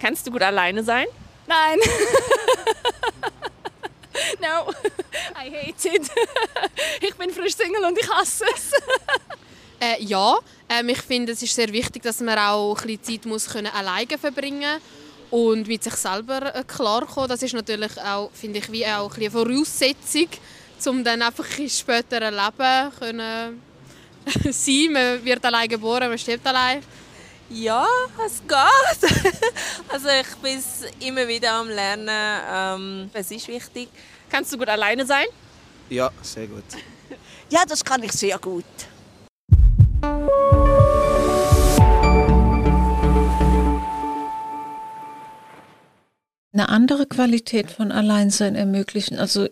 Kannst 0.00 0.26
du 0.26 0.32
gut 0.32 0.42
alleine 0.42 0.82
sein? 0.82 1.06
Nein. 1.46 1.78
no, 4.42 4.72
I 5.36 5.50
hate 5.50 5.88
it. 5.88 6.10
ich 7.00 7.14
bin 7.14 7.30
frisch 7.30 7.54
Single 7.54 7.84
und 7.84 7.98
ich 7.98 8.08
hasse 8.08 8.44
es. 8.54 8.72
Äh, 9.84 10.00
ja, 10.04 10.38
ähm, 10.68 10.90
ich 10.90 11.02
finde, 11.02 11.32
es 11.32 11.42
ist 11.42 11.56
sehr 11.56 11.72
wichtig, 11.72 12.04
dass 12.04 12.20
man 12.20 12.38
auch 12.38 12.80
ein 12.82 12.86
bisschen 12.86 13.02
Zeit 13.02 13.26
muss 13.26 13.48
können 13.48 13.66
alleine 13.66 14.16
verbringen 14.16 14.80
und 15.28 15.66
mit 15.66 15.82
sich 15.82 15.94
selber 15.94 16.54
äh, 16.54 16.62
klarkommen. 16.62 17.28
Das 17.28 17.42
ist 17.42 17.52
natürlich 17.52 18.00
auch, 18.00 18.30
finde 18.32 18.60
ich, 18.60 18.70
wie 18.70 18.86
auch 18.86 19.12
ein 19.16 19.22
eine 19.22 19.30
Voraussetzung, 19.32 20.28
um 20.86 21.02
dann 21.02 21.20
einfach 21.22 21.58
in 21.58 21.68
späteren 21.68 22.32
Leben 22.32 22.92
können 22.96 23.60
sein. 24.52 24.92
Man 24.92 25.24
wird 25.24 25.44
allein 25.44 25.68
geboren, 25.68 26.10
man 26.10 26.18
stirbt 26.18 26.46
allein. 26.46 26.80
Ja, 27.50 27.84
es 28.24 28.40
geht. 28.46 29.10
also 29.88 30.08
ich 30.08 30.36
bin 30.36 30.62
immer 31.00 31.26
wieder 31.26 31.54
am 31.54 31.68
Lernen. 31.68 32.08
Ähm, 32.48 33.10
es 33.12 33.32
ist 33.32 33.48
wichtig. 33.48 33.88
Kannst 34.32 34.50
du 34.50 34.56
gut 34.56 34.70
alleine 34.70 35.04
sein? 35.04 35.26
Ja, 35.90 36.10
sehr 36.22 36.46
gut. 36.46 36.64
Ja, 37.50 37.64
das 37.68 37.84
kann 37.84 38.02
ich 38.02 38.12
sehr 38.12 38.38
gut. 38.38 38.64
Eine 46.54 46.70
andere 46.70 47.04
Qualität 47.04 47.70
von 47.70 47.92
Alleinsein 47.92 48.54
ermöglichen. 48.54 49.18
Also 49.18 49.50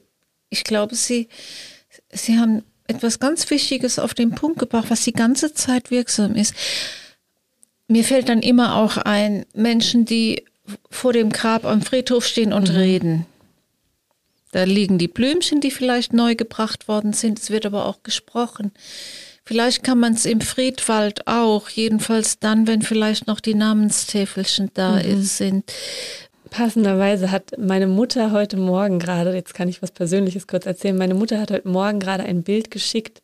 ich 0.49 0.65
glaube, 0.65 0.95
Sie, 0.95 1.29
Sie 2.11 2.39
haben 2.39 2.63
etwas 2.87 3.19
ganz 3.19 3.51
Wichtiges 3.51 3.99
auf 3.99 4.15
den 4.15 4.31
Punkt 4.31 4.59
gebracht, 4.59 4.87
was 4.89 5.05
die 5.05 5.13
ganze 5.13 5.53
Zeit 5.53 5.91
wirksam 5.91 6.35
ist. 6.35 6.55
Mir 7.87 8.05
fällt 8.05 8.31
dann 8.31 8.41
immer 8.41 8.77
auch 8.77 8.97
ein, 8.97 9.45
Menschen, 9.53 10.07
die 10.07 10.47
vor 10.89 11.13
dem 11.13 11.29
Grab 11.29 11.67
am 11.67 11.83
Friedhof 11.83 12.25
stehen 12.25 12.55
und 12.55 12.71
mhm. 12.71 12.77
reden. 12.77 13.27
Da 14.53 14.65
liegen 14.65 14.99
die 14.99 15.09
Blümchen, 15.09 15.61
die 15.61 15.71
vielleicht 15.71 16.13
neu 16.13 16.35
gebracht 16.35 16.89
worden 16.89 17.13
sind. 17.13 17.39
Es 17.39 17.51
wird 17.51 17.67
aber 17.67 17.87
auch 17.87 18.03
gesprochen. 18.03 18.73
Vielleicht 19.45 19.83
kann 19.83 19.99
man 19.99 20.15
es 20.15 20.27
im 20.27 20.41
Friedwald 20.41 21.27
auch, 21.27 21.69
jedenfalls 21.71 22.39
dann, 22.39 22.67
wenn 22.67 22.83
vielleicht 22.83 23.27
noch 23.27 23.41
die 23.41 23.55
Namenstäfelchen 23.55 24.71
da 24.75 25.03
mhm. 25.03 25.23
sind. 25.23 25.73
Passenderweise 26.51 27.31
hat 27.31 27.53
meine 27.59 27.87
Mutter 27.87 28.33
heute 28.33 28.57
Morgen 28.57 28.99
gerade, 28.99 29.35
jetzt 29.35 29.55
kann 29.55 29.69
ich 29.69 29.83
was 29.83 29.93
Persönliches 29.93 30.47
kurz 30.47 30.67
erzählen, 30.67 30.97
meine 30.97 31.15
Mutter 31.15 31.41
hat 31.41 31.51
heute 31.51 31.69
Morgen 31.69 32.01
gerade 32.01 32.25
ein 32.25 32.43
Bild 32.43 32.71
geschickt, 32.71 33.23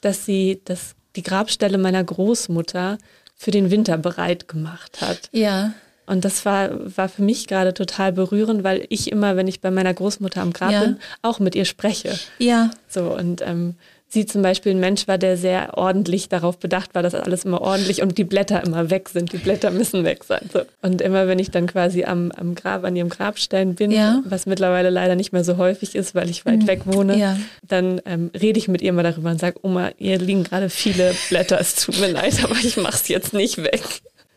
dass 0.00 0.24
sie 0.24 0.60
das, 0.64 0.94
die 1.16 1.22
Grabstelle 1.22 1.78
meiner 1.78 2.02
Großmutter 2.02 2.98
für 3.34 3.50
den 3.50 3.70
Winter 3.70 3.98
bereit 3.98 4.48
gemacht 4.48 5.00
hat. 5.00 5.28
Ja. 5.32 5.74
Und 6.06 6.24
das 6.24 6.44
war, 6.44 6.70
war 6.96 7.08
für 7.08 7.22
mich 7.22 7.46
gerade 7.46 7.74
total 7.74 8.12
berührend, 8.12 8.64
weil 8.64 8.86
ich 8.88 9.10
immer, 9.10 9.36
wenn 9.36 9.48
ich 9.48 9.60
bei 9.60 9.70
meiner 9.70 9.94
Großmutter 9.94 10.40
am 10.40 10.52
Grab 10.52 10.72
ja. 10.72 10.80
bin, 10.80 10.96
auch 11.22 11.38
mit 11.38 11.54
ihr 11.54 11.64
spreche. 11.64 12.18
Ja. 12.38 12.70
So, 12.88 13.14
und 13.14 13.40
ähm, 13.42 13.74
sie 14.12 14.26
zum 14.26 14.42
Beispiel 14.42 14.72
ein 14.72 14.80
Mensch 14.80 15.08
war, 15.08 15.16
der 15.16 15.36
sehr 15.36 15.78
ordentlich 15.78 16.28
darauf 16.28 16.58
bedacht 16.58 16.94
war, 16.94 17.02
dass 17.02 17.14
alles 17.14 17.44
immer 17.44 17.62
ordentlich 17.62 18.02
und 18.02 18.18
die 18.18 18.24
Blätter 18.24 18.62
immer 18.62 18.90
weg 18.90 19.08
sind. 19.08 19.32
Die 19.32 19.38
Blätter 19.38 19.70
müssen 19.70 20.04
weg 20.04 20.24
sein. 20.24 20.50
So. 20.52 20.62
Und 20.82 21.00
immer 21.00 21.28
wenn 21.28 21.38
ich 21.38 21.50
dann 21.50 21.66
quasi 21.66 22.04
am, 22.04 22.30
am 22.32 22.54
Grab, 22.54 22.84
an 22.84 22.94
ihrem 22.94 23.08
Grabstein 23.08 23.74
bin, 23.74 23.90
ja. 23.90 24.20
was 24.26 24.44
mittlerweile 24.44 24.90
leider 24.90 25.14
nicht 25.14 25.32
mehr 25.32 25.44
so 25.44 25.56
häufig 25.56 25.94
ist, 25.94 26.14
weil 26.14 26.28
ich 26.28 26.44
weit 26.44 26.62
mhm. 26.62 26.66
weg 26.66 26.82
wohne, 26.84 27.18
ja. 27.18 27.38
dann 27.66 28.02
ähm, 28.04 28.30
rede 28.38 28.58
ich 28.58 28.68
mit 28.68 28.82
ihr 28.82 28.92
mal 28.92 29.02
darüber 29.02 29.30
und 29.30 29.40
sage, 29.40 29.58
Oma, 29.62 29.90
hier 29.96 30.18
liegen 30.18 30.44
gerade 30.44 30.68
viele 30.68 31.14
Blätter, 31.30 31.58
es 31.58 31.76
tut 31.76 31.98
mir 31.98 32.10
leid, 32.10 32.44
aber 32.44 32.56
ich 32.56 32.76
mache 32.76 32.96
es 32.96 33.08
jetzt 33.08 33.32
nicht 33.32 33.58
weg. 33.58 33.82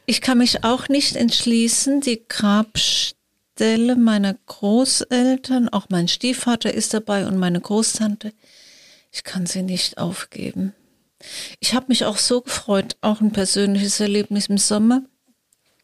Ich 0.06 0.22
kann 0.22 0.38
mich 0.38 0.64
auch 0.64 0.88
nicht 0.88 1.16
entschließen, 1.16 2.01
die 2.01 2.24
Grabstelle 2.28 3.95
meiner 3.95 4.36
Großeltern, 4.45 5.70
auch 5.70 5.88
mein 5.89 6.08
Stiefvater 6.08 6.74
ist 6.74 6.93
dabei 6.93 7.26
und 7.26 7.38
meine 7.38 7.60
Großtante, 7.60 8.32
ich 9.12 9.24
kann 9.24 9.45
sie 9.45 9.64
nicht 9.64 9.97
aufgeben. 9.97 10.74
Ich 11.60 11.74
habe 11.74 11.88
mich 11.88 12.06
auch 12.06 12.18
so 12.18 12.41
gefreut, 12.41 12.97
auch 13.01 13.22
ein 13.22 13.32
persönliches 13.32 13.99
Erlebnis 13.99 14.47
im 14.47 14.58
Sommer. 14.58 15.03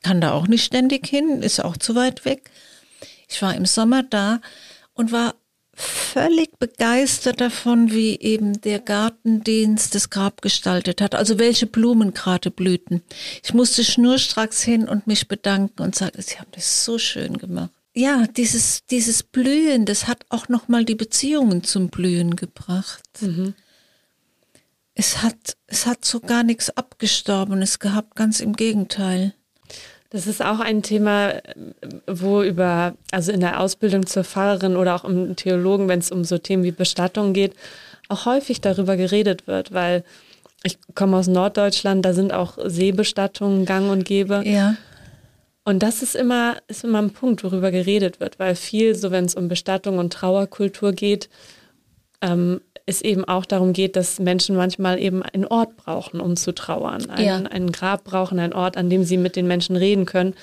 Kann 0.03 0.21
da 0.21 0.33
auch 0.33 0.47
nicht 0.47 0.65
ständig 0.65 1.07
hin, 1.07 1.41
ist 1.41 1.63
auch 1.63 1.77
zu 1.77 1.95
weit 1.95 2.25
weg. 2.25 2.51
Ich 3.27 3.41
war 3.41 3.55
im 3.55 3.65
Sommer 3.65 4.03
da 4.03 4.41
und 4.93 5.11
war 5.11 5.35
völlig 5.81 6.57
begeistert 6.59 7.41
davon, 7.41 7.91
wie 7.91 8.19
eben 8.19 8.61
der 8.61 8.79
Gartendienst 8.79 9.95
das 9.95 10.09
Grab 10.09 10.41
gestaltet 10.41 11.01
hat. 11.01 11.15
Also 11.15 11.39
welche 11.39 11.65
Blumen 11.65 12.13
gerade 12.13 12.51
blühten. 12.51 13.01
Ich 13.43 13.53
musste 13.53 13.83
schnurstracks 13.83 14.61
hin 14.61 14.87
und 14.87 15.07
mich 15.07 15.27
bedanken 15.27 15.81
und 15.81 15.95
sagen, 15.95 16.21
Sie 16.21 16.37
haben 16.39 16.51
das 16.51 16.85
so 16.85 16.97
schön 16.97 17.37
gemacht 17.37 17.71
ja, 17.93 18.25
dieses, 18.27 18.85
dieses 18.85 19.23
Blühen, 19.23 19.85
das 19.85 20.07
hat 20.07 20.25
auch 20.29 20.47
nochmal 20.47 20.85
die 20.85 20.95
Beziehungen 20.95 21.63
zum 21.63 21.89
Blühen 21.89 22.35
gebracht. 22.35 23.03
Mhm. 23.21 23.53
Es 24.93 25.21
hat, 25.21 25.57
es 25.67 25.85
hat 25.85 26.05
so 26.05 26.19
gar 26.19 26.43
nichts 26.43 26.69
Abgestorbenes 26.69 27.79
gehabt, 27.79 28.15
ganz 28.15 28.39
im 28.39 28.55
Gegenteil. 28.55 29.33
Das 30.11 30.27
ist 30.27 30.43
auch 30.43 30.59
ein 30.59 30.83
Thema, 30.83 31.35
wo 32.05 32.43
über, 32.43 32.93
also 33.11 33.31
in 33.31 33.39
der 33.39 33.61
Ausbildung 33.61 34.05
zur 34.05 34.25
Pfarrerin 34.25 34.75
oder 34.75 34.93
auch 34.93 35.05
im 35.05 35.37
Theologen, 35.37 35.87
wenn 35.87 35.99
es 35.99 36.11
um 36.11 36.25
so 36.25 36.37
Themen 36.37 36.63
wie 36.63 36.71
Bestattung 36.71 37.31
geht, 37.31 37.53
auch 38.09 38.25
häufig 38.25 38.59
darüber 38.59 38.97
geredet 38.97 39.47
wird, 39.47 39.73
weil 39.73 40.03
ich 40.63 40.77
komme 40.95 41.15
aus 41.15 41.27
Norddeutschland, 41.27 42.03
da 42.03 42.13
sind 42.13 42.33
auch 42.33 42.57
Seebestattungen 42.63 43.65
gang 43.65 43.89
und 43.89 44.03
gäbe. 44.03 44.43
Ja. 44.45 44.75
Und 45.63 45.81
das 45.81 46.03
ist 46.03 46.15
immer, 46.15 46.57
ist 46.67 46.83
immer 46.83 47.01
ein 47.01 47.11
Punkt, 47.11 47.43
worüber 47.45 47.71
geredet 47.71 48.19
wird, 48.19 48.37
weil 48.37 48.55
viel, 48.55 48.95
so 48.95 49.11
wenn 49.11 49.25
es 49.25 49.35
um 49.35 49.47
Bestattung 49.47 49.97
und 49.97 50.11
Trauerkultur 50.11 50.91
geht, 50.91 51.29
ähm, 52.21 52.59
es 52.85 53.01
eben 53.01 53.25
auch 53.25 53.45
darum 53.45 53.73
geht, 53.73 53.95
dass 53.95 54.19
Menschen 54.19 54.55
manchmal 54.55 54.99
eben 54.99 55.23
einen 55.23 55.45
Ort 55.45 55.77
brauchen, 55.77 56.19
um 56.19 56.35
zu 56.35 56.53
trauern. 56.53 57.09
Ein, 57.09 57.25
ja. 57.25 57.37
Ein 57.37 57.71
Grab 57.71 58.03
brauchen, 58.03 58.39
einen 58.39 58.53
Ort, 58.53 58.77
an 58.77 58.89
dem 58.89 59.03
sie 59.03 59.17
mit 59.17 59.35
den 59.35 59.47
Menschen 59.47 59.75
reden 59.75 60.05
können. 60.05 60.35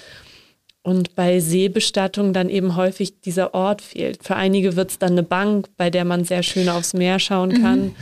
Und 0.83 1.15
bei 1.15 1.41
Seebestattung 1.41 2.33
dann 2.33 2.49
eben 2.49 2.77
häufig 2.77 3.21
dieser 3.21 3.53
Ort 3.53 3.83
fehlt. 3.83 4.25
Für 4.25 4.37
einige 4.37 4.77
wird 4.77 4.91
es 4.91 4.99
dann 4.99 5.13
eine 5.13 5.23
Bank, 5.23 5.69
bei 5.77 5.91
der 5.91 6.05
man 6.05 6.25
sehr 6.25 6.43
schön 6.43 6.69
aufs 6.69 6.95
Meer 6.95 7.19
schauen 7.19 7.61
kann. 7.61 7.81
Mhm. 7.81 7.95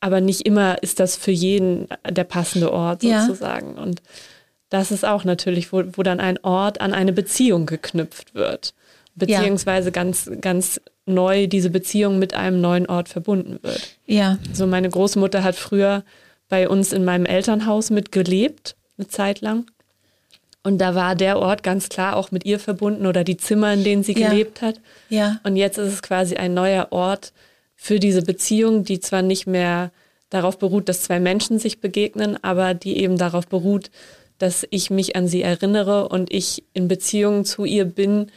Aber 0.00 0.20
nicht 0.20 0.42
immer 0.42 0.82
ist 0.82 1.00
das 1.00 1.16
für 1.16 1.32
jeden 1.32 1.88
der 2.08 2.24
passende 2.24 2.72
Ort 2.72 3.02
sozusagen. 3.02 3.76
Ja. 3.76 3.82
Und 3.82 4.00
das 4.70 4.90
ist 4.90 5.04
auch 5.04 5.24
natürlich, 5.24 5.72
wo, 5.72 5.82
wo 5.92 6.02
dann 6.02 6.20
ein 6.20 6.42
Ort 6.42 6.80
an 6.80 6.94
eine 6.94 7.12
Beziehung 7.12 7.66
geknüpft 7.66 8.34
wird. 8.34 8.72
Beziehungsweise 9.20 9.88
ja. 9.88 9.92
ganz, 9.92 10.30
ganz 10.40 10.80
neu 11.06 11.46
diese 11.46 11.70
Beziehung 11.70 12.18
mit 12.18 12.34
einem 12.34 12.60
neuen 12.60 12.86
Ort 12.86 13.08
verbunden 13.08 13.58
wird. 13.62 13.96
Ja. 14.06 14.38
So 14.52 14.66
meine 14.66 14.90
Großmutter 14.90 15.44
hat 15.44 15.54
früher 15.54 16.04
bei 16.48 16.68
uns 16.68 16.92
in 16.92 17.04
meinem 17.04 17.26
Elternhaus 17.26 17.90
mitgelebt, 17.90 18.76
eine 18.98 19.08
Zeit 19.08 19.40
lang. 19.40 19.66
Und 20.62 20.78
da 20.78 20.94
war 20.94 21.14
der 21.14 21.38
Ort 21.38 21.62
ganz 21.62 21.88
klar 21.88 22.16
auch 22.16 22.32
mit 22.32 22.44
ihr 22.44 22.58
verbunden 22.58 23.06
oder 23.06 23.24
die 23.24 23.38
Zimmer, 23.38 23.72
in 23.72 23.84
denen 23.84 24.02
sie 24.02 24.18
ja. 24.18 24.28
gelebt 24.28 24.60
hat. 24.60 24.80
Ja. 25.08 25.40
Und 25.42 25.56
jetzt 25.56 25.78
ist 25.78 25.92
es 25.92 26.02
quasi 26.02 26.36
ein 26.36 26.52
neuer 26.52 26.88
Ort 26.90 27.32
für 27.76 27.98
diese 27.98 28.22
Beziehung, 28.22 28.84
die 28.84 29.00
zwar 29.00 29.22
nicht 29.22 29.46
mehr 29.46 29.90
darauf 30.28 30.58
beruht, 30.58 30.88
dass 30.88 31.02
zwei 31.02 31.18
Menschen 31.18 31.58
sich 31.58 31.80
begegnen, 31.80 32.42
aber 32.42 32.74
die 32.74 32.98
eben 32.98 33.16
darauf 33.16 33.46
beruht, 33.46 33.90
dass 34.38 34.66
ich 34.70 34.90
mich 34.90 35.16
an 35.16 35.28
sie 35.28 35.42
erinnere 35.42 36.08
und 36.08 36.32
ich 36.32 36.64
in 36.72 36.88
Beziehung 36.88 37.44
zu 37.44 37.64
ihr 37.64 37.84
bin 37.84 38.30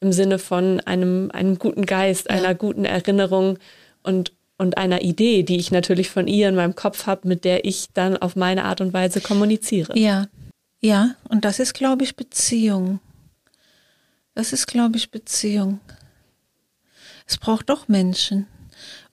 im 0.00 0.12
Sinne 0.12 0.38
von 0.38 0.80
einem, 0.80 1.30
einem 1.32 1.58
guten 1.58 1.86
Geist, 1.86 2.26
ja. 2.28 2.36
einer 2.36 2.54
guten 2.54 2.84
Erinnerung 2.84 3.58
und, 4.02 4.32
und 4.56 4.78
einer 4.78 5.02
Idee, 5.02 5.42
die 5.42 5.56
ich 5.56 5.70
natürlich 5.70 6.10
von 6.10 6.26
ihr 6.26 6.48
in 6.48 6.54
meinem 6.54 6.74
Kopf 6.74 7.06
habe, 7.06 7.28
mit 7.28 7.44
der 7.44 7.64
ich 7.64 7.88
dann 7.92 8.16
auf 8.16 8.34
meine 8.34 8.64
Art 8.64 8.80
und 8.80 8.92
Weise 8.92 9.20
kommuniziere. 9.20 9.98
Ja, 9.98 10.28
ja, 10.80 11.14
und 11.28 11.44
das 11.44 11.58
ist, 11.58 11.74
glaube 11.74 12.04
ich, 12.04 12.16
Beziehung. 12.16 13.00
Das 14.34 14.52
ist, 14.52 14.66
glaube 14.66 14.96
ich, 14.96 15.10
Beziehung. 15.10 15.80
Es 17.26 17.36
braucht 17.36 17.68
doch 17.68 17.88
Menschen. 17.88 18.46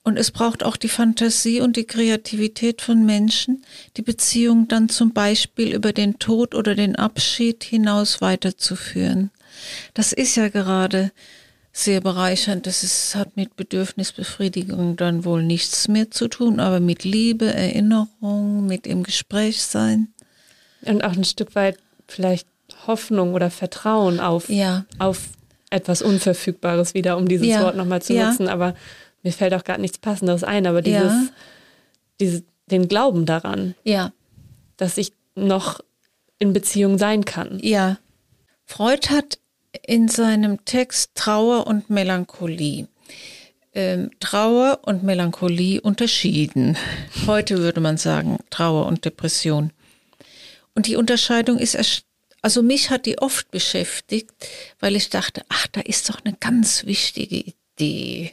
Und 0.02 0.16
es 0.16 0.30
braucht 0.30 0.62
auch 0.62 0.78
die 0.78 0.88
Fantasie 0.88 1.60
und 1.60 1.76
die 1.76 1.84
Kreativität 1.84 2.80
von 2.80 3.04
Menschen, 3.04 3.62
die 3.98 4.02
Beziehung 4.02 4.66
dann 4.66 4.88
zum 4.88 5.12
Beispiel 5.12 5.74
über 5.74 5.92
den 5.92 6.18
Tod 6.18 6.54
oder 6.54 6.74
den 6.74 6.96
Abschied 6.96 7.62
hinaus 7.62 8.22
weiterzuführen. 8.22 9.30
Das 9.94 10.12
ist 10.12 10.36
ja 10.36 10.48
gerade 10.48 11.12
sehr 11.72 12.00
bereichernd. 12.00 12.66
Das 12.66 12.82
ist, 12.82 13.14
hat 13.14 13.36
mit 13.36 13.56
Bedürfnisbefriedigung 13.56 14.96
dann 14.96 15.24
wohl 15.24 15.42
nichts 15.42 15.88
mehr 15.88 16.10
zu 16.10 16.28
tun, 16.28 16.60
aber 16.60 16.80
mit 16.80 17.04
Liebe, 17.04 17.52
Erinnerung, 17.52 18.66
mit 18.66 18.86
im 18.86 19.02
Gespräch 19.02 19.62
sein. 19.62 20.08
Und 20.82 21.04
auch 21.04 21.12
ein 21.12 21.24
Stück 21.24 21.54
weit 21.54 21.78
vielleicht 22.06 22.46
Hoffnung 22.86 23.34
oder 23.34 23.50
Vertrauen 23.50 24.20
auf, 24.20 24.48
ja. 24.48 24.84
auf 24.98 25.28
etwas 25.70 26.02
Unverfügbares 26.02 26.94
wieder, 26.94 27.16
um 27.16 27.28
dieses 27.28 27.46
ja. 27.46 27.62
Wort 27.62 27.76
nochmal 27.76 28.02
zu 28.02 28.14
ja. 28.14 28.28
nutzen. 28.28 28.48
Aber 28.48 28.74
mir 29.22 29.32
fällt 29.32 29.54
auch 29.54 29.64
gar 29.64 29.78
nichts 29.78 29.98
Passenderes 29.98 30.44
ein, 30.44 30.66
aber 30.66 30.82
dieses, 30.82 31.12
ja. 31.12 31.28
diese, 32.20 32.42
den 32.70 32.88
Glauben 32.88 33.26
daran, 33.26 33.74
ja. 33.84 34.12
dass 34.76 34.98
ich 34.98 35.12
noch 35.34 35.80
in 36.38 36.52
Beziehung 36.52 36.98
sein 36.98 37.24
kann. 37.24 37.58
Ja. 37.62 37.98
Freud 38.64 39.08
hat 39.10 39.38
in 39.86 40.08
seinem 40.08 40.64
Text 40.64 41.12
Trauer 41.14 41.66
und 41.66 41.90
Melancholie 41.90 42.88
ähm, 43.74 44.10
Trauer 44.18 44.80
und 44.82 45.02
Melancholie 45.02 45.80
unterschieden. 45.80 46.76
Heute 47.26 47.58
würde 47.58 47.80
man 47.80 47.96
sagen 47.96 48.38
Trauer 48.50 48.86
und 48.86 49.04
Depression. 49.04 49.72
Und 50.74 50.86
die 50.86 50.96
Unterscheidung 50.96 51.58
ist, 51.58 51.76
also 52.40 52.62
mich 52.62 52.90
hat 52.90 53.06
die 53.06 53.18
oft 53.18 53.50
beschäftigt, 53.50 54.30
weil 54.80 54.96
ich 54.96 55.10
dachte, 55.10 55.42
ach, 55.48 55.66
da 55.68 55.80
ist 55.80 56.08
doch 56.08 56.20
eine 56.24 56.36
ganz 56.38 56.86
wichtige 56.86 57.36
Idee 57.36 58.32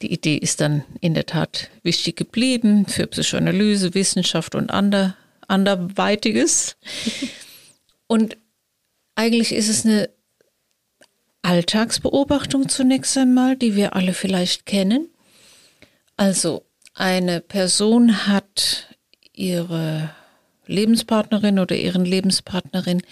die 0.00 0.12
Idee 0.12 0.36
ist 0.36 0.60
dann 0.60 0.84
in 1.00 1.14
der 1.14 1.26
Tat 1.26 1.70
wichtig 1.82 2.16
geblieben 2.16 2.86
für 2.86 3.06
Psychoanalyse, 3.06 3.94
Wissenschaft 3.94 4.54
und 4.54 4.70
ander, 4.70 5.16
anderweitiges. 5.48 6.76
Und 8.06 8.36
eigentlich 9.14 9.52
ist 9.52 9.68
es 9.68 9.84
eine 9.84 10.10
Alltagsbeobachtung 11.42 12.68
zunächst 12.68 13.16
einmal, 13.16 13.56
die 13.56 13.74
wir 13.76 13.96
alle 13.96 14.14
vielleicht 14.14 14.66
kennen. 14.66 15.08
Also 16.16 16.64
eine 16.94 17.40
Person 17.40 18.26
hat 18.26 18.94
ihre 19.32 20.10
Lebenspartnerin 20.66 21.58
oder 21.58 21.76
ihren 21.76 22.04
Lebenspartnerin 22.04 23.02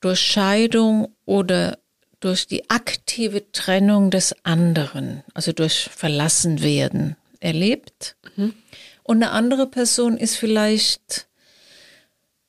durch 0.00 0.20
Scheidung 0.20 1.14
oder 1.24 1.78
durch 2.20 2.46
die 2.46 2.70
aktive 2.70 3.50
Trennung 3.52 4.10
des 4.10 4.34
anderen, 4.44 5.22
also 5.34 5.52
durch 5.52 5.88
Verlassenwerden 5.92 7.16
erlebt. 7.40 8.16
Mhm. 8.36 8.54
Und 9.02 9.22
eine 9.22 9.32
andere 9.32 9.66
Person 9.66 10.16
ist 10.16 10.36
vielleicht, 10.36 11.28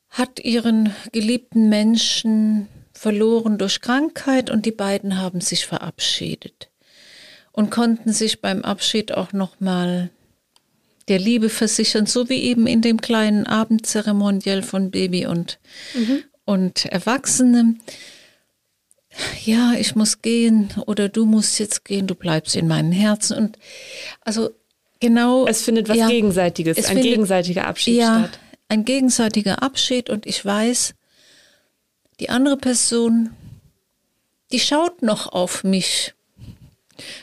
hat 0.08 0.40
ihren 0.40 0.94
geliebten 1.12 1.68
Menschen 1.68 2.68
verloren 2.98 3.58
durch 3.58 3.80
Krankheit 3.80 4.50
und 4.50 4.66
die 4.66 4.72
beiden 4.72 5.18
haben 5.18 5.40
sich 5.40 5.66
verabschiedet 5.66 6.68
und 7.52 7.70
konnten 7.70 8.12
sich 8.12 8.40
beim 8.40 8.62
Abschied 8.62 9.12
auch 9.12 9.32
nochmal 9.32 10.10
der 11.06 11.18
Liebe 11.18 11.48
versichern, 11.48 12.06
so 12.06 12.28
wie 12.28 12.42
eben 12.42 12.66
in 12.66 12.82
dem 12.82 13.00
kleinen 13.00 13.46
Abendzeremoniell 13.46 14.62
von 14.62 14.90
Baby 14.90 15.26
und, 15.26 15.58
mhm. 15.94 16.24
und 16.44 16.84
Erwachsenen 16.86 17.80
ja, 19.44 19.72
ich 19.72 19.96
muss 19.96 20.22
gehen 20.22 20.68
oder 20.86 21.08
du 21.08 21.24
musst 21.24 21.58
jetzt 21.58 21.84
gehen, 21.84 22.06
du 22.06 22.14
bleibst 22.14 22.54
in 22.54 22.68
meinem 22.68 22.92
Herzen. 22.92 23.36
Und 23.36 23.58
also 24.20 24.50
genau. 25.00 25.46
Es 25.46 25.62
findet 25.62 25.88
was 25.88 25.96
ja, 25.96 26.06
Gegenseitiges, 26.06 26.78
ein 26.78 26.84
findet, 26.84 27.04
gegenseitiger 27.04 27.66
Abschied 27.66 27.96
ja, 27.96 28.28
statt. 28.28 28.38
Ein 28.68 28.84
gegenseitiger 28.84 29.62
Abschied 29.62 30.10
und 30.10 30.26
ich 30.26 30.44
weiß, 30.44 30.94
die 32.20 32.30
andere 32.30 32.56
Person, 32.56 33.30
die 34.52 34.60
schaut 34.60 35.02
noch 35.02 35.28
auf 35.28 35.64
mich, 35.64 36.14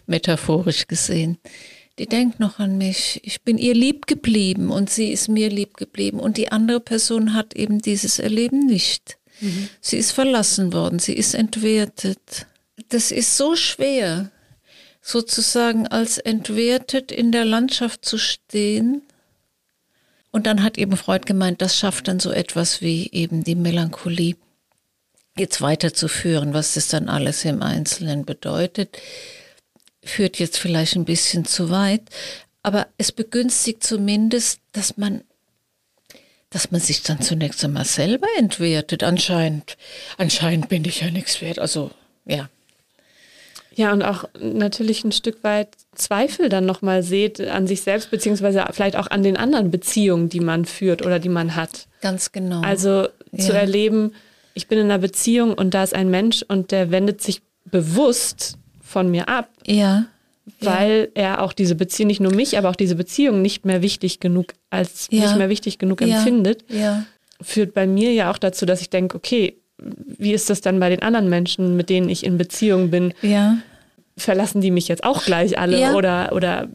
metaphorisch 0.06 0.88
gesehen. 0.88 1.38
Die 1.98 2.08
denkt 2.08 2.40
noch 2.40 2.60
an 2.60 2.78
mich. 2.78 3.22
Ich 3.24 3.42
bin 3.42 3.58
ihr 3.58 3.74
lieb 3.74 4.06
geblieben 4.08 4.70
und 4.70 4.90
sie 4.90 5.12
ist 5.12 5.30
mir 5.30 5.50
lieb 5.50 5.78
geblieben. 5.78 6.20
Und 6.20 6.38
die 6.38 6.52
andere 6.52 6.82
Person 6.82 7.34
hat 7.34 7.56
eben 7.56 7.80
dieses 7.80 8.20
Erleben 8.20 8.66
nicht. 8.66 9.18
Mhm. 9.40 9.70
Sie 9.80 9.98
ist 9.98 10.12
verlassen 10.12 10.74
worden, 10.74 11.00
sie 11.00 11.14
ist 11.14 11.34
entwertet. 11.34 12.48
Das 12.90 13.12
ist 13.12 13.38
so 13.38 13.56
schwer, 13.56 14.30
sozusagen 15.02 15.88
als 15.88 16.18
entwertet 16.18 17.12
in 17.12 17.32
der 17.32 17.46
Landschaft 17.46 18.04
zu 18.04 18.18
stehen. 18.18 19.02
Und 20.32 20.48
dann 20.48 20.64
hat 20.64 20.78
eben 20.78 20.98
Freud 20.98 21.26
gemeint, 21.26 21.62
das 21.62 21.78
schafft 21.78 22.10
dann 22.10 22.20
so 22.20 22.32
etwas 22.32 22.82
wie 22.82 23.10
eben 23.14 23.46
die 23.46 23.56
Melancholie 23.56 24.36
jetzt 25.38 25.62
weiterzuführen, 25.62 26.54
was 26.54 26.76
das 26.76 26.88
dann 26.88 27.10
alles 27.10 27.46
im 27.46 27.62
Einzelnen 27.62 28.26
bedeutet, 28.26 28.98
führt 30.04 30.40
jetzt 30.40 30.58
vielleicht 30.58 30.96
ein 30.96 31.06
bisschen 31.06 31.46
zu 31.46 31.70
weit, 31.70 32.04
aber 32.64 32.88
es 32.98 33.12
begünstigt 33.12 33.84
zumindest, 33.84 34.60
dass 34.72 34.98
man 34.98 35.24
dass 36.56 36.72
man 36.72 36.80
sich 36.80 37.04
dann 37.04 37.22
zunächst 37.22 37.66
einmal 37.66 37.84
selber 37.84 38.28
entwertet. 38.38 39.04
Anscheinend, 39.04 39.76
anscheinend 40.18 40.70
bin 40.70 40.86
ich 40.86 41.02
ja 41.02 41.12
nichts 41.12 41.42
wert. 41.42 41.60
Also, 41.60 41.92
ja. 42.24 42.48
Ja, 43.74 43.92
und 43.92 44.04
auch 44.04 44.24
natürlich 44.40 45.04
ein 45.04 45.12
Stück 45.12 45.44
weit 45.44 45.68
Zweifel 45.96 46.48
dann 46.48 46.66
nochmal 46.66 47.04
seht 47.04 47.42
an 47.42 47.68
sich 47.68 47.82
selbst, 47.82 48.10
beziehungsweise 48.10 48.64
vielleicht 48.72 48.96
auch 48.96 49.08
an 49.08 49.22
den 49.22 49.36
anderen 49.36 49.70
Beziehungen, 49.70 50.30
die 50.30 50.40
man 50.40 50.64
führt 50.64 51.06
oder 51.06 51.20
die 51.20 51.28
man 51.28 51.56
hat. 51.56 51.88
Ganz 52.00 52.32
genau. 52.32 52.62
Also 52.62 53.10
ja. 53.34 53.40
zu 53.40 53.52
erleben, 53.52 54.14
ich 54.56 54.68
bin 54.68 54.80
in 54.80 54.86
einer 54.86 54.98
Beziehung 54.98 55.54
und 55.54 55.74
da 55.76 55.84
ist 55.84 55.94
ein 55.94 56.10
Mensch 56.10 56.44
und 56.48 56.72
der 56.72 56.90
wendet 56.90 57.22
sich 57.22 57.42
bewusst 57.66 58.58
von 58.82 59.12
mir 59.12 59.30
ab. 59.30 59.50
Ja 59.68 60.06
weil 60.60 61.10
ja. 61.16 61.22
er 61.24 61.42
auch 61.42 61.54
diese 61.54 61.76
Beziehung, 61.76 62.08
nicht 62.08 62.20
nur 62.20 62.34
mich, 62.34 62.58
aber 62.58 62.70
auch 62.70 62.76
diese 62.76 62.96
Beziehung 62.96 63.42
nicht 63.42 63.66
mehr 63.66 63.82
wichtig 63.82 64.20
genug 64.20 64.54
als 64.70 65.08
ja. 65.12 65.24
nicht 65.24 65.38
mehr 65.38 65.50
wichtig 65.50 65.80
genug 65.80 66.02
ja. 66.02 66.18
empfindet, 66.18 66.64
führt 67.42 67.74
bei 67.74 67.88
mir 67.88 68.14
ja 68.14 68.32
auch 68.32 68.38
dazu, 68.38 68.66
dass 68.66 68.82
ich 68.82 68.90
denke, 68.90 69.18
okay, 69.18 69.58
wie 69.78 70.34
ist 70.34 70.50
das 70.50 70.62
dann 70.62 70.80
bei 70.80 70.90
den 70.90 71.02
anderen 71.02 71.30
Menschen, 71.30 71.76
mit 71.76 71.90
denen 71.90 72.10
ich 72.10 72.26
in 72.26 72.38
Beziehung 72.38 72.92
bin? 72.92 73.14
Verlassen 74.18 74.62
die 74.62 74.72
mich 74.72 74.88
jetzt 74.88 75.04
auch 75.04 75.26
gleich 75.26 75.60
alle 75.60 75.78
oder, 75.96 76.32
oder 76.32 76.70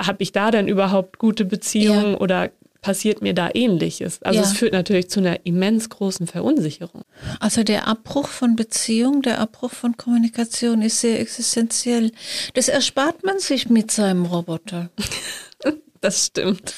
habe 0.00 0.22
ich 0.22 0.32
da 0.32 0.50
denn 0.50 0.68
überhaupt 0.68 1.18
gute 1.18 1.44
Beziehungen 1.44 2.14
oder 2.14 2.50
passiert 2.80 3.22
mir 3.22 3.34
da 3.34 3.50
ähnliches. 3.52 4.22
Also 4.22 4.40
ja. 4.40 4.44
es 4.44 4.52
führt 4.52 4.72
natürlich 4.72 5.10
zu 5.10 5.20
einer 5.20 5.44
immens 5.44 5.88
großen 5.88 6.26
Verunsicherung. 6.26 7.02
Also 7.40 7.62
der 7.62 7.86
Abbruch 7.86 8.28
von 8.28 8.56
Beziehung, 8.56 9.22
der 9.22 9.40
Abbruch 9.40 9.72
von 9.72 9.96
Kommunikation 9.96 10.82
ist 10.82 11.00
sehr 11.00 11.20
existenziell. 11.20 12.12
Das 12.54 12.68
erspart 12.68 13.24
man 13.24 13.38
sich 13.38 13.68
mit 13.68 13.90
seinem 13.90 14.26
Roboter. 14.26 14.90
das 16.00 16.26
stimmt. 16.26 16.74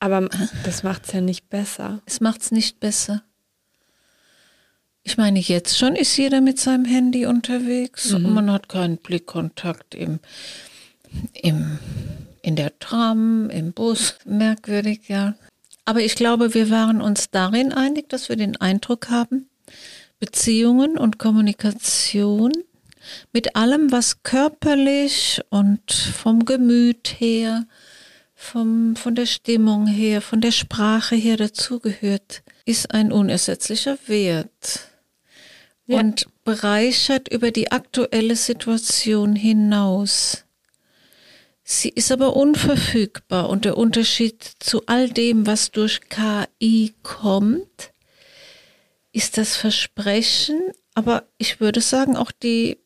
Aber 0.00 0.28
das 0.64 0.82
macht 0.82 1.06
es 1.06 1.12
ja 1.12 1.20
nicht 1.20 1.48
besser. 1.48 2.02
Es 2.04 2.20
macht 2.20 2.42
es 2.42 2.50
nicht 2.50 2.80
besser. 2.80 3.22
Ich 5.02 5.18
meine, 5.18 5.38
jetzt 5.38 5.78
schon 5.78 5.96
ist 5.96 6.16
jeder 6.16 6.40
mit 6.40 6.58
seinem 6.58 6.86
Handy 6.86 7.26
unterwegs 7.26 8.10
mhm. 8.10 8.16
und 8.16 8.34
man 8.34 8.50
hat 8.50 8.68
keinen 8.68 8.96
Blickkontakt 8.96 9.94
im, 9.94 10.18
im 11.34 11.78
in 12.44 12.56
der 12.56 12.78
Tram, 12.78 13.48
im 13.50 13.72
Bus. 13.72 14.16
Merkwürdig, 14.24 15.08
ja. 15.08 15.34
Aber 15.86 16.00
ich 16.00 16.14
glaube, 16.14 16.54
wir 16.54 16.70
waren 16.70 17.00
uns 17.00 17.30
darin 17.30 17.72
einig, 17.72 18.08
dass 18.08 18.28
wir 18.28 18.36
den 18.36 18.56
Eindruck 18.56 19.08
haben, 19.10 19.48
Beziehungen 20.18 20.98
und 20.98 21.18
Kommunikation 21.18 22.52
mit 23.32 23.56
allem, 23.56 23.92
was 23.92 24.22
körperlich 24.22 25.40
und 25.50 25.90
vom 25.90 26.44
Gemüt 26.44 27.16
her, 27.18 27.66
vom, 28.34 28.96
von 28.96 29.14
der 29.14 29.26
Stimmung 29.26 29.86
her, 29.86 30.20
von 30.20 30.40
der 30.40 30.52
Sprache 30.52 31.14
her 31.16 31.36
dazugehört, 31.36 32.42
ist 32.64 32.92
ein 32.92 33.12
unersetzlicher 33.12 33.98
Wert. 34.06 34.88
Ja. 35.86 36.00
Und 36.00 36.26
bereichert 36.44 37.28
über 37.28 37.50
die 37.50 37.70
aktuelle 37.72 38.36
Situation 38.36 39.36
hinaus. 39.36 40.43
Sie 41.64 41.88
ist 41.88 42.12
aber 42.12 42.36
unverfügbar 42.36 43.48
und 43.48 43.64
der 43.64 43.78
Unterschied 43.78 44.44
zu 44.58 44.82
all 44.86 45.08
dem, 45.08 45.46
was 45.46 45.70
durch 45.70 46.00
KI 46.10 46.94
kommt, 47.02 47.92
ist 49.12 49.38
das 49.38 49.56
Versprechen, 49.56 50.60
aber 50.94 51.24
ich 51.38 51.60
würde 51.60 51.80
sagen 51.80 52.16
auch 52.16 52.32
die 52.32 52.76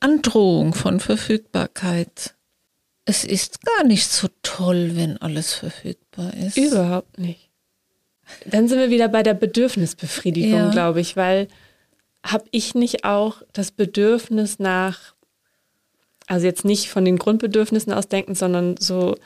Androhung 0.00 0.74
von 0.74 0.98
Verfügbarkeit. 0.98 2.34
Es 3.04 3.24
ist 3.24 3.64
gar 3.64 3.84
nicht 3.84 4.08
so 4.08 4.28
toll, 4.42 4.90
wenn 4.94 5.16
alles 5.18 5.54
verfügbar 5.54 6.34
ist. 6.34 6.56
Überhaupt 6.56 7.18
nicht. 7.18 7.48
Dann 8.44 8.68
sind 8.68 8.78
wir 8.78 8.90
wieder 8.90 9.08
bei 9.08 9.22
der 9.22 9.34
Bedürfnisbefriedigung, 9.34 10.52
ja. 10.52 10.70
glaube 10.70 11.00
ich, 11.00 11.16
weil 11.16 11.48
habe 12.22 12.44
ich 12.50 12.74
nicht 12.74 13.04
auch 13.04 13.42
das 13.52 13.70
Bedürfnis 13.70 14.58
nach 14.58 15.14
also 16.28 16.46
jetzt 16.46 16.64
nicht 16.64 16.88
von 16.88 17.04
den 17.04 17.18
Grundbedürfnissen 17.18 17.92
aus 17.92 18.08
denken, 18.08 18.34
sondern 18.34 18.76
so 18.78 19.16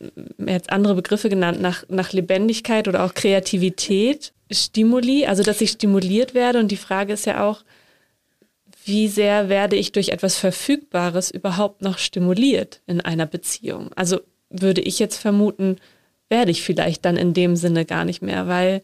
äh, 0.00 0.52
jetzt 0.52 0.70
andere 0.70 0.94
Begriffe 0.94 1.28
genannt, 1.28 1.60
nach, 1.60 1.84
nach 1.88 2.12
Lebendigkeit 2.12 2.88
oder 2.88 3.04
auch 3.04 3.14
Kreativität, 3.14 4.32
Stimuli, 4.50 5.26
also 5.26 5.42
dass 5.42 5.60
ich 5.60 5.70
stimuliert 5.70 6.34
werde. 6.34 6.58
Und 6.58 6.70
die 6.70 6.76
Frage 6.76 7.12
ist 7.12 7.26
ja 7.26 7.46
auch, 7.46 7.62
wie 8.84 9.08
sehr 9.08 9.48
werde 9.48 9.76
ich 9.76 9.92
durch 9.92 10.08
etwas 10.08 10.36
Verfügbares 10.36 11.30
überhaupt 11.30 11.82
noch 11.82 11.98
stimuliert 11.98 12.80
in 12.86 13.00
einer 13.00 13.26
Beziehung? 13.26 13.90
Also 13.94 14.20
würde 14.50 14.80
ich 14.80 14.98
jetzt 14.98 15.18
vermuten, 15.18 15.76
werde 16.30 16.50
ich 16.50 16.62
vielleicht 16.62 17.04
dann 17.04 17.16
in 17.16 17.34
dem 17.34 17.54
Sinne 17.54 17.84
gar 17.84 18.04
nicht 18.04 18.22
mehr, 18.22 18.48
weil 18.48 18.82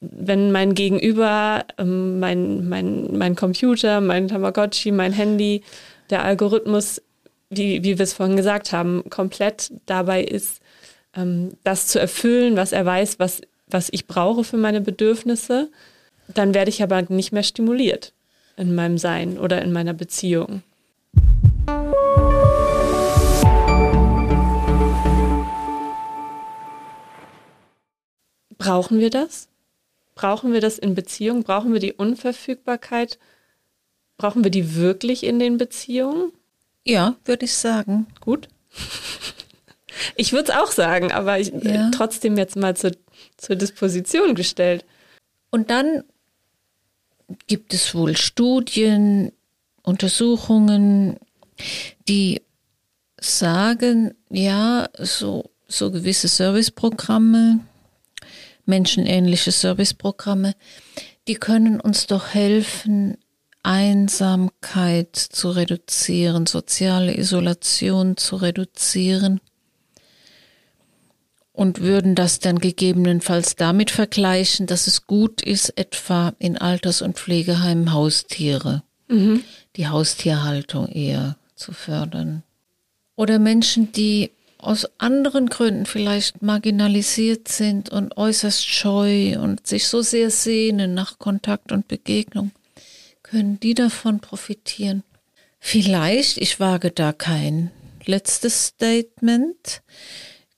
wenn 0.00 0.52
mein 0.52 0.74
Gegenüber, 0.74 1.64
ähm, 1.78 2.18
mein, 2.20 2.68
mein, 2.68 3.16
mein 3.16 3.36
Computer, 3.36 4.00
mein 4.00 4.28
Tamagotchi, 4.28 4.92
mein 4.92 5.12
Handy 5.12 5.62
der 6.10 6.24
Algorithmus, 6.24 7.02
wie, 7.50 7.82
wie 7.82 7.98
wir 7.98 8.02
es 8.02 8.12
vorhin 8.12 8.36
gesagt 8.36 8.72
haben, 8.72 9.08
komplett 9.10 9.72
dabei 9.86 10.22
ist, 10.22 10.60
ähm, 11.14 11.54
das 11.64 11.86
zu 11.86 11.98
erfüllen, 11.98 12.56
was 12.56 12.72
er 12.72 12.84
weiß, 12.84 13.18
was, 13.18 13.40
was 13.66 13.88
ich 13.90 14.06
brauche 14.06 14.44
für 14.44 14.56
meine 14.56 14.80
Bedürfnisse, 14.80 15.70
dann 16.28 16.54
werde 16.54 16.70
ich 16.70 16.82
aber 16.82 17.02
nicht 17.02 17.32
mehr 17.32 17.42
stimuliert 17.42 18.12
in 18.56 18.74
meinem 18.74 18.98
Sein 18.98 19.38
oder 19.38 19.62
in 19.62 19.72
meiner 19.72 19.94
Beziehung. 19.94 20.62
Brauchen 28.58 28.98
wir 28.98 29.10
das? 29.10 29.48
Brauchen 30.14 30.52
wir 30.52 30.60
das 30.60 30.78
in 30.78 30.94
Beziehung? 30.94 31.42
Brauchen 31.42 31.72
wir 31.72 31.80
die 31.80 31.92
Unverfügbarkeit 31.92 33.18
Brauchen 34.18 34.44
wir 34.44 34.50
die 34.50 34.74
wirklich 34.74 35.24
in 35.24 35.38
den 35.38 35.58
Beziehungen? 35.58 36.32
Ja, 36.84 37.16
würde 37.24 37.44
ich 37.44 37.54
sagen. 37.54 38.06
Gut. 38.20 38.48
Ich 40.14 40.32
würde 40.32 40.52
es 40.52 40.58
auch 40.58 40.70
sagen, 40.72 41.10
aber 41.10 41.40
ich, 41.40 41.48
Ja. 41.48 41.88
äh, 41.88 41.90
trotzdem 41.90 42.36
jetzt 42.36 42.54
mal 42.54 42.76
zur, 42.76 42.92
zur 43.38 43.56
Disposition 43.56 44.34
gestellt. 44.34 44.84
Und 45.50 45.70
dann 45.70 46.04
gibt 47.46 47.72
es 47.72 47.94
wohl 47.94 48.14
Studien, 48.14 49.32
Untersuchungen, 49.82 51.16
die 52.08 52.42
sagen, 53.18 54.14
ja, 54.28 54.88
so, 54.98 55.50
so 55.66 55.90
gewisse 55.90 56.28
Serviceprogramme, 56.28 57.60
menschenähnliche 58.66 59.50
Serviceprogramme, 59.52 60.54
die 61.26 61.36
können 61.36 61.80
uns 61.80 62.06
doch 62.06 62.34
helfen, 62.34 63.16
Einsamkeit 63.66 65.16
zu 65.16 65.50
reduzieren, 65.50 66.46
soziale 66.46 67.16
Isolation 67.16 68.16
zu 68.16 68.36
reduzieren. 68.36 69.40
Und 71.52 71.80
würden 71.80 72.14
das 72.14 72.38
dann 72.38 72.58
gegebenenfalls 72.58 73.56
damit 73.56 73.90
vergleichen, 73.90 74.66
dass 74.66 74.86
es 74.86 75.06
gut 75.06 75.42
ist, 75.42 75.70
etwa 75.76 76.34
in 76.38 76.58
Alters- 76.58 77.02
und 77.02 77.18
Pflegeheimen 77.18 77.92
Haustiere, 77.92 78.82
die 79.76 79.88
Haustierhaltung 79.88 80.86
eher 80.88 81.36
zu 81.56 81.72
fördern. 81.72 82.42
Oder 83.16 83.38
Menschen, 83.38 83.90
die 83.90 84.30
aus 84.58 84.86
anderen 84.98 85.48
Gründen 85.48 85.86
vielleicht 85.86 86.42
marginalisiert 86.42 87.48
sind 87.48 87.88
und 87.88 88.16
äußerst 88.16 88.66
scheu 88.66 89.38
und 89.40 89.66
sich 89.66 89.88
so 89.88 90.02
sehr 90.02 90.30
sehnen 90.30 90.94
nach 90.94 91.18
Kontakt 91.18 91.72
und 91.72 91.88
Begegnung, 91.88 92.50
können 93.26 93.58
die 93.60 93.74
davon 93.74 94.20
profitieren. 94.20 95.02
Vielleicht, 95.58 96.36
ich 96.38 96.60
wage 96.60 96.90
da 96.90 97.12
kein 97.12 97.70
letztes 98.04 98.66
Statement, 98.66 99.82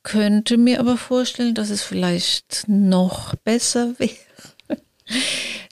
könnte 0.02 0.58
mir 0.58 0.80
aber 0.80 0.98
vorstellen, 0.98 1.54
dass 1.54 1.70
es 1.70 1.82
vielleicht 1.82 2.64
noch 2.66 3.34
besser 3.36 3.94
wäre, 3.98 4.80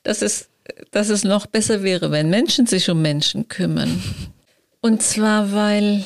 dass 0.05 0.22
es, 0.22 0.49
dass 0.90 1.11
es 1.11 1.22
noch 1.22 1.47
besser 1.47 1.82
wäre, 1.82 2.11
wenn 2.11 2.30
Menschen 2.30 2.66
sich 2.66 2.88
um 2.88 3.03
Menschen 3.03 3.49
kümmern. 3.49 4.03
Und 4.80 5.03
zwar, 5.03 5.53
weil, 5.53 6.05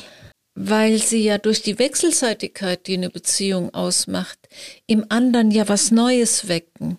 weil 0.55 0.99
sie 0.99 1.23
ja 1.23 1.39
durch 1.39 1.63
die 1.63 1.79
Wechselseitigkeit, 1.79 2.87
die 2.89 2.95
eine 2.95 3.11
Beziehung 3.11 3.73
ausmacht, 3.75 4.39
im 4.87 5.07
anderen 5.09 5.53
ja 5.53 5.69
was 5.69 5.93
Neues 5.93 6.49
wecken. 6.49 6.99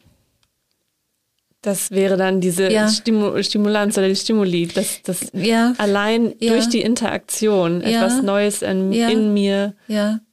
Das 1.64 1.92
wäre 1.92 2.18
dann 2.18 2.42
diese 2.42 2.72
Ja. 2.72 2.88
Stimu 2.90 3.42
Stimulanz 3.44 3.96
oder 3.98 4.08
die 4.08 4.16
Stimuli, 4.16 4.66
dass 4.68 5.04
das 5.04 5.28
Ja, 5.34 5.74
allein 5.78 6.34
Ja. 6.40 6.54
durch 6.54 6.68
die 6.70 6.82
Interaktion 6.82 7.82
etwas 7.82 8.24
Neues 8.24 8.62
in, 8.64 8.92
in 8.92 9.34
mir 9.34 9.76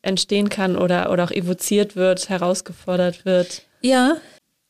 entstehen 0.02 0.48
kann 0.48 0.76
oder, 0.76 1.10
oder 1.12 1.24
auch 1.24 1.30
evoziert 1.30 1.96
wird, 1.96 2.28
herausgefordert 2.30 3.26
wird. 3.26 3.62
Ja, 3.82 4.16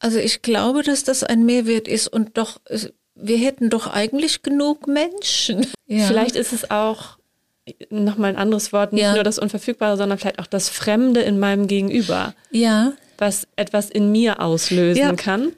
also 0.00 0.18
ich 0.18 0.42
glaube, 0.42 0.82
dass 0.82 1.04
das 1.04 1.22
ein 1.22 1.44
Mehrwert 1.44 1.86
ist 1.86 2.08
und 2.08 2.36
doch, 2.38 2.60
wir 3.14 3.38
hätten 3.38 3.70
doch 3.70 3.86
eigentlich 3.86 4.42
genug 4.42 4.86
Menschen. 4.88 5.66
Vielleicht 5.88 6.34
ist 6.36 6.52
es 6.52 6.70
auch 6.70 7.18
nochmal 7.90 8.30
ein 8.30 8.36
anderes 8.36 8.72
Wort, 8.72 8.92
nicht 8.92 9.12
nur 9.14 9.22
das 9.24 9.38
Unverfügbare, 9.38 9.96
sondern 9.96 10.18
vielleicht 10.18 10.38
auch 10.38 10.46
das 10.46 10.68
Fremde 10.68 11.20
in 11.20 11.38
meinem 11.38 11.66
Gegenüber, 11.68 12.34
Ja, 12.50 12.92
was 13.18 13.46
etwas 13.56 13.90
in 13.90 14.10
mir 14.12 14.40
auslösen 14.40 15.16
kann. 15.16 15.52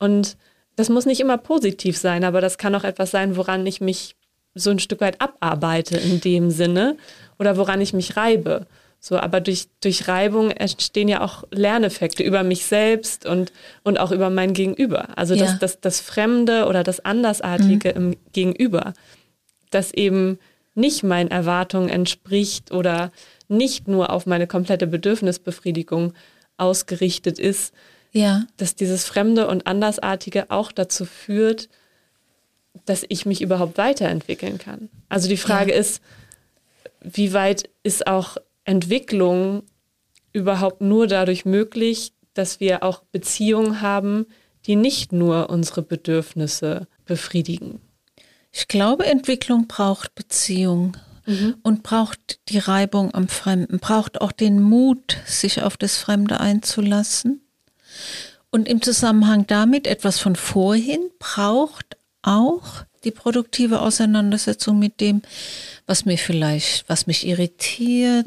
Und 0.00 0.36
das 0.74 0.88
muss 0.88 1.06
nicht 1.06 1.20
immer 1.20 1.38
positiv 1.38 1.96
sein, 1.96 2.24
aber 2.24 2.40
das 2.40 2.58
kann 2.58 2.74
auch 2.74 2.84
etwas 2.84 3.10
sein, 3.12 3.36
woran 3.36 3.64
ich 3.66 3.80
mich 3.80 4.16
so 4.54 4.70
ein 4.70 4.80
Stück 4.80 5.00
weit 5.00 5.20
abarbeite 5.20 5.96
in 5.96 6.20
dem 6.20 6.50
Sinne 6.50 6.96
oder 7.38 7.56
woran 7.56 7.80
ich 7.80 7.92
mich 7.92 8.16
reibe. 8.16 8.66
So, 8.98 9.18
aber 9.18 9.40
durch, 9.40 9.68
durch 9.80 10.08
Reibung 10.08 10.50
entstehen 10.50 11.08
ja 11.08 11.22
auch 11.22 11.44
Lerneffekte 11.50 12.22
über 12.22 12.42
mich 12.42 12.66
selbst 12.66 13.24
und, 13.24 13.52
und 13.82 13.98
auch 13.98 14.10
über 14.10 14.28
mein 14.28 14.52
Gegenüber. 14.52 15.16
Also 15.16 15.34
Ja. 15.34 15.44
das, 15.44 15.58
das, 15.58 15.80
das 15.80 16.00
Fremde 16.00 16.66
oder 16.66 16.82
das 16.82 17.00
Andersartige 17.00 17.90
im 17.90 18.16
Gegenüber, 18.32 18.92
das 19.70 19.92
eben 19.92 20.38
nicht 20.74 21.02
meinen 21.02 21.30
Erwartungen 21.30 21.88
entspricht 21.88 22.72
oder 22.72 23.10
nicht 23.48 23.88
nur 23.88 24.10
auf 24.10 24.26
meine 24.26 24.46
komplette 24.46 24.86
Bedürfnisbefriedigung 24.86 26.12
ausgerichtet 26.58 27.38
ist, 27.38 27.72
ja, 28.12 28.44
dass 28.56 28.74
dieses 28.74 29.04
Fremde 29.04 29.46
und 29.48 29.66
Andersartige 29.66 30.50
auch 30.50 30.72
dazu 30.72 31.04
führt, 31.04 31.68
dass 32.84 33.04
ich 33.08 33.26
mich 33.26 33.42
überhaupt 33.42 33.78
weiterentwickeln 33.78 34.58
kann. 34.58 34.88
Also 35.08 35.28
die 35.28 35.36
Frage 35.36 35.72
ist, 35.72 36.00
wie 37.00 37.32
weit 37.32 37.68
ist 37.82 38.06
auch 38.06 38.36
Entwicklung 38.64 39.62
überhaupt 40.32 40.80
nur 40.80 41.06
dadurch 41.06 41.44
möglich, 41.44 42.12
dass 42.34 42.60
wir 42.60 42.82
auch 42.82 43.02
Beziehungen 43.12 43.80
haben, 43.80 44.26
die 44.66 44.76
nicht 44.76 45.12
nur 45.12 45.50
unsere 45.50 45.82
Bedürfnisse 45.82 46.86
befriedigen. 47.04 47.80
ich 48.52 48.68
glaube, 48.68 49.06
Entwicklung 49.06 49.66
braucht 49.66 50.14
Beziehung 50.14 50.96
und 51.62 51.82
braucht 51.82 52.40
die 52.48 52.58
Reibung 52.58 53.14
am 53.14 53.28
Fremden, 53.28 53.78
braucht 53.78 54.20
auch 54.20 54.32
den 54.32 54.60
Mut, 54.60 55.18
sich 55.26 55.62
auf 55.62 55.76
das 55.76 55.96
Fremde 55.96 56.40
einzulassen. 56.40 57.40
Und 58.50 58.68
im 58.68 58.82
Zusammenhang 58.82 59.46
damit 59.46 59.86
etwas 59.86 60.18
von 60.18 60.36
vorhin 60.36 61.10
braucht 61.18 61.96
auch 62.22 62.84
die 63.04 63.10
produktive 63.10 63.80
Auseinandersetzung 63.80 64.78
mit 64.78 65.00
dem, 65.00 65.22
was 65.86 66.04
mir 66.04 66.18
vielleicht, 66.18 66.88
was 66.88 67.06
mich 67.06 67.26
irritiert, 67.26 68.26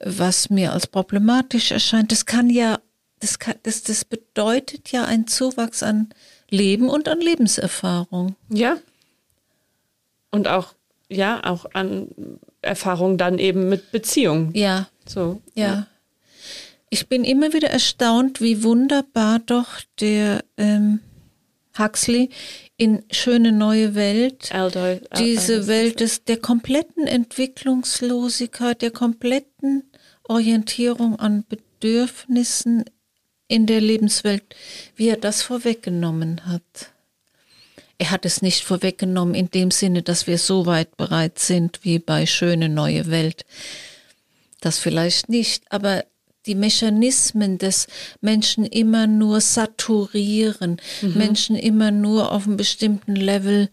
was 0.00 0.50
mir 0.50 0.72
als 0.72 0.86
problematisch 0.86 1.70
erscheint. 1.70 2.12
Das 2.12 2.26
kann 2.26 2.48
ja, 2.48 2.78
das, 3.20 3.38
kann, 3.38 3.56
das, 3.62 3.82
das 3.82 4.04
bedeutet 4.04 4.92
ja 4.92 5.04
ein 5.04 5.26
Zuwachs 5.26 5.82
an 5.82 6.10
Leben 6.48 6.88
und 6.88 7.08
an 7.08 7.20
Lebenserfahrung. 7.20 8.36
Ja. 8.48 8.78
Und 10.30 10.48
auch, 10.48 10.74
ja, 11.08 11.42
auch 11.44 11.66
an 11.72 12.08
Erfahrungen 12.62 13.18
dann 13.18 13.38
eben 13.38 13.68
mit 13.68 13.90
Beziehungen. 13.90 14.54
Ja, 14.54 14.88
So. 15.06 15.40
ja. 15.54 15.86
Ich 16.88 17.08
bin 17.08 17.24
immer 17.24 17.52
wieder 17.52 17.68
erstaunt, 17.70 18.40
wie 18.40 18.62
wunderbar 18.62 19.40
doch 19.40 19.80
der 20.00 20.44
ähm, 20.56 21.00
Huxley 21.78 22.30
in 22.76 23.04
Schöne 23.10 23.52
neue 23.52 23.94
Welt 23.94 24.52
Aldous, 24.52 25.00
diese 25.18 25.52
Aldous. 25.54 25.66
Welt 25.68 26.00
des, 26.00 26.24
der 26.24 26.36
kompletten 26.38 27.06
Entwicklungslosigkeit, 27.06 28.82
der 28.82 28.92
kompletten 28.92 29.84
Orientierung 30.24 31.18
an 31.18 31.44
Bedürfnissen 31.48 32.84
in 33.48 33.66
der 33.66 33.80
Lebenswelt, 33.80 34.42
wie 34.96 35.08
er 35.08 35.16
das 35.16 35.42
vorweggenommen 35.42 36.46
hat. 36.46 36.92
Er 37.98 38.10
hat 38.10 38.26
es 38.26 38.42
nicht 38.42 38.62
vorweggenommen 38.62 39.34
in 39.34 39.50
dem 39.50 39.70
Sinne, 39.70 40.02
dass 40.02 40.26
wir 40.26 40.38
so 40.38 40.66
weit 40.66 40.96
bereit 40.96 41.38
sind 41.38 41.80
wie 41.82 41.98
bei 41.98 42.26
Schöne 42.26 42.68
neue 42.68 43.10
Welt. 43.10 43.46
Das 44.60 44.78
vielleicht 44.78 45.28
nicht, 45.28 45.64
aber 45.70 46.04
die 46.46 46.54
Mechanismen 46.54 47.58
des 47.58 47.86
Menschen 48.20 48.64
immer 48.64 49.06
nur 49.06 49.40
saturieren, 49.40 50.78
Menschen 51.02 51.56
immer 51.56 51.90
nur 51.90 52.32
auf 52.32 52.46
einem 52.46 52.56
bestimmten 52.56 53.16
Level 53.16 53.68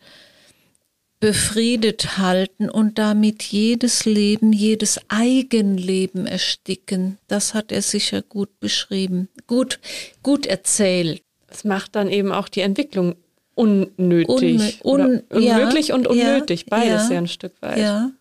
befriedet 1.19 2.17
halten 2.17 2.69
und 2.69 2.99
damit 2.99 3.43
jedes 3.43 4.03
Leben, 4.03 4.51
jedes 4.51 4.99
Eigenleben 5.07 6.25
ersticken. 6.25 7.17
Das 7.29 7.53
hat 7.53 7.71
er 7.71 7.81
sicher 7.81 8.21
gut 8.21 8.59
beschrieben, 8.59 9.29
gut, 9.47 9.79
gut 10.21 10.45
erzählt. 10.45 11.21
Es 11.47 11.63
macht 11.63 11.95
dann 11.95 12.09
eben 12.09 12.33
auch 12.33 12.49
die 12.49 12.59
Entwicklung 12.59 13.15
unnötig. 13.55 14.79
Un- 14.83 15.23
ja, 15.31 15.55
unmöglich 15.55 15.93
und 15.93 16.03
ja, 16.05 16.09
unnötig. 16.09 16.65
Beides 16.65 17.07
ja, 17.07 17.13
ja 17.13 17.17
ein 17.19 17.27
Stück 17.27 17.53
weit. 17.61 17.77
Ja. 17.77 18.11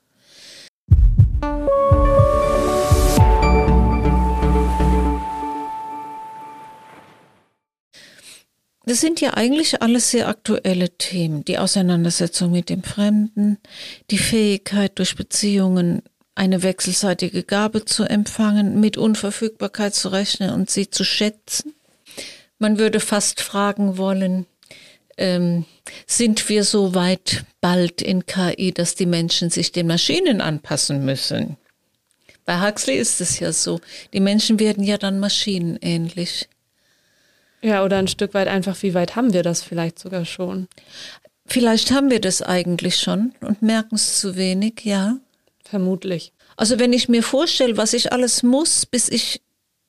Das 8.85 9.01
sind 9.01 9.21
ja 9.21 9.35
eigentlich 9.35 9.81
alles 9.81 10.11
sehr 10.11 10.29
aktuelle 10.29 10.91
Themen. 10.91 11.45
Die 11.45 11.59
Auseinandersetzung 11.59 12.51
mit 12.51 12.69
dem 12.69 12.83
Fremden, 12.83 13.59
die 14.11 14.19
Fähigkeit 14.19 14.99
durch 14.99 15.15
Beziehungen 15.15 16.03
eine 16.35 16.63
wechselseitige 16.63 17.45
Gabe 17.45 17.85
zu 17.85 18.05
empfangen, 18.05 18.81
mit 18.81 18.97
Unverfügbarkeit 18.97 19.95
zu 19.95 20.09
rechnen 20.09 20.51
und 20.51 20.71
sie 20.71 20.91
zu 20.91 21.05
schätzen. 21.05 21.75
Man 22.59 22.79
würde 22.79 23.01
fast 23.01 23.41
fragen 23.41 23.99
wollen, 23.99 24.47
ähm, 25.17 25.65
sind 26.07 26.49
wir 26.49 26.65
so 26.65 26.95
weit 26.95 27.45
bald 27.61 28.03
in 28.03 28.27
KI, 28.27 28.73
dass 28.73 28.95
die 28.95 29.07
Menschen 29.07 29.51
sich 29.51 29.73
den 29.73 29.87
Maschinen 29.87 30.41
anpassen 30.41 31.05
müssen? 31.05 31.57
Bei 32.45 32.61
Huxley 32.61 32.97
ist 32.97 33.21
es 33.21 33.39
ja 33.39 33.53
so. 33.53 33.81
Die 34.13 34.21
Menschen 34.21 34.59
werden 34.59 34.83
ja 34.83 34.99
dann 34.99 35.21
maschinenähnlich. 35.21 36.49
Ja, 37.63 37.85
oder 37.85 37.99
ein 37.99 38.09
Stück 38.09 38.35
weit 38.35 38.49
einfach, 38.49 38.83
wie 38.83 38.95
weit 38.95 39.15
haben 39.15 39.33
wir 39.33 39.43
das 39.43 39.63
vielleicht 39.63 39.99
sogar 39.99 40.25
schon? 40.25 40.69
Vielleicht 41.47 41.91
haben 41.91 42.11
wir 42.11 42.21
das 42.21 42.43
eigentlich 42.43 42.97
schon 42.97 43.33
und 43.41 43.63
merken 43.63 43.95
es 43.95 44.19
zu 44.19 44.37
wenig, 44.37 44.85
ja. 44.85 45.17
Vermutlich. 45.65 46.33
Also 46.57 46.79
wenn 46.79 46.93
ich 46.93 47.09
mir 47.09 47.23
vorstelle, 47.23 47.77
was 47.77 47.93
ich 47.93 48.13
alles 48.13 48.43
muss, 48.43 48.85
bis 48.85 49.09
ich 49.09 49.41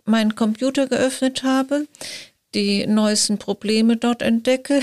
meinen 0.05 0.36
Computer 0.36 0.88
geöffnet 0.88 1.43
habe, 1.43 1.88
die 2.53 2.86
neuesten 2.88 3.38
Probleme 3.38 3.97
dort 3.97 4.21
entdecke, 4.21 4.82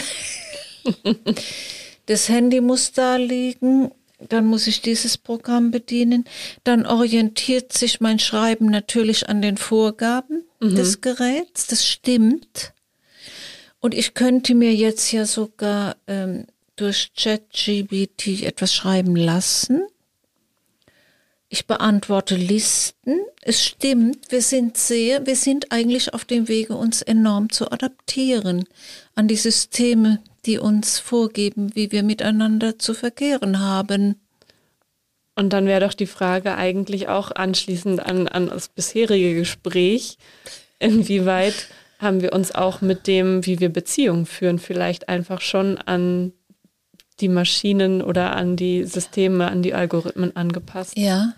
das 2.07 2.29
Handy 2.29 2.61
muss 2.61 2.93
da 2.93 3.17
liegen, 3.17 3.93
dann 4.29 4.47
muss 4.47 4.67
ich 4.67 4.83
dieses 4.83 5.17
Programm 5.17 5.71
bedienen, 5.71 6.25
dann 6.65 6.87
orientiert 6.87 7.73
sich 7.73 8.01
mein 8.01 8.19
Schreiben 8.19 8.67
natürlich 8.67 9.29
an 9.29 9.41
den 9.41 9.57
Vorgaben 9.57 10.45
mhm. 10.61 10.75
des 10.75 11.01
Geräts, 11.01 11.67
das 11.69 11.87
stimmt. 11.87 12.73
Und 13.81 13.95
ich 13.95 14.15
könnte 14.15 14.55
mir 14.55 14.75
jetzt 14.75 15.11
ja 15.11 15.25
sogar 15.25 15.97
ähm, 16.07 16.47
durch 16.77 17.13
ChatGBT 17.17 18.43
etwas 18.43 18.75
schreiben 18.75 19.17
lassen. 19.17 19.83
Ich 21.49 21.67
beantworte 21.67 22.37
Listen. 22.37 23.21
Es 23.43 23.65
stimmt, 23.65 24.31
wir 24.31 24.43
sind 24.43 24.77
sehr, 24.77 25.27
wir 25.27 25.35
sind 25.35 25.73
eigentlich 25.73 26.15
auf 26.15 26.25
dem 26.25 26.47
Wege, 26.47 26.77
uns 26.77 27.03
enorm 27.03 27.51
zu 27.51 27.73
adaptieren 27.73 28.65
an 29.15 29.27
die 29.27 29.37
Systeme, 29.37 30.23
die 30.47 30.59
uns 30.59 30.99
vorgeben, 30.99 31.75
wie 31.75 31.91
wir 31.91 32.03
miteinander 32.03 32.79
zu 32.79 32.95
verkehren 32.95 33.61
haben. 33.61 34.21
Und 35.35 35.53
dann 35.53 35.67
wäre 35.67 35.81
doch 35.81 35.95
die 35.95 36.07
Frage 36.07 36.55
eigentlich 36.57 37.09
auch 37.09 37.31
anschließend 37.31 38.01
an, 38.01 38.29
an 38.29 38.49
das 38.49 38.69
bisherige 38.69 39.35
Gespräch, 39.35 40.19
inwieweit 40.79 41.69
haben 42.01 42.23
wir 42.23 42.33
uns 42.33 42.53
auch 42.53 42.81
mit 42.81 43.07
dem, 43.07 43.45
wie 43.45 43.61
wir 43.61 43.69
Beziehungen 43.69 44.27
führen, 44.27 44.59
vielleicht 44.59 45.09
einfach 45.09 45.41
schon 45.41 45.79
an 45.79 46.33
die 47.21 47.29
Maschinen 47.29 48.01
oder 48.01 48.35
an 48.35 48.57
die 48.57 48.85
Systeme, 48.85 49.51
an 49.51 49.63
die 49.63 49.75
Algorithmen 49.75 50.35
angepasst? 50.35 50.97
Ja, 50.97 51.35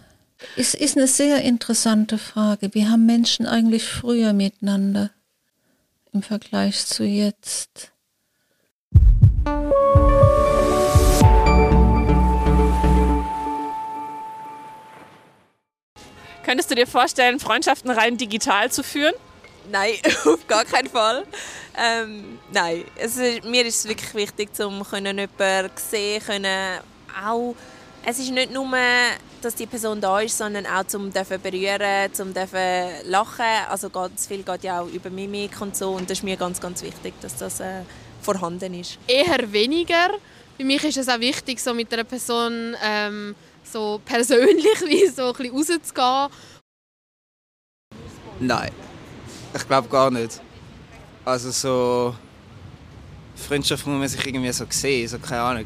es 0.57 0.75
ist 0.75 0.97
eine 0.97 1.09
sehr 1.09 1.43
interessante 1.43 2.17
Frage. 2.17 2.75
Wie 2.75 2.87
haben 2.87 3.07
Menschen 3.07 3.47
eigentlich 3.47 3.85
früher 3.85 4.33
miteinander 4.33 5.11
im 6.13 6.23
Vergleich 6.23 6.87
zu 6.87 7.05
jetzt? 7.05 7.91
Könntest 16.45 16.71
du 16.71 16.75
dir 16.75 16.87
vorstellen, 16.87 17.41
Freundschaften 17.41 17.91
rein 17.91 18.17
digital 18.17 18.71
zu 18.71 18.85
führen? 18.85 19.15
Nein, 19.71 19.95
auf 20.25 20.47
gar 20.47 20.65
keinen 20.65 20.89
Fall. 20.89 21.25
Ähm, 21.77 22.39
nein, 22.53 22.85
es 22.97 23.17
ist, 23.17 23.45
mir 23.45 23.65
ist 23.65 23.85
es 23.85 23.89
wirklich 23.89 24.15
wichtig, 24.15 24.51
um 24.61 24.85
jemanden 24.93 25.29
sehen 25.77 26.23
können, 26.23 26.81
auch 27.25 27.55
es 28.05 28.19
ist 28.19 28.31
nicht 28.31 28.53
nur, 28.53 28.69
dass 29.41 29.55
die 29.55 29.67
Person 29.67 30.01
da 30.01 30.21
ist, 30.21 30.37
sondern 30.37 30.67
auch 30.67 30.85
zum 30.85 31.13
dürfen 31.13 31.41
berühren, 31.41 32.13
zum 32.13 32.35
dürfen 32.35 32.91
lachen. 33.05 33.45
Also 33.69 33.91
ganz 33.91 34.27
viel 34.27 34.43
geht 34.43 34.65
ja 34.65 34.81
auch 34.81 34.89
über 34.89 35.09
Mimik 35.09 35.61
und 35.61 35.77
so 35.77 35.93
und 35.93 36.11
das 36.11 36.19
ist 36.19 36.25
mir 36.25 36.37
ganz, 36.37 36.61
ganz 36.61 36.83
wichtig, 36.83 37.15
dass 37.21 37.37
das 37.37 37.61
äh, 37.61 37.83
vorhanden 38.21 38.75
ist. 38.75 38.99
Eher 39.07 39.53
weniger. 39.53 40.11
Für 40.57 40.65
mich 40.65 40.83
ist 40.85 40.97
es 40.97 41.09
auch 41.09 41.21
wichtig, 41.21 41.61
so 41.61 41.75
mit 41.75 41.93
einer 41.93 42.05
Person 42.05 42.77
ähm, 42.83 43.35
so 43.63 44.01
persönlich 44.05 44.81
wie 44.87 45.07
so 45.07 45.33
ein 45.33 45.33
bisschen 45.33 45.55
rauszugehen. 45.55 46.29
Nein, 48.41 48.73
ich 49.55 49.67
glaube 49.67 49.89
gar 49.89 50.11
nicht. 50.11 50.41
Also 51.25 51.51
so 51.51 52.15
Freundschaft 53.37 53.87
muss 53.87 53.99
man 53.99 54.09
sich 54.09 54.27
irgendwie 54.27 54.53
so 54.53 54.65
sehen, 54.69 55.09
so 55.09 55.19
keine 55.19 55.43
Ahnung. 55.43 55.65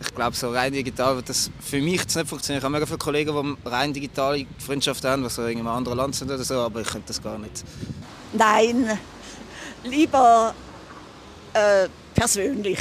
Ich 0.00 0.14
glaube, 0.14 0.36
so 0.36 0.50
rein 0.50 0.72
digital 0.72 1.16
wird 1.16 1.28
das 1.28 1.50
für 1.60 1.80
mich 1.80 2.04
nicht 2.14 2.28
funktionieren. 2.28 2.58
Ich 2.58 2.64
habe 2.64 2.72
mega 2.72 2.86
viele 2.86 2.98
Kollegen, 2.98 3.56
die 3.64 3.68
rein 3.68 3.92
digitale 3.92 4.46
Freundschaften 4.58 5.10
haben, 5.10 5.22
die 5.24 5.30
so 5.30 5.44
in 5.46 5.58
einem 5.58 5.66
anderen 5.66 5.98
Land 5.98 6.14
sind 6.14 6.30
oder 6.30 6.44
so, 6.44 6.54
aber 6.60 6.82
ich 6.82 6.86
könnte 6.88 7.08
das 7.08 7.20
gar 7.20 7.36
nicht. 7.38 7.64
Nein, 8.32 8.96
lieber 9.82 10.54
äh, 11.52 11.88
persönlich. 12.14 12.78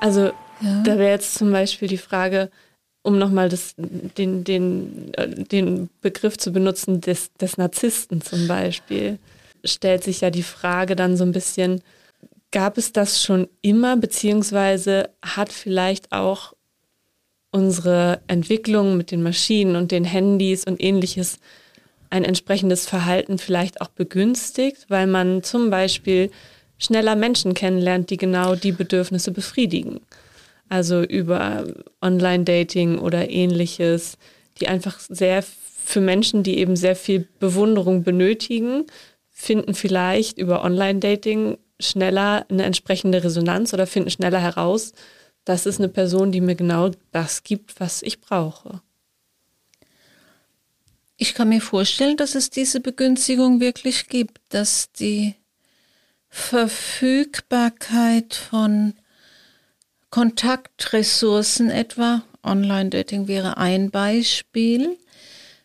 Also 0.00 0.32
ja. 0.60 0.82
da 0.82 0.98
wäre 0.98 1.10
jetzt 1.10 1.34
zum 1.34 1.52
Beispiel 1.52 1.88
die 1.88 1.98
Frage, 1.98 2.50
um 3.02 3.18
nochmal 3.18 3.48
den, 4.18 4.44
den, 4.44 5.14
äh, 5.14 5.28
den 5.44 5.88
Begriff 6.00 6.36
zu 6.36 6.52
benutzen, 6.52 7.00
des, 7.00 7.32
des 7.34 7.56
Narzissten 7.56 8.20
zum 8.20 8.46
Beispiel 8.46 9.18
stellt 9.64 10.04
sich 10.04 10.20
ja 10.20 10.30
die 10.30 10.42
Frage 10.42 10.96
dann 10.96 11.16
so 11.16 11.24
ein 11.24 11.32
bisschen, 11.32 11.82
gab 12.50 12.78
es 12.78 12.92
das 12.92 13.22
schon 13.22 13.48
immer, 13.62 13.96
beziehungsweise 13.96 15.10
hat 15.22 15.52
vielleicht 15.52 16.12
auch 16.12 16.54
unsere 17.52 18.20
Entwicklung 18.26 18.96
mit 18.96 19.10
den 19.10 19.22
Maschinen 19.22 19.76
und 19.76 19.90
den 19.92 20.04
Handys 20.04 20.64
und 20.64 20.80
ähnliches 20.82 21.38
ein 22.10 22.24
entsprechendes 22.24 22.86
Verhalten 22.86 23.38
vielleicht 23.38 23.80
auch 23.80 23.88
begünstigt, 23.88 24.86
weil 24.88 25.06
man 25.06 25.42
zum 25.42 25.70
Beispiel 25.70 26.30
schneller 26.78 27.14
Menschen 27.14 27.54
kennenlernt, 27.54 28.10
die 28.10 28.16
genau 28.16 28.56
die 28.56 28.72
Bedürfnisse 28.72 29.30
befriedigen. 29.30 30.00
Also 30.70 31.02
über 31.02 31.66
Online-Dating 32.00 32.98
oder 32.98 33.28
ähnliches, 33.28 34.16
die 34.60 34.68
einfach 34.68 35.00
sehr 35.00 35.42
für 35.42 36.00
Menschen, 36.00 36.44
die 36.44 36.58
eben 36.58 36.76
sehr 36.76 36.96
viel 36.96 37.28
Bewunderung 37.40 38.04
benötigen, 38.04 38.86
finden 39.30 39.74
vielleicht 39.74 40.38
über 40.38 40.64
Online-Dating 40.64 41.58
schneller 41.80 42.46
eine 42.48 42.62
entsprechende 42.62 43.24
Resonanz 43.24 43.74
oder 43.74 43.86
finden 43.86 44.10
schneller 44.10 44.40
heraus, 44.40 44.92
das 45.44 45.66
ist 45.66 45.80
eine 45.80 45.88
Person, 45.88 46.30
die 46.30 46.40
mir 46.40 46.54
genau 46.54 46.92
das 47.10 47.42
gibt, 47.42 47.80
was 47.80 48.02
ich 48.02 48.20
brauche. 48.20 48.80
Ich 51.16 51.34
kann 51.34 51.48
mir 51.48 51.60
vorstellen, 51.60 52.16
dass 52.16 52.36
es 52.36 52.50
diese 52.50 52.78
Begünstigung 52.80 53.60
wirklich 53.60 54.08
gibt, 54.08 54.38
dass 54.50 54.92
die 54.92 55.34
Verfügbarkeit 56.28 58.34
von 58.34 58.94
Kontaktressourcen 60.10 61.70
etwa, 61.70 62.22
Online-Dating 62.42 63.28
wäre 63.28 63.56
ein 63.58 63.90
Beispiel, 63.90 64.96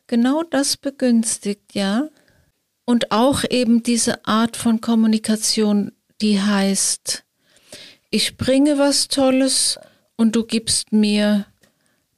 genau 0.08 0.44
das 0.44 0.78
begünstigt, 0.78 1.74
ja. 1.74 2.10
Und 2.86 3.12
auch 3.12 3.44
eben 3.50 3.82
diese 3.82 4.26
Art 4.26 4.56
von 4.56 4.82
Kommunikation, 4.82 5.92
die 6.22 6.40
heißt, 6.40 7.24
ich 8.12 8.38
bringe 8.38 8.78
was 8.78 9.08
Tolles 9.08 9.80
und 10.16 10.36
du 10.36 10.46
gibst 10.46 10.94
mir 10.94 11.46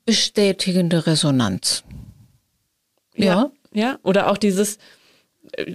bestätigende 0.05 1.07
Resonanz. 1.07 1.83
Ja. 3.15 3.25
Ja, 3.25 3.51
ja. 3.73 3.99
oder 4.03 4.29
auch 4.29 4.37
dieses, 4.37 4.77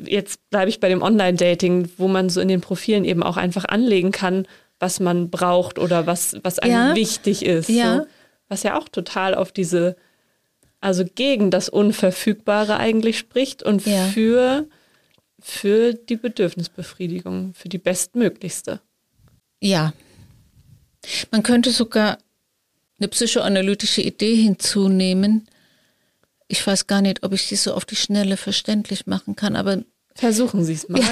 jetzt 0.07 0.49
bleibe 0.51 0.69
ich 0.69 0.81
bei 0.81 0.89
dem 0.89 1.03
Online-Dating, 1.03 1.91
wo 1.97 2.09
man 2.09 2.29
so 2.29 2.41
in 2.41 2.49
den 2.49 2.61
Profilen 2.61 3.05
eben 3.05 3.23
auch 3.23 3.37
einfach 3.37 3.65
anlegen 3.65 4.13
kann, 4.13 4.47
was 4.83 4.99
man 4.99 5.31
braucht 5.31 5.79
oder 5.79 6.07
was, 6.07 6.37
was 6.43 6.59
einem 6.59 6.73
ja. 6.73 6.95
wichtig 6.97 7.45
ist. 7.45 7.69
Ja. 7.69 7.99
So, 7.99 8.07
was 8.49 8.65
ja 8.65 8.77
auch 8.77 8.89
total 8.89 9.35
auf 9.37 9.53
diese, 9.53 9.97
also 10.81 11.05
gegen 11.05 11.53
das 11.53 11.69
Unverfügbare 11.69 12.77
eigentlich 12.77 13.17
spricht 13.17 13.63
und 13.63 13.87
ja. 13.87 14.07
für 14.07 14.67
für 15.41 15.95
die 15.95 16.17
Bedürfnisbefriedigung, 16.17 17.53
für 17.55 17.69
die 17.69 17.79
bestmöglichste. 17.79 18.81
Ja. 19.61 19.93
Man 21.33 21.43
könnte 21.43 21.71
sogar 21.71 22.19
eine 22.99 23.09
psychoanalytische 23.09 24.03
Idee 24.03 24.37
hinzunehmen. 24.37 25.49
Ich 26.47 26.65
weiß 26.65 26.87
gar 26.87 27.03
nicht, 27.03 27.25
ob 27.25 27.33
ich 27.33 27.43
sie 27.43 27.57
so 27.57 27.75
auf 27.75 27.85
die 27.85 27.97
Schnelle 27.97 28.37
verständlich 28.37 29.07
machen 29.07 29.35
kann, 29.35 29.57
aber. 29.57 29.83
Versuchen 30.15 30.65
Sie 30.65 30.75
es 30.75 30.89
mal. 30.89 31.03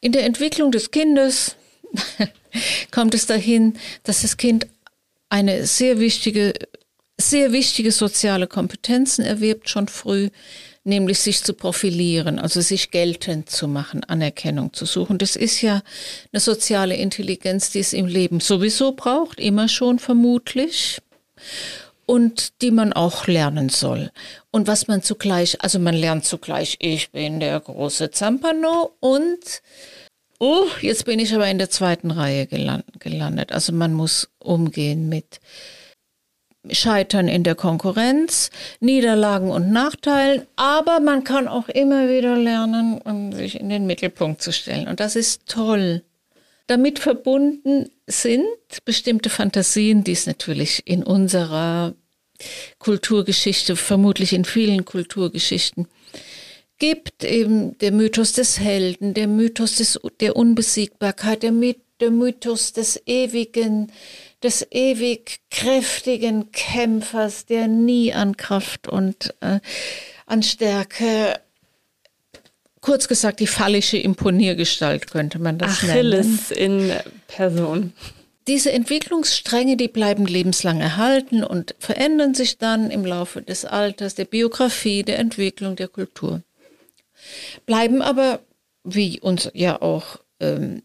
In 0.00 0.12
der 0.12 0.24
Entwicklung 0.24 0.70
des 0.70 0.90
Kindes 0.90 1.56
kommt 2.90 3.14
es 3.14 3.26
dahin, 3.26 3.74
dass 4.02 4.22
das 4.22 4.36
Kind 4.36 4.66
eine 5.28 5.66
sehr 5.66 5.98
wichtige, 5.98 6.54
sehr 7.18 7.52
wichtige 7.52 7.92
soziale 7.92 8.46
Kompetenzen 8.46 9.24
erwirbt, 9.24 9.68
schon 9.68 9.88
früh, 9.88 10.30
nämlich 10.84 11.18
sich 11.18 11.42
zu 11.42 11.54
profilieren, 11.54 12.38
also 12.38 12.60
sich 12.60 12.90
geltend 12.90 13.50
zu 13.50 13.66
machen, 13.66 14.04
Anerkennung 14.04 14.72
zu 14.72 14.84
suchen. 14.84 15.18
Das 15.18 15.34
ist 15.34 15.62
ja 15.62 15.82
eine 16.32 16.40
soziale 16.40 16.94
Intelligenz, 16.94 17.70
die 17.70 17.80
es 17.80 17.92
im 17.92 18.06
Leben 18.06 18.40
sowieso 18.40 18.92
braucht, 18.92 19.40
immer 19.40 19.68
schon 19.68 19.98
vermutlich. 19.98 20.98
Und 22.06 22.60
die 22.60 22.70
man 22.70 22.92
auch 22.92 23.26
lernen 23.26 23.70
soll. 23.70 24.10
Und 24.50 24.66
was 24.66 24.88
man 24.88 25.02
zugleich, 25.02 25.62
also 25.62 25.78
man 25.78 25.94
lernt 25.94 26.26
zugleich, 26.26 26.76
ich 26.80 27.10
bin 27.12 27.40
der 27.40 27.58
große 27.58 28.10
Zampano 28.10 28.94
und 29.00 29.62
oh, 30.44 30.66
jetzt 30.82 31.06
bin 31.06 31.18
ich 31.18 31.34
aber 31.34 31.48
in 31.48 31.58
der 31.58 31.70
zweiten 31.70 32.10
Reihe 32.10 32.46
gelandet. 32.46 33.52
Also 33.52 33.72
man 33.72 33.94
muss 33.94 34.28
umgehen 34.38 35.08
mit 35.08 35.40
Scheitern 36.70 37.28
in 37.28 37.44
der 37.44 37.54
Konkurrenz, 37.54 38.50
Niederlagen 38.80 39.50
und 39.50 39.70
Nachteilen, 39.70 40.46
aber 40.56 41.00
man 41.00 41.24
kann 41.24 41.48
auch 41.48 41.68
immer 41.68 42.08
wieder 42.08 42.36
lernen, 42.36 42.98
um 42.98 43.32
sich 43.32 43.58
in 43.58 43.70
den 43.70 43.86
Mittelpunkt 43.86 44.42
zu 44.42 44.52
stellen. 44.52 44.86
Und 44.86 45.00
das 45.00 45.16
ist 45.16 45.46
toll. 45.46 46.02
Damit 46.66 46.98
verbunden 46.98 47.90
sind 48.06 48.44
bestimmte 48.84 49.30
Fantasien, 49.30 50.04
die 50.04 50.12
es 50.12 50.26
natürlich 50.26 50.86
in 50.86 51.02
unserer 51.02 51.94
Kulturgeschichte, 52.78 53.76
vermutlich 53.76 54.32
in 54.32 54.44
vielen 54.44 54.84
Kulturgeschichten 54.84 55.86
gibt, 56.84 57.24
eben 57.24 57.78
der 57.78 57.92
Mythos 57.92 58.34
des 58.34 58.60
Helden, 58.60 59.14
der 59.14 59.26
Mythos 59.26 59.76
des, 59.76 59.98
der 60.20 60.36
Unbesiegbarkeit, 60.36 61.42
der, 61.42 61.52
der 62.00 62.10
Mythos 62.10 62.74
des 62.74 63.00
ewigen, 63.06 63.90
des 64.42 64.66
ewig 64.70 65.40
kräftigen 65.50 66.52
Kämpfers, 66.52 67.46
der 67.46 67.68
nie 67.68 68.12
an 68.12 68.36
Kraft 68.36 68.86
und 68.86 69.32
äh, 69.40 69.60
an 70.26 70.42
Stärke, 70.42 71.40
kurz 72.82 73.08
gesagt, 73.08 73.40
die 73.40 73.46
phallische 73.46 73.96
Imponiergestalt 73.96 75.10
könnte 75.10 75.38
man 75.38 75.56
das 75.56 75.82
Achilles 75.82 76.50
nennen. 76.50 76.90
in 76.90 76.92
Person. 77.28 77.92
Diese 78.46 78.72
Entwicklungsstränge, 78.72 79.78
die 79.78 79.88
bleiben 79.88 80.26
lebenslang 80.26 80.82
erhalten 80.82 81.44
und 81.44 81.74
verändern 81.78 82.34
sich 82.34 82.58
dann 82.58 82.90
im 82.90 83.06
Laufe 83.06 83.40
des 83.40 83.64
Alters, 83.64 84.16
der 84.16 84.26
Biografie, 84.26 85.02
der 85.02 85.18
Entwicklung, 85.18 85.76
der 85.76 85.88
Kultur. 85.88 86.42
Bleiben 87.66 88.02
aber, 88.02 88.40
wie 88.84 89.20
uns 89.20 89.50
ja 89.54 89.80
auch 89.80 90.18
ähm, 90.40 90.82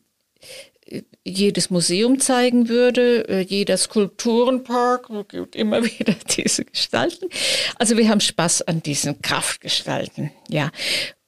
jedes 1.23 1.69
Museum 1.69 2.19
zeigen 2.19 2.69
würde, 2.69 3.27
äh, 3.27 3.41
jeder 3.41 3.77
Skulpturenpark, 3.77 5.09
wo 5.09 5.23
gibt 5.23 5.55
immer 5.55 5.83
wieder 5.99 6.15
diese 6.35 6.65
Gestalten. 6.65 7.29
Also 7.77 7.97
wir 7.97 8.09
haben 8.09 8.21
Spaß 8.21 8.63
an 8.63 8.81
diesen 8.81 9.21
Kraftgestalten, 9.21 10.31
ja. 10.49 10.71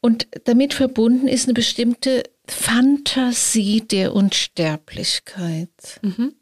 Und 0.02 0.28
damit 0.46 0.74
verbunden 0.74 1.28
ist 1.28 1.46
eine 1.46 1.54
bestimmte 1.54 2.24
Fantasie 2.48 3.82
der 3.82 4.14
Unsterblichkeit. 4.14 5.70
Mhm. 6.02 6.34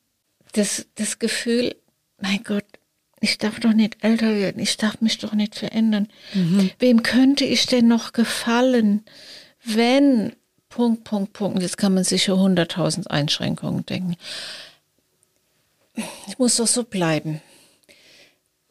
Das, 0.54 0.88
das 0.96 1.20
Gefühl, 1.20 1.76
mein 2.22 2.44
Gott, 2.44 2.66
ich 3.22 3.38
darf 3.38 3.60
doch 3.60 3.74
nicht 3.74 3.98
älter 4.02 4.36
werden, 4.36 4.62
ich 4.62 4.78
darf 4.78 5.02
mich 5.02 5.18
doch 5.18 5.34
nicht 5.34 5.56
verändern. 5.56 6.08
Mhm. 6.34 6.72
Wem 6.80 7.04
könnte 7.04 7.46
ich 7.46 7.66
denn 7.66 7.88
noch 7.88 8.14
gefallen, 8.14 9.04
wenn 9.64 10.34
Punkt, 10.70 11.04
Punkt, 11.04 11.34
Punkt. 11.34 11.62
Jetzt 11.62 11.78
kann 11.78 11.96
man 11.96 12.04
sicher 12.04 12.38
hunderttausend 12.38 13.10
Einschränkungen 13.10 13.86
denken. 13.86 14.16
Ich 16.28 16.38
muss 16.38 16.58
doch 16.58 16.68
so 16.68 16.84
bleiben. 16.84 17.42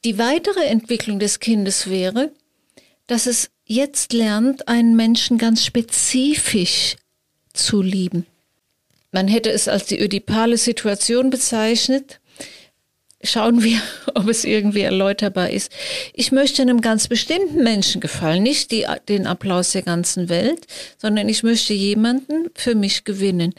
Die 0.04 0.16
weitere 0.16 0.64
Entwicklung 0.64 1.18
des 1.18 1.40
Kindes 1.40 1.90
wäre, 1.90 2.30
dass 3.08 3.26
es 3.26 3.50
jetzt 3.66 4.12
lernt, 4.12 4.68
einen 4.68 4.96
Menschen 4.96 5.38
ganz 5.38 5.64
spezifisch 5.64 6.96
zu 7.52 7.82
lieben. 7.82 8.24
Man 9.10 9.26
hätte 9.26 9.50
es 9.50 9.68
als 9.68 9.86
die 9.86 9.98
ödipale 9.98 10.56
Situation 10.56 11.30
bezeichnet, 11.30 12.20
schauen 13.22 13.62
wir, 13.62 13.80
ob 14.14 14.28
es 14.28 14.44
irgendwie 14.44 14.82
erläuterbar 14.82 15.50
ist. 15.50 15.72
Ich 16.12 16.32
möchte 16.32 16.62
einem 16.62 16.80
ganz 16.80 17.08
bestimmten 17.08 17.62
Menschen 17.62 18.00
gefallen, 18.00 18.42
nicht 18.42 18.70
die, 18.70 18.86
den 19.08 19.26
Applaus 19.26 19.72
der 19.72 19.82
ganzen 19.82 20.28
Welt, 20.28 20.66
sondern 20.98 21.28
ich 21.28 21.42
möchte 21.42 21.74
jemanden 21.74 22.50
für 22.54 22.74
mich 22.74 23.04
gewinnen. 23.04 23.54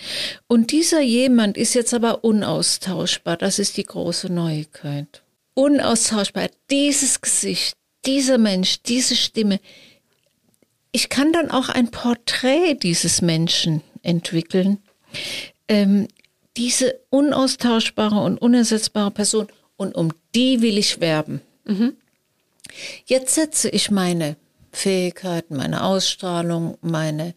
Und 0.47 0.71
dieser 0.71 1.01
jemand 1.01 1.57
ist 1.57 1.73
jetzt 1.73 1.93
aber 1.93 2.23
unaustauschbar. 2.23 3.37
Das 3.37 3.59
ist 3.59 3.77
die 3.77 3.85
große 3.85 4.31
Neuigkeit. 4.31 5.21
Unaustauschbar. 5.53 6.49
Dieses 6.69 7.21
Gesicht, 7.21 7.73
dieser 8.05 8.37
Mensch, 8.37 8.81
diese 8.83 9.15
Stimme. 9.15 9.59
Ich 10.91 11.09
kann 11.09 11.33
dann 11.33 11.51
auch 11.51 11.69
ein 11.69 11.91
Porträt 11.91 12.75
dieses 12.75 13.21
Menschen 13.21 13.81
entwickeln. 14.01 14.79
Ähm, 15.67 16.07
diese 16.59 16.99
unaustauschbare 17.09 18.19
und 18.19 18.37
unersetzbare 18.37 19.11
Person 19.11 19.47
und 19.77 19.95
um 19.95 20.11
die 20.35 20.61
will 20.61 20.77
ich 20.77 20.99
werben. 20.99 21.41
Mhm. 21.63 21.93
Jetzt 23.05 23.33
setze 23.33 23.69
ich 23.69 23.89
meine 23.89 24.35
Fähigkeiten, 24.73 25.55
meine 25.55 25.83
Ausstrahlung, 25.83 26.77
meine, 26.81 27.33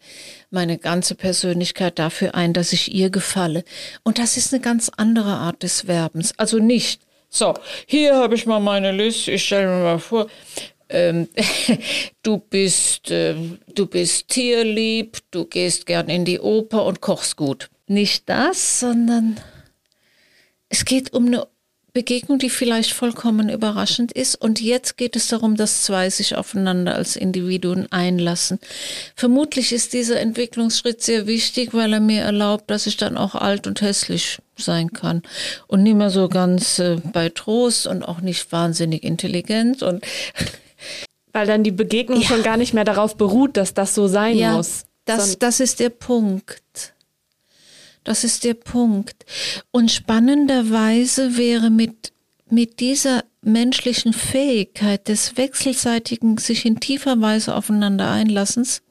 meine 0.51 0.77
ganze 0.77 1.15
Persönlichkeit 1.15 1.97
dafür 1.99 2.35
ein, 2.35 2.51
dass 2.51 2.73
ich 2.73 2.93
ihr 2.93 3.09
gefalle. 3.09 3.63
Und 4.03 4.19
das 4.19 4.35
ist 4.35 4.53
eine 4.53 4.61
ganz 4.61 4.91
andere 4.97 5.31
Art 5.31 5.63
des 5.63 5.87
Werbens. 5.87 6.37
Also 6.37 6.59
nicht, 6.59 7.01
so, 7.29 7.53
hier 7.87 8.17
habe 8.17 8.35
ich 8.35 8.45
mal 8.45 8.59
meine 8.59 8.91
Liste, 8.91 9.31
ich 9.31 9.45
stelle 9.45 9.67
mir 9.67 9.83
mal 9.83 9.99
vor, 9.99 10.27
ähm, 10.89 11.29
du 12.23 12.39
bist, 12.39 13.09
äh, 13.09 13.35
du 13.73 13.87
bist 13.87 14.27
tierlieb, 14.27 15.19
du 15.31 15.45
gehst 15.45 15.85
gern 15.85 16.09
in 16.09 16.25
die 16.25 16.41
Oper 16.41 16.83
und 16.83 16.99
kochst 16.99 17.37
gut 17.37 17.69
nicht 17.93 18.27
das, 18.29 18.79
sondern 18.79 19.39
es 20.69 20.85
geht 20.85 21.13
um 21.13 21.27
eine 21.27 21.47
Begegnung, 21.93 22.39
die 22.39 22.49
vielleicht 22.49 22.91
vollkommen 22.91 23.49
überraschend 23.49 24.11
ist. 24.11 24.35
Und 24.35 24.59
jetzt 24.59 24.97
geht 24.97 25.15
es 25.15 25.27
darum, 25.27 25.55
dass 25.55 25.83
zwei 25.83 26.09
sich 26.09 26.35
aufeinander 26.35 26.95
als 26.95 27.15
Individuen 27.15 27.91
einlassen. 27.91 28.59
Vermutlich 29.15 29.71
ist 29.71 29.93
dieser 29.93 30.19
Entwicklungsschritt 30.19 31.03
sehr 31.03 31.27
wichtig, 31.27 31.73
weil 31.73 31.93
er 31.93 31.99
mir 31.99 32.23
erlaubt, 32.23 32.71
dass 32.71 32.87
ich 32.87 32.97
dann 32.97 33.15
auch 33.15 33.35
alt 33.35 33.67
und 33.67 33.81
hässlich 33.81 34.39
sein 34.57 34.91
kann 34.91 35.21
und 35.67 35.83
nicht 35.83 35.95
mehr 35.95 36.09
so 36.09 36.29
ganz 36.29 36.79
äh, 36.79 36.97
bei 37.11 37.29
Trost 37.29 37.85
und 37.85 38.03
auch 38.03 38.21
nicht 38.21 38.51
wahnsinnig 38.51 39.03
intelligent 39.03 39.83
und 39.83 40.03
weil 41.33 41.47
dann 41.47 41.63
die 41.63 41.71
Begegnung 41.71 42.21
ja. 42.21 42.27
schon 42.27 42.43
gar 42.43 42.57
nicht 42.57 42.73
mehr 42.73 42.85
darauf 42.85 43.17
beruht, 43.17 43.57
dass 43.57 43.73
das 43.73 43.93
so 43.93 44.07
sein 44.07 44.37
ja, 44.37 44.53
muss. 44.53 44.85
Das, 45.05 45.37
das 45.37 45.59
ist 45.59 45.79
der 45.79 45.89
Punkt. 45.89 46.92
Das 48.03 48.23
ist 48.23 48.43
der 48.43 48.53
Punkt. 48.53 49.25
Und 49.71 49.91
spannenderweise 49.91 51.37
wäre 51.37 51.69
mit, 51.69 52.11
mit 52.49 52.79
dieser 52.79 53.23
menschlichen 53.41 54.13
Fähigkeit 54.13 55.07
des 55.07 55.37
wechselseitigen, 55.37 56.37
sich 56.37 56.65
in 56.65 56.79
tiefer 56.79 57.19
Weise 57.21 57.55
aufeinander 57.55 58.11
einlassens, 58.11 58.81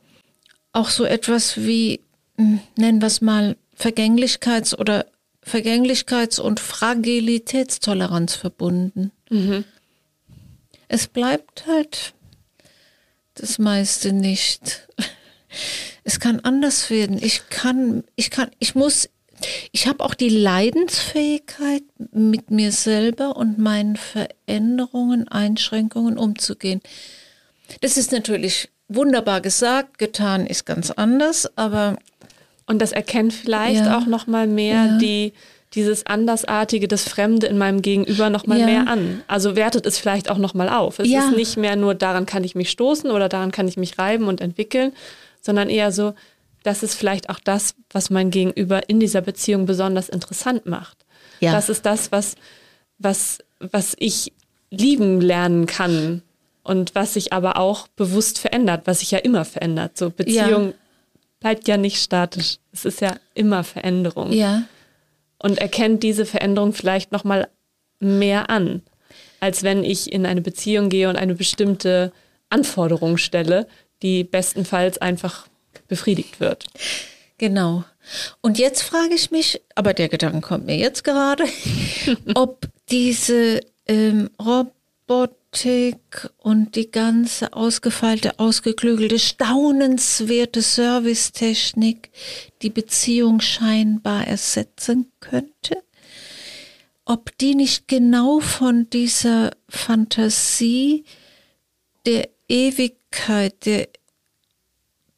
auch 0.72 0.88
so 0.88 1.04
etwas 1.04 1.58
wie, 1.58 2.00
hm, 2.36 2.60
nennen 2.76 3.00
wir 3.00 3.06
es 3.06 3.20
mal, 3.20 3.56
Vergänglichkeits- 3.78 4.76
oder 4.76 5.06
Vergänglichkeits- 5.44 6.40
und 6.40 6.60
Fragilitätstoleranz 6.60 8.34
verbunden. 8.34 9.10
Mhm. 9.28 9.64
Es 10.88 11.08
bleibt 11.08 11.66
halt 11.66 12.14
das 13.34 13.58
meiste 13.58 14.12
nicht 14.12 14.86
es 16.05 16.20
kann 16.20 16.40
anders 16.40 16.90
werden. 16.90 17.18
Ich 17.22 17.48
kann, 17.48 18.05
ich 18.16 18.30
kann, 18.30 18.50
ich 18.59 18.74
muss, 18.74 19.09
ich 19.70 19.86
habe 19.86 20.05
auch 20.05 20.14
die 20.14 20.28
Leidensfähigkeit, 20.28 21.82
mit 22.12 22.50
mir 22.50 22.72
selber 22.72 23.36
und 23.36 23.59
meinen 23.59 23.96
Veränderungen, 23.96 25.28
Einschränkungen 25.28 26.18
umzugehen. 26.18 26.80
Das 27.80 27.96
ist 27.96 28.12
natürlich 28.12 28.68
wunderbar 28.88 29.40
gesagt, 29.40 29.98
getan 29.98 30.46
ist 30.46 30.66
ganz 30.66 30.90
anders, 30.90 31.57
aber 31.57 31.96
und 32.66 32.80
das 32.80 32.92
erkennt 32.92 33.32
vielleicht 33.32 33.86
ja, 33.86 33.98
auch 33.98 34.07
noch 34.07 34.26
mal 34.26 34.46
mehr 34.46 34.86
ja. 34.86 34.98
die 34.98 35.32
dieses 35.74 36.05
Andersartige, 36.05 36.86
das 36.86 37.09
Fremde 37.09 37.46
in 37.46 37.57
meinem 37.57 37.80
Gegenüber 37.80 38.28
noch 38.28 38.46
mal 38.46 38.59
ja. 38.59 38.66
mehr 38.66 38.88
an. 38.88 39.22
Also 39.26 39.57
wertet 39.57 39.86
es 39.86 39.98
vielleicht 39.98 40.30
auch 40.30 40.36
noch 40.36 40.53
mal 40.53 40.68
auf. 40.68 40.98
Es 40.98 41.09
ist 41.09 41.34
nicht 41.34 41.57
mehr 41.57 41.76
nur 41.76 41.94
daran 41.94 42.26
kann 42.26 42.44
ich 42.44 42.55
mich 42.55 42.70
stoßen 42.70 43.11
oder 43.11 43.30
daran 43.30 43.53
kann 43.53 43.68
ich 43.68 43.78
mich 43.78 43.98
reiben 43.98 44.28
und 44.28 44.42
entwickeln, 44.42 44.92
sondern 45.43 45.68
eher 45.68 45.93
so, 45.93 46.14
das 46.62 46.82
ist 46.82 46.95
vielleicht 46.95 47.28
auch 47.28 47.40
das, 47.40 47.74
was 47.90 48.09
mein 48.09 48.30
Gegenüber 48.30 48.88
in 48.88 49.01
dieser 49.01 49.20
Beziehung 49.20 49.66
besonders 49.66 50.09
interessant 50.09 50.64
macht. 50.64 51.05
Ja. 51.40 51.53
Das 51.53 51.68
ist 51.68 51.84
das, 51.84 52.12
was, 52.12 52.36
was, 52.99 53.38
was 53.59 53.95
ich 53.99 54.32
lieben 54.70 55.20
lernen 55.20 55.66
kann 55.66 56.22
und 56.62 56.95
was 56.95 57.14
sich 57.14 57.32
aber 57.32 57.57
auch 57.57 57.88
bewusst 57.88 58.38
verändert, 58.38 58.82
was 58.84 59.01
sich 59.01 59.11
ja 59.11 59.18
immer 59.18 59.45
verändert. 59.45 59.99
So 59.99 60.11
Beziehung 60.11 60.68
ja. 60.68 60.74
bleibt 61.40 61.68
ja 61.68 61.76
nicht 61.76 62.01
statisch. 62.01 62.59
Es 62.72 62.84
ist 62.84 63.01
ja 63.01 63.16
immer 63.34 63.64
Veränderung. 63.64 64.32
Ja. 64.32 64.62
Und 65.38 65.59
erkennt 65.59 66.05
diese 66.05 66.24
Veränderung 66.24 66.72
vielleicht 66.72 67.11
noch 67.11 67.24
mal 67.24 67.49
mehr 67.99 68.49
an, 68.49 68.82
als 69.40 69.64
wenn 69.64 69.82
ich 69.82 70.12
in 70.12 70.24
eine 70.24 70.40
Beziehung 70.40 70.88
gehe 70.88 71.09
und 71.09 71.16
eine 71.16 71.34
bestimmte 71.34 72.12
Anforderung 72.49 73.16
stelle, 73.16 73.66
die 74.03 74.24
bestenfalls 74.24 74.98
einfach 74.98 75.46
befriedigt 75.88 76.40
wird. 76.40 76.66
Genau. 77.38 77.84
Und 78.40 78.59
jetzt 78.59 78.82
frage 78.82 79.14
ich 79.14 79.30
mich, 79.30 79.61
aber 79.74 79.94
der 79.94 80.09
Gedanke 80.09 80.40
kommt 80.40 80.66
mir 80.66 80.76
jetzt 80.76 81.05
gerade, 81.05 81.44
ob 82.34 82.68
diese 82.90 83.61
ähm, 83.86 84.30
Robotik 84.40 86.30
und 86.38 86.76
die 86.76 86.90
ganze 86.90 87.53
ausgefeilte, 87.53 88.38
ausgeklügelte, 88.38 89.18
staunenswerte 89.18 90.62
Servicetechnik 90.62 92.11
die 92.62 92.70
Beziehung 92.70 93.40
scheinbar 93.40 94.26
ersetzen 94.26 95.11
könnte. 95.20 95.82
ob 97.05 97.36
die 97.38 97.55
nicht 97.55 97.88
genau 97.88 98.40
von 98.40 98.88
dieser 98.90 99.50
Fantasie 99.68 101.05
der 102.07 102.28
Ewigkeit, 102.53 103.64
der, 103.64 103.88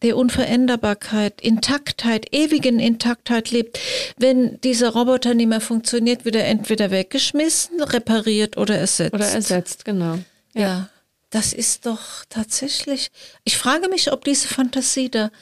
der 0.02 0.16
Unveränderbarkeit, 0.16 1.40
Intaktheit, 1.40 2.32
ewigen 2.32 2.78
Intaktheit 2.78 3.50
lebt. 3.50 3.80
Wenn 4.16 4.60
dieser 4.60 4.90
Roboter 4.90 5.34
nicht 5.34 5.48
mehr 5.48 5.60
funktioniert, 5.60 6.24
wird 6.24 6.36
er 6.36 6.46
entweder 6.46 6.92
weggeschmissen, 6.92 7.82
repariert 7.82 8.56
oder 8.56 8.78
ersetzt. 8.78 9.14
Oder 9.14 9.26
ersetzt, 9.26 9.84
genau. 9.84 10.18
Ja. 10.54 10.60
ja. 10.60 10.88
Das 11.30 11.52
ist 11.52 11.86
doch 11.86 12.24
tatsächlich. 12.28 13.10
Ich 13.42 13.58
frage 13.58 13.88
mich, 13.88 14.12
ob 14.12 14.24
diese 14.24 14.46
Fantasie 14.46 15.10
da 15.10 15.32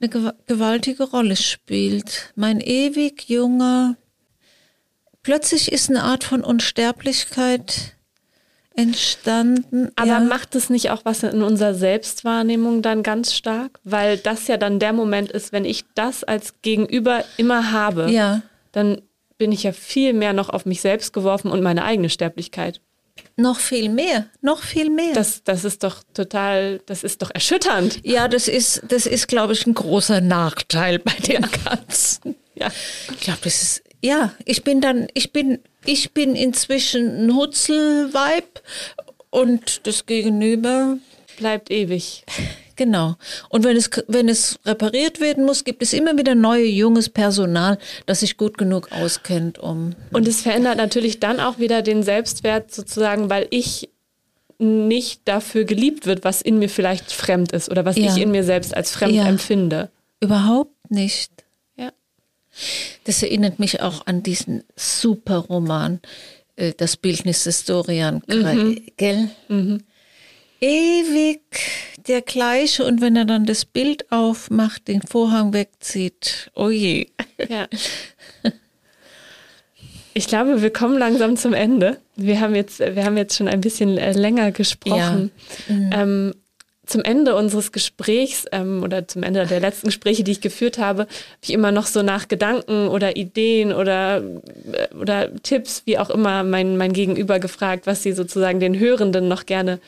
eine 0.00 0.34
gewaltige 0.48 1.04
Rolle 1.04 1.36
spielt. 1.36 2.32
Mein 2.34 2.60
ewig 2.60 3.28
junger, 3.28 3.96
plötzlich 5.22 5.70
ist 5.70 5.90
eine 5.90 6.02
Art 6.02 6.24
von 6.24 6.42
Unsterblichkeit 6.42 7.94
entstanden. 8.76 9.90
Aber 9.96 10.06
ja. 10.06 10.20
macht 10.20 10.54
es 10.54 10.70
nicht 10.70 10.90
auch 10.90 11.04
was 11.04 11.22
in 11.22 11.42
unserer 11.42 11.74
Selbstwahrnehmung 11.74 12.82
dann 12.82 13.02
ganz 13.02 13.34
stark? 13.34 13.80
Weil 13.84 14.18
das 14.18 14.48
ja 14.48 14.56
dann 14.56 14.78
der 14.78 14.92
Moment 14.92 15.30
ist, 15.30 15.52
wenn 15.52 15.64
ich 15.64 15.84
das 15.94 16.24
als 16.24 16.54
Gegenüber 16.62 17.24
immer 17.36 17.72
habe, 17.72 18.10
ja. 18.10 18.42
dann 18.72 19.02
bin 19.38 19.52
ich 19.52 19.62
ja 19.64 19.72
viel 19.72 20.12
mehr 20.12 20.32
noch 20.32 20.50
auf 20.50 20.66
mich 20.66 20.80
selbst 20.80 21.12
geworfen 21.12 21.50
und 21.50 21.62
meine 21.62 21.84
eigene 21.84 22.10
Sterblichkeit. 22.10 22.80
Noch 23.36 23.58
viel 23.58 23.88
mehr, 23.88 24.26
noch 24.40 24.62
viel 24.62 24.90
mehr. 24.90 25.14
Das, 25.14 25.42
das 25.42 25.64
ist 25.64 25.82
doch 25.82 26.02
total, 26.14 26.80
das 26.86 27.02
ist 27.02 27.22
doch 27.22 27.30
erschütternd. 27.32 28.00
Ja, 28.04 28.28
das 28.28 28.48
ist, 28.48 28.82
das 28.88 29.06
ist, 29.06 29.28
glaube 29.28 29.52
ich, 29.52 29.66
ein 29.66 29.74
großer 29.74 30.20
Nachteil 30.20 30.98
bei 30.98 31.14
den 31.26 31.42
Katzen. 31.42 32.36
Ja, 32.54 32.68
ich 33.10 33.20
glaube, 33.20 33.40
das 33.42 33.62
ist, 33.62 33.81
ja, 34.02 34.32
ich 34.44 34.64
bin 34.64 34.80
dann, 34.80 35.08
ich 35.14 35.32
bin, 35.32 35.60
ich 35.84 36.12
bin 36.12 36.34
inzwischen 36.34 37.26
ein 37.26 37.34
Hutzelweib 37.34 38.62
und 39.30 39.86
das 39.86 40.06
Gegenüber 40.06 40.98
bleibt 41.38 41.70
ewig. 41.70 42.24
Genau. 42.74 43.16
Und 43.50 43.64
wenn 43.64 43.76
es, 43.76 43.90
wenn 44.08 44.30
es 44.30 44.58
repariert 44.64 45.20
werden 45.20 45.44
muss, 45.44 45.62
gibt 45.62 45.82
es 45.82 45.92
immer 45.92 46.16
wieder 46.16 46.34
neue, 46.34 46.64
junges 46.64 47.10
Personal, 47.10 47.78
das 48.06 48.20
sich 48.20 48.38
gut 48.38 48.56
genug 48.56 48.90
auskennt, 48.92 49.58
um. 49.58 49.94
Und 50.10 50.26
es 50.26 50.40
verändert 50.40 50.78
natürlich 50.78 51.20
dann 51.20 51.38
auch 51.38 51.58
wieder 51.58 51.82
den 51.82 52.02
Selbstwert 52.02 52.72
sozusagen, 52.72 53.28
weil 53.28 53.46
ich 53.50 53.90
nicht 54.58 55.20
dafür 55.26 55.64
geliebt 55.64 56.06
wird, 56.06 56.24
was 56.24 56.40
in 56.40 56.58
mir 56.58 56.70
vielleicht 56.70 57.12
fremd 57.12 57.52
ist 57.52 57.70
oder 57.70 57.84
was 57.84 57.96
ja. 57.96 58.06
ich 58.06 58.20
in 58.20 58.30
mir 58.30 58.42
selbst 58.42 58.74
als 58.74 58.90
fremd 58.90 59.14
ja. 59.14 59.28
empfinde. 59.28 59.90
Überhaupt 60.20 60.90
nicht. 60.90 61.41
Das 63.04 63.22
erinnert 63.22 63.58
mich 63.58 63.80
auch 63.80 64.06
an 64.06 64.22
diesen 64.22 64.64
super 64.76 65.38
Roman, 65.38 66.00
äh, 66.56 66.72
Das 66.76 66.96
Bildnis 66.96 67.44
des 67.44 67.64
Dorian, 67.64 68.22
mhm. 68.26 68.80
gell? 68.96 69.30
Mhm 69.48 69.84
ewig 70.62 71.40
der 72.06 72.22
gleiche 72.22 72.84
und 72.84 73.00
wenn 73.00 73.16
er 73.16 73.24
dann 73.24 73.44
das 73.44 73.64
Bild 73.64 74.10
aufmacht, 74.10 74.88
den 74.88 75.02
Vorhang 75.02 75.52
wegzieht, 75.52 76.50
oh 76.54 76.70
je. 76.70 77.08
Ja. 77.48 77.66
Ich 80.14 80.26
glaube, 80.26 80.60
wir 80.60 80.70
kommen 80.70 80.98
langsam 80.98 81.38
zum 81.38 81.54
Ende. 81.54 81.98
Wir 82.16 82.40
haben 82.40 82.54
jetzt, 82.54 82.80
wir 82.80 83.04
haben 83.04 83.16
jetzt 83.16 83.34
schon 83.34 83.48
ein 83.48 83.62
bisschen 83.62 83.96
äh, 83.96 84.12
länger 84.12 84.52
gesprochen. 84.52 85.30
Ja. 85.68 85.74
Mhm. 85.74 85.90
Ähm, 85.90 86.34
zum 86.84 87.02
Ende 87.02 87.36
unseres 87.36 87.70
Gesprächs 87.70 88.44
ähm, 88.50 88.82
oder 88.82 89.06
zum 89.06 89.22
Ende 89.22 89.46
der 89.46 89.60
letzten 89.60 89.86
Gespräche, 89.86 90.24
die 90.24 90.32
ich 90.32 90.40
geführt 90.40 90.78
habe, 90.78 91.02
habe 91.02 91.10
ich 91.42 91.52
immer 91.52 91.70
noch 91.70 91.86
so 91.86 92.02
nach 92.02 92.26
Gedanken 92.26 92.88
oder 92.88 93.16
Ideen 93.16 93.72
oder, 93.72 94.18
äh, 94.18 94.94
oder 94.94 95.34
Tipps, 95.42 95.82
wie 95.84 95.98
auch 95.98 96.10
immer, 96.10 96.42
mein, 96.42 96.76
mein 96.76 96.92
Gegenüber 96.92 97.38
gefragt, 97.38 97.86
was 97.86 98.02
sie 98.02 98.12
sozusagen 98.12 98.58
den 98.58 98.78
Hörenden 98.78 99.28
noch 99.28 99.46
gerne 99.46 99.78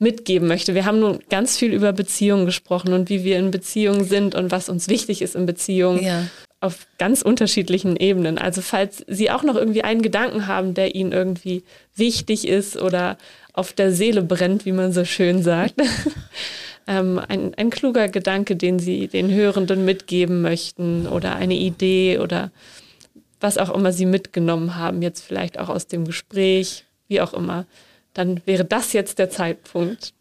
mitgeben 0.00 0.48
möchte. 0.48 0.74
Wir 0.74 0.86
haben 0.86 0.98
nun 0.98 1.20
ganz 1.28 1.56
viel 1.56 1.72
über 1.72 1.92
Beziehungen 1.92 2.46
gesprochen 2.46 2.94
und 2.94 3.10
wie 3.10 3.22
wir 3.22 3.38
in 3.38 3.50
Beziehungen 3.50 4.04
sind 4.04 4.34
und 4.34 4.50
was 4.50 4.68
uns 4.68 4.88
wichtig 4.88 5.22
ist 5.22 5.36
in 5.36 5.46
Beziehungen. 5.46 6.02
Ja. 6.02 6.24
Auf 6.62 6.86
ganz 6.98 7.22
unterschiedlichen 7.22 7.96
Ebenen. 7.96 8.36
Also 8.36 8.60
falls 8.60 9.02
Sie 9.06 9.30
auch 9.30 9.42
noch 9.42 9.56
irgendwie 9.56 9.82
einen 9.82 10.02
Gedanken 10.02 10.46
haben, 10.46 10.74
der 10.74 10.94
Ihnen 10.94 11.12
irgendwie 11.12 11.62
wichtig 11.94 12.46
ist 12.46 12.76
oder 12.76 13.16
auf 13.52 13.72
der 13.72 13.92
Seele 13.92 14.22
brennt, 14.22 14.64
wie 14.64 14.72
man 14.72 14.92
so 14.92 15.04
schön 15.04 15.42
sagt. 15.42 15.74
ähm, 16.86 17.20
ein, 17.28 17.54
ein 17.54 17.70
kluger 17.70 18.08
Gedanke, 18.08 18.56
den 18.56 18.78
Sie 18.78 19.08
den 19.08 19.30
Hörenden 19.30 19.84
mitgeben 19.84 20.42
möchten 20.42 21.06
oder 21.06 21.36
eine 21.36 21.54
Idee 21.54 22.18
oder 22.18 22.50
was 23.40 23.58
auch 23.58 23.74
immer 23.74 23.92
Sie 23.92 24.06
mitgenommen 24.06 24.76
haben, 24.76 25.02
jetzt 25.02 25.22
vielleicht 25.22 25.58
auch 25.58 25.68
aus 25.68 25.86
dem 25.86 26.04
Gespräch, 26.04 26.84
wie 27.08 27.20
auch 27.20 27.32
immer 27.32 27.66
dann 28.14 28.42
wäre 28.46 28.64
das 28.64 28.92
jetzt 28.92 29.18
der 29.18 29.30
Zeitpunkt. 29.30 30.12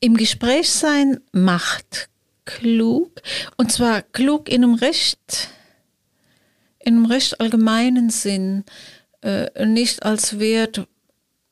Im 0.00 0.16
Gespräch 0.16 0.70
sein 0.70 1.20
macht 1.32 2.08
klug 2.44 3.10
und 3.56 3.70
zwar 3.70 4.02
klug 4.02 4.48
in 4.48 4.64
einem 4.64 4.74
recht, 4.74 5.48
in 6.80 6.96
einem 6.96 7.06
recht 7.06 7.40
allgemeinen 7.40 8.10
Sinn, 8.10 8.64
äh, 9.22 9.64
nicht 9.64 10.02
als 10.02 10.40
Wert 10.40 10.86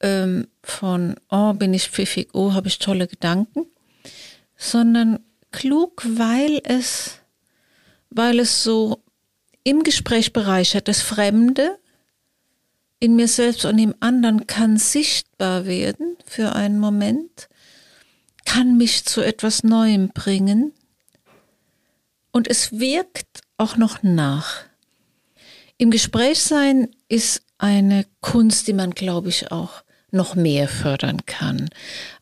ähm, 0.01 0.49
von, 0.63 1.17
oh, 1.31 1.53
bin 1.53 1.75
ich 1.75 1.89
pfiffig, 1.89 2.31
oh, 2.33 2.53
habe 2.53 2.69
ich 2.69 2.79
tolle 2.79 3.07
Gedanken, 3.07 3.67
sondern 4.57 5.21
klug, 5.53 6.03
weil 6.07 6.61
es, 6.65 7.21
weil 8.11 8.41
es 8.41 8.63
so 8.63 9.03
im 9.65 9.83
Gespräch 9.83 10.33
bereichert, 10.33 10.89
das 10.89 11.03
Fremde 11.03 11.79
in 12.99 13.17
mir 13.17 13.29
selbst 13.29 13.65
und 13.65 13.79
im 13.79 13.95
anderen 14.01 14.47
kann 14.47 14.77
sichtbar 14.77 15.67
werden 15.67 16.17
für 16.27 16.55
einen 16.55 16.79
Moment, 16.79 17.49
kann 18.45 18.77
mich 18.77 19.05
zu 19.05 19.23
etwas 19.23 19.65
Neuem 19.65 20.09
bringen 20.09 20.73
und 22.33 22.49
es 22.49 22.79
wirkt 22.79 23.41
auch 23.57 23.77
noch 23.77 24.03
nach. 24.03 24.65
Im 25.79 25.91
Gespräch 25.91 26.41
sein 26.43 26.89
ist 27.09 27.43
eine 27.59 28.07
Kunst, 28.21 28.69
die 28.69 28.73
man, 28.73 28.91
glaube 28.91 29.29
ich, 29.29 29.51
auch 29.51 29.83
noch 30.13 30.35
mehr 30.35 30.69
fördern 30.69 31.25
kann 31.27 31.69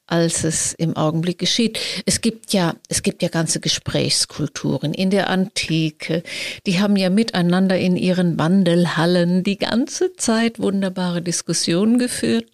als 0.08 0.42
es 0.42 0.72
im 0.72 0.96
Augenblick 0.96 1.38
geschieht. 1.38 1.78
Es 2.06 2.20
gibt 2.20 2.52
ja, 2.52 2.74
es 2.88 3.02
gibt 3.02 3.22
ja 3.22 3.28
ganze 3.28 3.60
Gesprächskulturen 3.60 4.94
in 4.94 5.10
der 5.10 5.28
Antike. 5.28 6.22
Die 6.66 6.80
haben 6.80 6.96
ja 6.96 7.10
miteinander 7.10 7.78
in 7.78 7.94
ihren 7.94 8.38
Wandelhallen 8.38 9.44
die 9.44 9.58
ganze 9.58 10.14
Zeit 10.14 10.58
wunderbare 10.58 11.20
Diskussionen 11.20 11.98
geführt. 11.98 12.46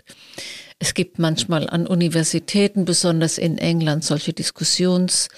Es 0.81 0.95
gibt 0.95 1.21
manchmal 1.21 1.71
an 1.71 1.87
Universitäten, 1.87 2.85
besonders 2.85 3.39
in 3.39 3.57
England, 3.57 4.05
solche 4.05 4.33
Diskussions- 4.33 5.29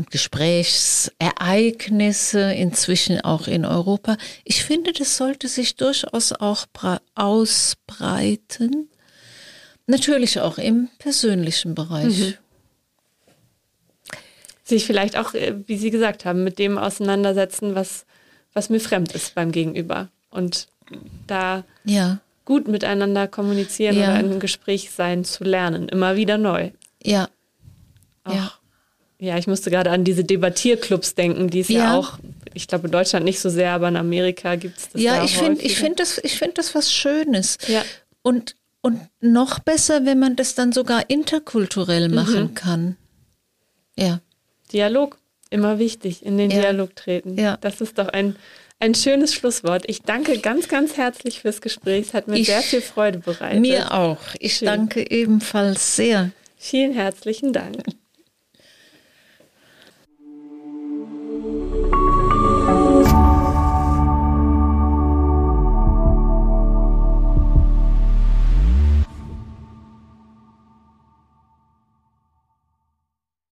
und 0.00 0.10
Gesprächsereignisse, 0.10 2.52
inzwischen 2.52 3.20
auch 3.20 3.46
in 3.46 3.64
Europa. 3.64 4.16
Ich 4.44 4.64
finde, 4.64 4.92
das 4.92 5.16
sollte 5.16 5.46
sich 5.46 5.76
durchaus 5.76 6.32
auch 6.32 6.66
ausbreiten 7.14 8.90
Natürlich 9.90 10.40
auch 10.40 10.58
im 10.58 10.88
persönlichen 10.98 11.74
Bereich. 11.74 12.16
Mhm. 12.16 12.34
Sich 14.62 14.86
vielleicht 14.86 15.16
auch, 15.16 15.34
äh, 15.34 15.56
wie 15.66 15.76
Sie 15.76 15.90
gesagt 15.90 16.24
haben, 16.24 16.44
mit 16.44 16.60
dem 16.60 16.78
auseinandersetzen, 16.78 17.74
was, 17.74 18.06
was 18.52 18.70
mir 18.70 18.78
fremd 18.78 19.12
ist 19.16 19.34
beim 19.34 19.50
Gegenüber. 19.50 20.08
Und 20.30 20.68
da 21.26 21.64
ja. 21.84 22.20
gut 22.44 22.68
miteinander 22.68 23.26
kommunizieren 23.26 23.96
ja. 23.96 24.04
oder 24.04 24.20
in 24.20 24.26
einem 24.26 24.38
Gespräch 24.38 24.92
sein 24.92 25.24
zu 25.24 25.42
lernen. 25.42 25.88
Immer 25.88 26.14
wieder 26.14 26.38
neu. 26.38 26.70
Ja. 27.02 27.28
Auch, 28.22 28.34
ja. 28.34 28.52
Ja, 29.20 29.36
ich 29.36 29.46
musste 29.46 29.70
gerade 29.70 29.90
an 29.90 30.02
diese 30.02 30.24
Debattierclubs 30.24 31.14
denken, 31.14 31.50
die 31.50 31.60
es 31.60 31.68
ja. 31.68 31.78
ja, 31.78 31.94
auch, 31.94 32.18
ich 32.54 32.66
glaube 32.66 32.86
in 32.86 32.90
Deutschland 32.90 33.24
nicht 33.24 33.38
so 33.38 33.50
sehr, 33.50 33.72
aber 33.72 33.88
in 33.88 33.96
Amerika 33.96 34.56
gibt 34.56 34.78
es 34.78 34.88
das. 34.88 35.02
Ja, 35.02 35.22
ich 35.22 35.36
finde 35.36 35.60
ich 35.62 35.76
find 35.76 36.00
das, 36.00 36.20
find 36.24 36.56
das 36.56 36.74
was 36.74 36.90
Schönes. 36.90 37.58
Ja. 37.68 37.84
Und 38.22 38.56
und 38.82 38.98
noch 39.20 39.58
besser, 39.58 40.06
wenn 40.06 40.18
man 40.18 40.36
das 40.36 40.54
dann 40.54 40.72
sogar 40.72 41.10
interkulturell 41.10 42.08
mhm. 42.08 42.14
machen 42.14 42.42
mhm. 42.42 42.54
kann. 42.54 42.96
Ja. 43.94 44.20
Dialog, 44.72 45.18
immer 45.50 45.78
wichtig, 45.78 46.24
in 46.24 46.38
den 46.38 46.50
ja. 46.50 46.62
Dialog 46.62 46.96
treten. 46.96 47.38
Ja. 47.38 47.58
Das 47.58 47.82
ist 47.82 47.98
doch 47.98 48.08
ein, 48.08 48.36
ein 48.78 48.94
schönes 48.94 49.34
Schlusswort. 49.34 49.84
Ich 49.86 50.00
danke 50.00 50.38
ganz, 50.38 50.68
ganz 50.68 50.96
herzlich 50.96 51.40
fürs 51.40 51.60
Gespräch. 51.60 52.06
Es 52.08 52.14
hat 52.14 52.26
mir 52.26 52.38
ich, 52.38 52.46
sehr 52.46 52.62
viel 52.62 52.80
Freude 52.80 53.18
bereitet. 53.18 53.60
Mir 53.60 53.92
auch. 53.92 54.20
Ich 54.38 54.56
Schön. 54.56 54.66
danke 54.66 55.10
ebenfalls 55.10 55.96
sehr. 55.96 56.30
Vielen 56.56 56.94
herzlichen 56.94 57.52
Dank. 57.52 57.82